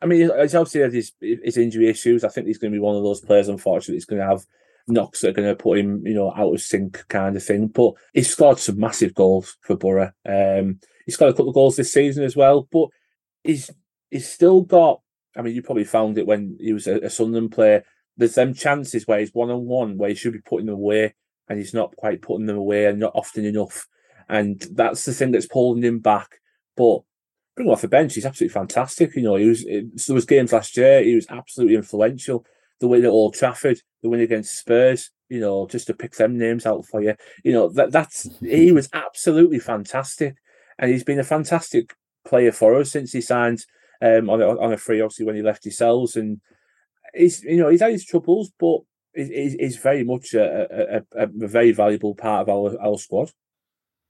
I 0.02 0.06
mean, 0.06 0.30
he's 0.40 0.54
obviously 0.54 0.80
had 0.80 0.92
his, 0.92 1.12
his 1.20 1.56
injury 1.56 1.88
issues. 1.88 2.24
I 2.24 2.28
think 2.28 2.46
he's 2.46 2.58
going 2.58 2.72
to 2.72 2.76
be 2.76 2.80
one 2.80 2.96
of 2.96 3.02
those 3.02 3.20
players, 3.20 3.48
unfortunately, 3.48 3.96
he's 3.96 4.06
going 4.06 4.20
to 4.20 4.26
have 4.26 4.46
knocks 4.88 5.20
that 5.20 5.30
are 5.30 5.32
going 5.32 5.48
to 5.48 5.62
put 5.62 5.78
him, 5.78 6.06
you 6.06 6.14
know, 6.14 6.32
out 6.32 6.54
of 6.54 6.60
sync 6.60 7.04
kind 7.08 7.36
of 7.36 7.44
thing. 7.44 7.68
But 7.68 7.94
he's 8.12 8.30
scored 8.30 8.58
some 8.58 8.78
massive 8.78 9.14
goals 9.14 9.56
for 9.62 9.76
Boro. 9.76 10.12
Um, 10.26 10.80
he's 11.06 11.16
got 11.16 11.28
a 11.28 11.32
couple 11.32 11.48
of 11.48 11.54
goals 11.54 11.76
this 11.76 11.92
season 11.92 12.24
as 12.24 12.36
well, 12.36 12.68
but 12.70 12.88
he's 13.44 13.70
he's 14.10 14.30
still 14.30 14.62
got. 14.62 15.00
I 15.36 15.42
mean, 15.42 15.54
you 15.54 15.62
probably 15.62 15.84
found 15.84 16.18
it 16.18 16.26
when 16.26 16.56
he 16.60 16.72
was 16.72 16.86
a, 16.86 16.98
a 16.98 17.10
Sunderland 17.10 17.52
player. 17.52 17.84
There's 18.16 18.34
them 18.34 18.52
chances 18.52 19.06
where 19.06 19.20
he's 19.20 19.34
one 19.34 19.50
on 19.50 19.66
one 19.66 19.96
where 19.96 20.10
he 20.10 20.14
should 20.14 20.32
be 20.32 20.40
putting 20.40 20.66
them 20.66 20.74
away, 20.76 21.14
and 21.48 21.58
he's 21.58 21.74
not 21.74 21.96
quite 21.96 22.22
putting 22.22 22.46
them 22.46 22.56
away 22.56 22.86
and 22.86 22.98
not 22.98 23.12
often 23.14 23.44
enough. 23.44 23.86
And 24.28 24.60
that's 24.72 25.04
the 25.04 25.12
thing 25.12 25.30
that's 25.32 25.46
pulling 25.46 25.82
him 25.82 26.00
back. 26.00 26.40
But 26.76 27.00
bring 27.60 27.68
him 27.68 27.72
off 27.72 27.82
the 27.82 27.88
bench, 27.88 28.14
he's 28.14 28.24
absolutely 28.24 28.54
fantastic. 28.54 29.14
You 29.14 29.22
know, 29.22 29.36
he 29.36 29.46
was 29.46 29.64
there 29.64 30.14
was 30.14 30.24
games 30.24 30.52
last 30.52 30.76
year, 30.76 31.02
he 31.02 31.14
was 31.14 31.26
absolutely 31.28 31.76
influential. 31.76 32.46
The 32.80 32.88
win 32.88 33.04
at 33.04 33.10
Old 33.10 33.34
Trafford, 33.34 33.78
the 34.02 34.08
win 34.08 34.20
against 34.20 34.58
Spurs, 34.58 35.10
you 35.28 35.40
know, 35.40 35.66
just 35.66 35.86
to 35.88 35.94
pick 35.94 36.12
them 36.12 36.38
names 36.38 36.64
out 36.64 36.86
for 36.86 37.02
you. 37.02 37.14
You 37.44 37.52
know, 37.52 37.68
that 37.70 37.92
that's 37.92 38.28
he 38.40 38.72
was 38.72 38.88
absolutely 38.94 39.58
fantastic. 39.58 40.36
And 40.78 40.90
he's 40.90 41.04
been 41.04 41.18
a 41.18 41.24
fantastic 41.24 41.94
player 42.24 42.52
for 42.52 42.74
us 42.76 42.92
since 42.92 43.12
he 43.12 43.20
signed 43.20 43.66
um, 44.00 44.30
on 44.30 44.40
a, 44.40 44.48
on 44.58 44.72
a 44.72 44.78
free, 44.78 45.02
obviously 45.02 45.26
when 45.26 45.36
he 45.36 45.42
left 45.42 45.64
his 45.64 45.76
cells, 45.76 46.16
and 46.16 46.40
he's 47.14 47.42
you 47.44 47.58
know 47.58 47.68
he's 47.68 47.82
had 47.82 47.92
his 47.92 48.06
troubles, 48.06 48.50
but 48.58 48.80
he's, 49.14 49.76
very 49.76 50.04
much 50.04 50.32
a, 50.32 51.02
a, 51.12 51.24
a, 51.24 51.26
very 51.26 51.72
valuable 51.72 52.14
part 52.14 52.48
of 52.48 52.48
our 52.48 52.80
our 52.80 52.96
squad. 52.96 53.30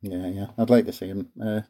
Yeah, 0.03 0.29
yeah, 0.29 0.47
I'd 0.57 0.71
like 0.71 0.87
to 0.87 0.93
see 0.93 1.09
him 1.09 1.29
uh, 1.43 1.63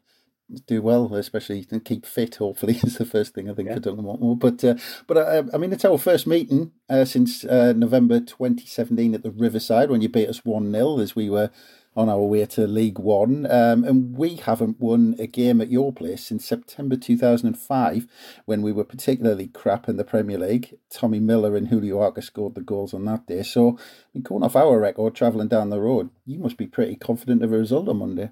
do 0.67 0.81
well, 0.81 1.13
especially 1.15 1.65
keep 1.83 2.05
fit. 2.05 2.35
Hopefully, 2.35 2.73
is 2.83 2.97
the 2.97 3.05
first 3.05 3.33
thing 3.33 3.49
I 3.49 3.53
think 3.53 3.69
yeah. 3.69 3.75
for 3.75 3.81
Duncan 3.81 4.05
Watmore. 4.05 4.39
But 4.39 4.63
uh, 4.63 4.75
but 5.07 5.17
uh, 5.17 5.43
I 5.53 5.57
mean, 5.57 5.73
it's 5.73 5.85
our 5.85 5.97
first 5.97 6.27
meeting 6.27 6.71
uh, 6.89 7.05
since 7.05 7.43
uh, 7.43 7.73
November 7.73 8.19
2017 8.19 9.15
at 9.15 9.23
the 9.23 9.31
Riverside 9.31 9.89
when 9.89 10.01
you 10.01 10.09
beat 10.09 10.29
us 10.29 10.43
one 10.45 10.71
0 10.71 10.99
as 10.99 11.15
we 11.15 11.29
were 11.29 11.51
on 11.95 12.07
our 12.07 12.21
way 12.21 12.45
to 12.45 12.67
League 12.67 12.99
One. 12.99 13.45
Um, 13.45 13.83
and 13.83 14.15
we 14.15 14.35
haven't 14.35 14.79
won 14.79 15.15
a 15.19 15.27
game 15.27 15.59
at 15.59 15.71
your 15.71 15.91
place 15.91 16.25
since 16.25 16.45
September 16.45 16.95
2005 16.95 18.07
when 18.45 18.61
we 18.61 18.71
were 18.71 18.83
particularly 18.83 19.47
crap 19.47 19.89
in 19.89 19.97
the 19.97 20.03
Premier 20.03 20.37
League. 20.37 20.77
Tommy 20.89 21.19
Miller 21.19 21.55
and 21.55 21.67
Julio 21.67 21.99
Arca 21.99 22.21
scored 22.21 22.55
the 22.55 22.61
goals 22.61 22.93
on 22.93 23.05
that 23.05 23.27
day. 23.27 23.43
So, 23.43 23.77
going 24.21 24.43
off 24.43 24.55
our 24.55 24.79
record, 24.79 25.15
travelling 25.15 25.49
down 25.49 25.69
the 25.69 25.81
road, 25.81 26.09
you 26.25 26.39
must 26.39 26.57
be 26.57 26.67
pretty 26.67 26.95
confident 26.95 27.43
of 27.43 27.51
a 27.51 27.57
result 27.57 27.89
on 27.89 27.97
Monday. 27.97 28.31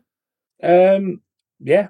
Um, 0.61 1.21
yeah, 1.59 1.89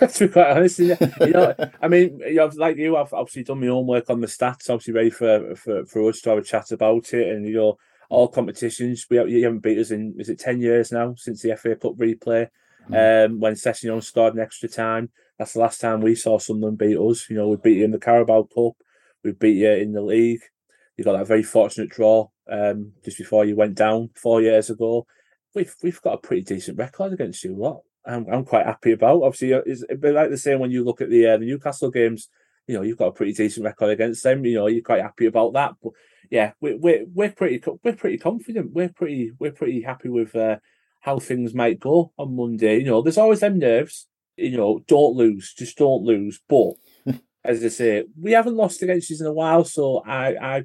to 0.12 0.26
be 0.26 0.32
quite 0.32 0.50
honest, 0.50 0.78
you 0.78 0.96
know, 1.20 1.54
I 1.82 1.88
mean, 1.88 2.20
you 2.20 2.34
know, 2.34 2.50
like 2.54 2.76
you, 2.76 2.96
I've 2.96 3.12
obviously 3.12 3.44
done 3.44 3.60
my 3.60 3.66
homework 3.66 4.08
on 4.10 4.20
the 4.20 4.26
stats. 4.26 4.70
Obviously, 4.70 4.92
ready 4.92 5.10
for 5.10 5.54
for 5.54 5.86
for 5.86 6.08
us 6.08 6.20
to 6.22 6.30
have 6.30 6.38
a 6.38 6.42
chat 6.42 6.72
about 6.72 7.12
it, 7.12 7.28
and 7.28 7.46
you 7.46 7.54
know, 7.54 7.78
all 8.08 8.28
competitions. 8.28 9.06
We 9.10 9.22
you 9.24 9.44
haven't 9.44 9.60
beat 9.60 9.78
us 9.78 9.90
in 9.90 10.14
is 10.18 10.28
it 10.28 10.38
ten 10.38 10.60
years 10.60 10.92
now 10.92 11.14
since 11.16 11.42
the 11.42 11.56
FA 11.56 11.76
Cup 11.76 11.96
replay. 11.96 12.48
Mm. 12.90 13.26
Um, 13.26 13.40
when 13.40 13.54
Sessegnon 13.54 14.02
scored 14.02 14.34
an 14.34 14.40
extra 14.40 14.68
time, 14.68 15.10
that's 15.38 15.52
the 15.52 15.60
last 15.60 15.80
time 15.80 16.00
we 16.00 16.14
saw 16.14 16.38
someone 16.38 16.74
beat 16.74 16.96
us. 16.96 17.28
You 17.30 17.36
know, 17.36 17.48
we 17.48 17.56
beat 17.56 17.78
you 17.78 17.84
in 17.84 17.92
the 17.92 17.98
Carabao 17.98 18.48
Cup, 18.54 18.72
we 19.22 19.32
beat 19.32 19.56
you 19.56 19.70
in 19.70 19.92
the 19.92 20.02
league. 20.02 20.42
You 20.96 21.04
got 21.04 21.16
that 21.16 21.26
very 21.26 21.42
fortunate 21.42 21.90
draw 21.90 22.28
um, 22.50 22.92
just 23.04 23.18
before 23.18 23.44
you 23.44 23.56
went 23.56 23.76
down 23.76 24.10
four 24.14 24.42
years 24.42 24.70
ago. 24.70 25.06
We've 25.54 25.74
we've 25.82 26.02
got 26.02 26.14
a 26.14 26.18
pretty 26.18 26.42
decent 26.42 26.78
record 26.78 27.12
against 27.12 27.44
you. 27.44 27.54
What 27.54 27.82
I'm 28.06 28.26
I'm 28.30 28.44
quite 28.44 28.66
happy 28.66 28.92
about. 28.92 29.22
Obviously, 29.22 29.54
uh, 29.54 29.62
it's 29.64 29.84
a 29.88 29.96
bit 29.96 30.14
like 30.14 30.30
the 30.30 30.38
same 30.38 30.58
when 30.58 30.70
you 30.70 30.84
look 30.84 31.00
at 31.00 31.10
the 31.10 31.26
uh, 31.26 31.38
the 31.38 31.46
Newcastle 31.46 31.90
games. 31.90 32.28
You 32.66 32.76
know, 32.76 32.82
you've 32.82 32.98
got 32.98 33.08
a 33.08 33.12
pretty 33.12 33.32
decent 33.32 33.64
record 33.64 33.90
against 33.90 34.22
them. 34.22 34.44
You 34.44 34.54
know, 34.54 34.66
you're 34.66 34.82
quite 34.82 35.02
happy 35.02 35.26
about 35.26 35.52
that. 35.54 35.74
But 35.82 35.92
yeah, 36.30 36.52
we're 36.60 36.76
we're 36.78 37.04
we're 37.12 37.32
pretty 37.32 37.62
we're 37.84 37.96
pretty 37.96 38.18
confident. 38.18 38.72
We're 38.72 38.88
pretty 38.88 39.32
we're 39.38 39.52
pretty 39.52 39.82
happy 39.82 40.08
with 40.08 40.34
uh, 40.34 40.56
how 41.00 41.18
things 41.18 41.54
might 41.54 41.80
go 41.80 42.12
on 42.18 42.36
Monday. 42.36 42.78
You 42.78 42.86
know, 42.86 43.02
there's 43.02 43.18
always 43.18 43.40
them 43.40 43.58
nerves. 43.58 44.06
You 44.36 44.56
know, 44.56 44.82
don't 44.88 45.14
lose, 45.14 45.54
just 45.56 45.76
don't 45.76 46.04
lose. 46.04 46.40
But 46.48 46.72
as 47.44 47.64
I 47.64 47.68
say, 47.68 48.04
we 48.20 48.32
haven't 48.32 48.56
lost 48.56 48.82
against 48.82 49.10
you 49.10 49.16
in 49.20 49.26
a 49.26 49.32
while, 49.32 49.64
so 49.64 50.02
I 50.06 50.56
I 50.56 50.64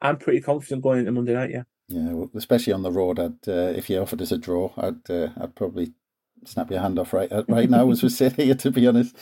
I'm 0.00 0.16
pretty 0.16 0.40
confident 0.40 0.82
going 0.82 1.00
into 1.00 1.12
Monday 1.12 1.34
night. 1.34 1.50
Yeah. 1.50 1.62
Yeah, 1.88 2.24
especially 2.34 2.72
on 2.72 2.82
the 2.82 2.90
road. 2.90 3.18
I'd 3.18 3.46
uh, 3.46 3.72
if 3.76 3.90
you 3.90 3.98
offered 3.98 4.22
us 4.22 4.32
a 4.32 4.38
draw, 4.38 4.72
I'd 4.76 5.10
uh, 5.10 5.28
I'd 5.38 5.54
probably 5.54 5.92
snap 6.48 6.70
your 6.70 6.80
hand 6.80 6.98
off 6.98 7.12
right 7.12 7.30
uh, 7.30 7.44
right 7.48 7.70
now 7.70 7.90
as 7.90 8.02
we 8.02 8.08
sit 8.08 8.34
here. 8.34 8.54
To 8.54 8.70
be 8.70 8.86
honest, 8.86 9.16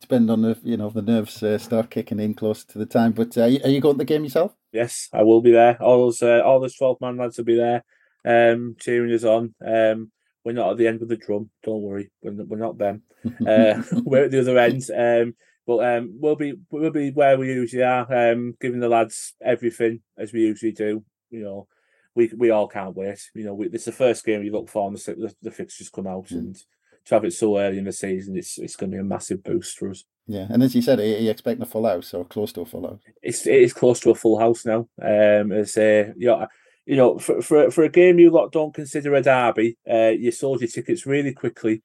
depend 0.00 0.30
on 0.30 0.42
the 0.42 0.58
you 0.62 0.76
know 0.76 0.90
the 0.90 1.02
nerves 1.02 1.42
uh, 1.42 1.58
start 1.58 1.90
kicking 1.90 2.20
in 2.20 2.34
close 2.34 2.64
to 2.64 2.78
the 2.78 2.86
time. 2.86 3.12
But 3.12 3.36
uh, 3.36 3.42
are 3.42 3.48
you 3.48 3.80
going 3.80 3.94
to 3.94 3.98
the 3.98 4.04
game 4.04 4.24
yourself? 4.24 4.54
Yes, 4.72 5.08
I 5.12 5.22
will 5.22 5.40
be 5.40 5.52
there. 5.52 5.80
All 5.82 6.04
those 6.04 6.22
uh, 6.22 6.42
all 6.44 6.60
those 6.60 6.76
twelve 6.76 7.00
man 7.00 7.16
lads 7.16 7.38
will 7.38 7.44
be 7.44 7.56
there, 7.56 7.84
um, 8.24 8.76
cheering 8.78 9.12
us 9.12 9.24
on. 9.24 9.54
Um, 9.64 10.10
we're 10.44 10.52
not 10.52 10.70
at 10.70 10.76
the 10.76 10.86
end 10.86 11.02
of 11.02 11.08
the 11.08 11.16
drum. 11.16 11.50
Don't 11.64 11.82
worry, 11.82 12.10
we're, 12.22 12.44
we're 12.44 12.58
not 12.58 12.78
them. 12.78 13.02
Uh, 13.44 13.82
we're 14.04 14.24
at 14.26 14.30
the 14.30 14.38
other 14.38 14.56
end. 14.56 14.84
Um, 14.96 15.34
but 15.66 15.84
um, 15.84 16.16
we'll 16.20 16.36
be 16.36 16.54
we'll 16.70 16.92
be 16.92 17.10
where 17.10 17.36
we 17.36 17.48
usually 17.48 17.82
are, 17.82 18.32
um, 18.32 18.54
giving 18.60 18.78
the 18.78 18.88
lads 18.88 19.34
everything 19.42 20.00
as 20.16 20.32
we 20.32 20.42
usually 20.42 20.70
do. 20.70 21.02
You 21.30 21.42
know, 21.42 21.68
we 22.16 22.32
we 22.36 22.50
all 22.50 22.66
can't 22.66 22.96
wait. 22.96 23.20
You 23.34 23.44
know, 23.44 23.54
we, 23.54 23.66
it's 23.66 23.84
the 23.84 23.92
first 23.92 24.24
game 24.24 24.42
you 24.42 24.50
look 24.50 24.68
for, 24.68 24.88
and 24.88 24.96
the, 24.96 25.14
the, 25.14 25.34
the 25.42 25.50
fixtures 25.50 25.90
come 25.90 26.06
out, 26.06 26.28
mm. 26.28 26.38
and 26.38 26.56
to 27.04 27.14
have 27.14 27.24
it 27.24 27.32
so 27.32 27.58
early 27.58 27.78
in 27.78 27.84
the 27.84 27.92
season, 27.92 28.36
it's 28.36 28.58
it's 28.58 28.74
going 28.74 28.90
to 28.90 28.96
be 28.96 29.00
a 29.00 29.04
massive 29.04 29.44
boost 29.44 29.78
for 29.78 29.90
us. 29.90 30.02
Yeah, 30.26 30.46
and 30.50 30.62
as 30.62 30.74
you 30.74 30.82
said, 30.82 30.98
are 30.98 31.04
you 31.04 31.30
expecting 31.30 31.62
a 31.62 31.66
full 31.66 31.86
house 31.86 32.12
or 32.12 32.24
close 32.24 32.52
to 32.54 32.62
a 32.62 32.66
full 32.66 32.88
house? 32.88 33.00
It's 33.22 33.46
it 33.46 33.54
is 33.54 33.72
close 33.72 34.00
to 34.00 34.10
a 34.10 34.14
full 34.14 34.40
house 34.40 34.64
now. 34.64 34.88
Um, 35.00 35.52
as 35.52 35.76
uh, 35.76 36.12
you 36.16 36.26
know, 36.26 36.46
you 36.86 36.96
know, 36.96 37.18
for 37.18 37.42
for 37.42 37.70
for 37.70 37.84
a 37.84 37.88
game 37.88 38.18
you 38.18 38.30
lot 38.30 38.50
don't 38.50 38.74
consider 38.74 39.14
a 39.14 39.22
derby, 39.22 39.76
uh, 39.88 40.08
you 40.18 40.32
sold 40.32 40.62
your 40.62 40.68
tickets 40.68 41.06
really 41.06 41.32
quickly. 41.32 41.82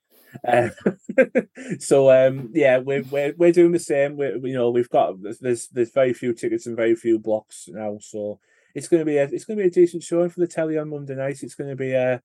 Uh, 0.48 0.70
so 1.80 2.10
um, 2.10 2.50
yeah, 2.54 2.78
we're, 2.78 3.04
we're 3.04 3.34
we're 3.38 3.52
doing 3.52 3.74
the 3.74 3.80
same. 3.80 4.16
We 4.16 4.28
you 4.50 4.54
know 4.54 4.72
we've 4.72 4.90
got 4.90 5.16
there's 5.42 5.68
there's 5.68 5.92
very 5.92 6.14
few 6.14 6.34
tickets 6.34 6.66
and 6.66 6.78
very 6.78 6.96
few 6.96 7.20
blocks 7.20 7.66
now, 7.68 7.98
so 8.00 8.40
it's 8.76 8.88
going 8.88 9.02
to 9.02 9.06
be 9.06 9.18
a 9.18 9.24
it's 9.24 9.46
going 9.46 9.58
to 9.58 9.64
be 9.64 9.68
a 9.68 9.72
decent 9.72 10.04
showing 10.04 10.30
for 10.30 10.40
the 10.40 10.48
telly 10.48 10.78
on 10.78 10.90
Monday 10.90 11.16
night. 11.16 11.44
It's 11.44 11.56
going 11.56 11.70
to 11.70 11.76
be 11.76 11.94
a 11.94 12.22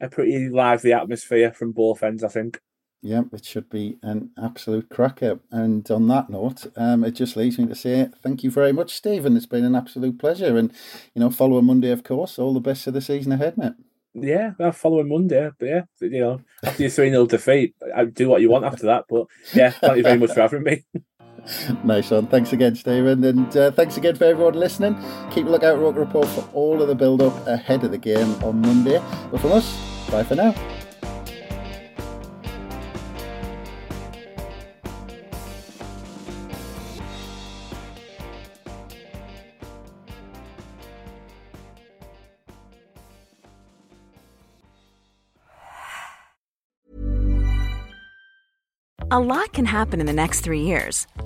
a 0.00 0.08
pretty 0.08 0.48
lively 0.48 0.92
atmosphere 0.92 1.52
from 1.52 1.72
both 1.72 2.02
ends, 2.02 2.22
I 2.22 2.28
think. 2.28 2.60
Yeah, 3.00 3.22
it 3.32 3.44
should 3.44 3.70
be 3.70 3.96
an 4.02 4.30
absolute 4.42 4.88
cracker. 4.88 5.38
And 5.52 5.88
on 5.90 6.08
that 6.08 6.30
note, 6.30 6.66
um, 6.76 7.04
it 7.04 7.12
just 7.12 7.36
leaves 7.36 7.58
me 7.58 7.66
to 7.66 7.74
say 7.74 8.08
thank 8.22 8.42
you 8.42 8.50
very 8.50 8.72
much, 8.72 8.94
Stephen. 8.94 9.36
It's 9.36 9.46
been 9.46 9.64
an 9.64 9.76
absolute 9.76 10.18
pleasure. 10.18 10.56
And, 10.56 10.72
you 11.14 11.20
know, 11.20 11.30
following 11.30 11.66
Monday, 11.66 11.90
of 11.90 12.02
course. 12.02 12.38
All 12.38 12.54
the 12.54 12.60
best 12.60 12.84
for 12.84 12.90
the 12.90 13.00
season 13.00 13.32
ahead, 13.32 13.56
mate. 13.56 13.74
Yeah, 14.14 14.52
well, 14.58 14.72
following 14.72 15.08
Monday. 15.08 15.50
But 15.58 15.66
yeah, 15.66 15.82
you 16.00 16.20
know, 16.20 16.40
after 16.64 16.82
your 16.82 16.90
3 16.90 17.10
0 17.10 17.26
defeat, 17.26 17.76
I 17.94 18.04
do 18.04 18.28
what 18.28 18.40
you 18.40 18.50
want 18.50 18.64
after 18.64 18.86
that. 18.86 19.04
But 19.08 19.26
yeah, 19.54 19.70
thank 19.70 19.98
you 19.98 20.02
very 20.02 20.18
much 20.18 20.32
for 20.32 20.40
having 20.40 20.64
me. 20.64 20.84
nice 21.84 22.10
one. 22.10 22.26
Thanks 22.26 22.52
again, 22.52 22.74
Stephen. 22.74 23.24
And 23.24 23.56
uh, 23.56 23.70
thanks 23.70 23.96
again 23.96 24.16
for 24.16 24.24
everyone 24.24 24.54
listening. 24.54 24.96
Keep 25.30 25.46
a 25.46 25.50
lookout, 25.50 25.78
Roker 25.78 26.00
Report, 26.00 26.28
for 26.28 26.48
all 26.52 26.82
of 26.82 26.88
the 26.88 26.94
build 26.94 27.22
up 27.22 27.46
ahead 27.46 27.84
of 27.84 27.90
the 27.90 27.98
game 27.98 28.34
on 28.42 28.60
Monday. 28.60 29.02
But 29.30 29.40
from 29.40 29.52
us, 29.52 30.10
bye 30.10 30.24
for 30.24 30.34
now. 30.34 30.54
A 49.10 49.18
lot 49.18 49.54
can 49.54 49.64
happen 49.64 50.00
in 50.00 50.06
the 50.06 50.12
next 50.12 50.42
three 50.42 50.60
years. 50.60 51.06